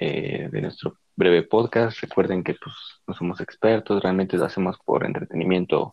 eh, 0.00 0.48
de 0.50 0.60
nuestro 0.62 0.98
breve 1.16 1.42
podcast. 1.42 2.00
Recuerden 2.00 2.42
que 2.44 2.54
pues 2.54 2.74
no 3.06 3.14
somos 3.14 3.40
expertos, 3.40 4.02
realmente 4.02 4.36
lo 4.36 4.44
hacemos 4.44 4.78
por 4.84 5.04
entretenimiento 5.04 5.90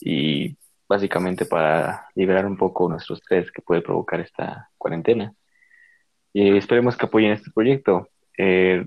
y 0.00 0.56
básicamente 0.88 1.44
para 1.44 2.08
liberar 2.14 2.46
un 2.46 2.56
poco 2.56 2.88
nuestro 2.88 3.14
estrés 3.14 3.50
que 3.52 3.62
puede 3.62 3.82
provocar 3.82 4.20
esta 4.20 4.70
cuarentena. 4.76 5.32
Y 6.32 6.56
esperemos 6.56 6.96
que 6.96 7.06
apoyen 7.06 7.32
este 7.32 7.50
proyecto. 7.50 8.08
Eh, 8.38 8.86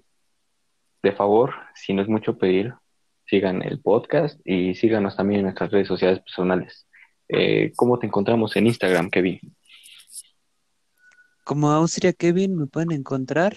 de 1.04 1.12
favor, 1.12 1.54
si 1.76 1.94
no 1.94 2.02
es 2.02 2.08
mucho 2.08 2.38
pedir, 2.38 2.74
sigan 3.26 3.62
el 3.62 3.80
podcast 3.82 4.40
y 4.46 4.76
síganos 4.76 5.16
también 5.16 5.40
en 5.40 5.46
nuestras 5.46 5.72
redes 5.72 5.88
sociales 5.88 6.20
personales. 6.20 6.88
Eh, 7.28 7.72
¿Cómo 7.76 8.00
te 8.00 8.08
encontramos 8.08 8.56
en 8.56 8.68
Instagram, 8.68 9.10
Kevin? 9.10 9.40
Como 11.44 11.72
Austria 11.72 12.14
Kevin 12.14 12.56
me 12.56 12.68
pueden 12.68 12.92
encontrar. 12.92 13.56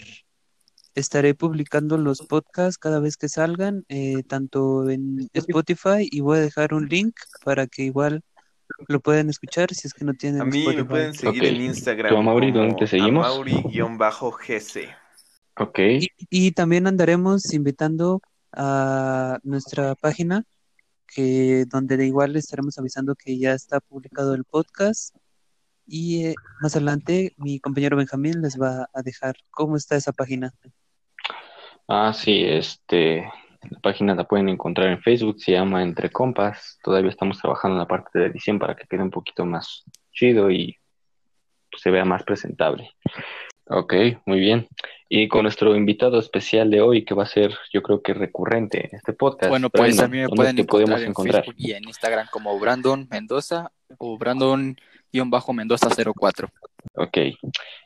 Estaré 0.95 1.35
publicando 1.35 1.99
los 1.99 2.23
podcasts 2.23 2.79
cada 2.79 3.01
vez 3.01 3.17
que 3.17 3.29
salgan, 3.29 3.85
eh, 3.89 4.23
tanto 4.29 4.89
en 4.89 5.29
Spotify 5.33 6.09
y 6.09 6.21
voy 6.21 6.39
a 6.39 6.43
dejar 6.43 6.73
un 6.73 6.89
link 6.89 7.17
para 7.45 7.67
que 7.67 7.83
igual 7.83 8.23
lo 8.89 9.01
puedan 9.01 9.29
escuchar 9.29 9.75
si 9.75 9.89
es 9.89 9.95
que 9.95 10.05
no 10.05 10.15
tienen 10.15 10.41
A 10.41 10.45
mí 10.45 10.65
me 10.67 10.85
pueden 10.85 11.15
seguir 11.15 11.45
en 11.45 11.63
Instagram. 11.63 12.11
¿Tú, 12.11 12.17
Amaury, 12.17 12.53
como 12.53 12.65
dónde 12.65 12.77
te 12.77 12.87
seguimos? 12.87 13.27
Amaury-GC. 13.27 15.04
Ok, 15.57 15.79
Y, 15.79 16.09
y 16.31 16.53
también 16.53 16.87
andaremos 16.87 17.53
invitando 17.55 18.21
a 18.53 19.39
nuestra 19.43 19.95
página, 19.95 20.45
que 21.07 21.65
donde 21.67 21.97
de 21.97 22.07
igual 22.07 22.33
les 22.33 22.45
estaremos 22.45 22.79
avisando 22.79 23.15
que 23.15 23.39
ya 23.39 23.53
está 23.53 23.81
publicado 23.81 24.35
el 24.35 24.45
podcast. 24.45 25.15
Y 25.87 26.27
eh, 26.27 26.35
más 26.63 26.75
adelante 26.77 27.35
mi 27.37 27.61
compañero 27.61 27.97
Benjamín 27.97 28.41
les 28.41 28.61
va 28.61 28.89
a 28.93 29.03
dejar 29.03 29.37
cómo 29.51 29.77
está 29.77 29.97
esa 29.97 30.13
página. 30.13 30.53
Ah, 31.87 32.13
sí, 32.15 32.43
este, 32.43 33.31
la 33.71 33.79
página 33.81 34.15
la 34.15 34.27
pueden 34.27 34.49
encontrar 34.49 34.89
en 34.89 35.03
Facebook, 35.03 35.39
se 35.39 35.53
llama 35.53 35.83
Entre 35.83 36.11
Compas. 36.11 36.79
Todavía 36.83 37.11
estamos 37.11 37.39
trabajando 37.39 37.75
en 37.75 37.81
la 37.81 37.89
parte 37.89 38.19
de 38.19 38.27
edición 38.27 38.59
para 38.59 38.75
que 38.75 38.87
quede 38.87 39.03
un 39.03 39.11
poquito 39.11 39.45
más 39.45 39.85
chido 40.13 40.51
y 40.51 40.79
pues, 41.71 41.83
se 41.83 41.91
vea 41.91 42.05
más 42.05 42.23
presentable. 42.25 42.91
Ok, 43.67 43.95
muy 44.27 44.41
bien. 44.41 44.69
Y 45.09 45.29
con 45.29 45.43
nuestro 45.43 45.75
invitado 45.75 46.19
especial 46.19 46.71
de 46.71 46.81
hoy, 46.81 47.05
que 47.05 47.15
va 47.15 47.23
a 47.23 47.27
ser, 47.27 47.57
yo 47.73 47.83
creo 47.83 48.03
que 48.03 48.13
recurrente 48.13 48.89
en 48.89 48.97
este 48.97 49.13
podcast. 49.13 49.49
Bueno, 49.49 49.71
pues 49.71 49.97
Brandon, 49.97 50.05
a 50.05 50.09
mí 50.09 50.17
me 50.19 50.23
¿dónde 50.25 50.37
pueden 50.37 50.59
encontrar 50.59 50.81
podemos 50.83 51.03
en 51.03 51.09
encontrar? 51.09 51.45
Facebook 51.45 51.57
y 51.59 51.73
en 51.73 51.85
Instagram 51.85 52.27
como 52.31 52.59
Brandon 52.59 53.07
Mendoza 53.11 53.73
o 53.99 54.19
Brandon-Mendoza 54.19 55.89
04. 56.15 56.49
Ok. 56.95 57.19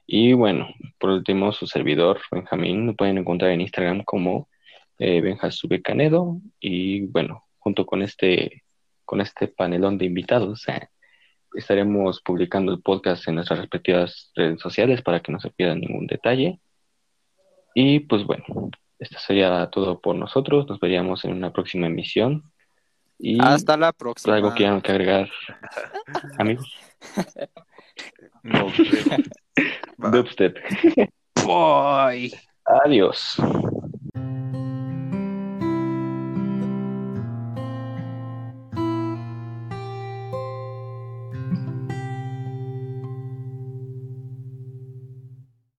Y 0.06 0.32
bueno, 0.32 0.68
por 0.98 1.10
último, 1.10 1.52
su 1.52 1.66
servidor, 1.66 2.20
Benjamín, 2.30 2.86
lo 2.86 2.94
pueden 2.94 3.18
encontrar 3.18 3.52
en 3.52 3.60
Instagram 3.60 4.02
como 4.04 4.48
eh, 4.98 5.20
Benjasube 5.20 5.82
Canedo. 5.82 6.40
Y 6.58 7.06
bueno, 7.06 7.44
junto 7.58 7.86
con 7.86 8.02
este, 8.02 8.64
con 9.04 9.20
este 9.20 9.48
panelón 9.48 9.98
de 9.98 10.06
invitados, 10.06 10.66
eh, 10.68 10.88
estaremos 11.54 12.20
publicando 12.22 12.72
el 12.72 12.80
podcast 12.82 13.26
en 13.28 13.36
nuestras 13.36 13.60
respectivas 13.60 14.30
redes 14.34 14.60
sociales 14.60 15.02
para 15.02 15.20
que 15.20 15.32
no 15.32 15.40
se 15.40 15.50
pierdan 15.50 15.80
ningún 15.80 16.06
detalle. 16.06 16.60
Y 17.74 18.00
pues 18.00 18.24
bueno, 18.24 18.44
esto 18.98 19.18
sería 19.18 19.68
todo 19.70 20.00
por 20.00 20.16
nosotros. 20.16 20.68
Nos 20.68 20.80
veríamos 20.80 21.24
en 21.24 21.32
una 21.32 21.52
próxima 21.52 21.86
emisión. 21.86 22.44
Y 23.18 23.38
Hasta 23.42 23.76
la 23.76 23.92
próxima. 23.92 24.36
algo 24.36 24.54
quieran 24.54 24.80
que 24.80 24.92
agregar, 24.92 25.28
amigos. 26.38 26.72
No. 28.44 28.66
Dubstep. 29.96 30.56
Bye. 31.44 32.32
Adiós. 32.64 33.36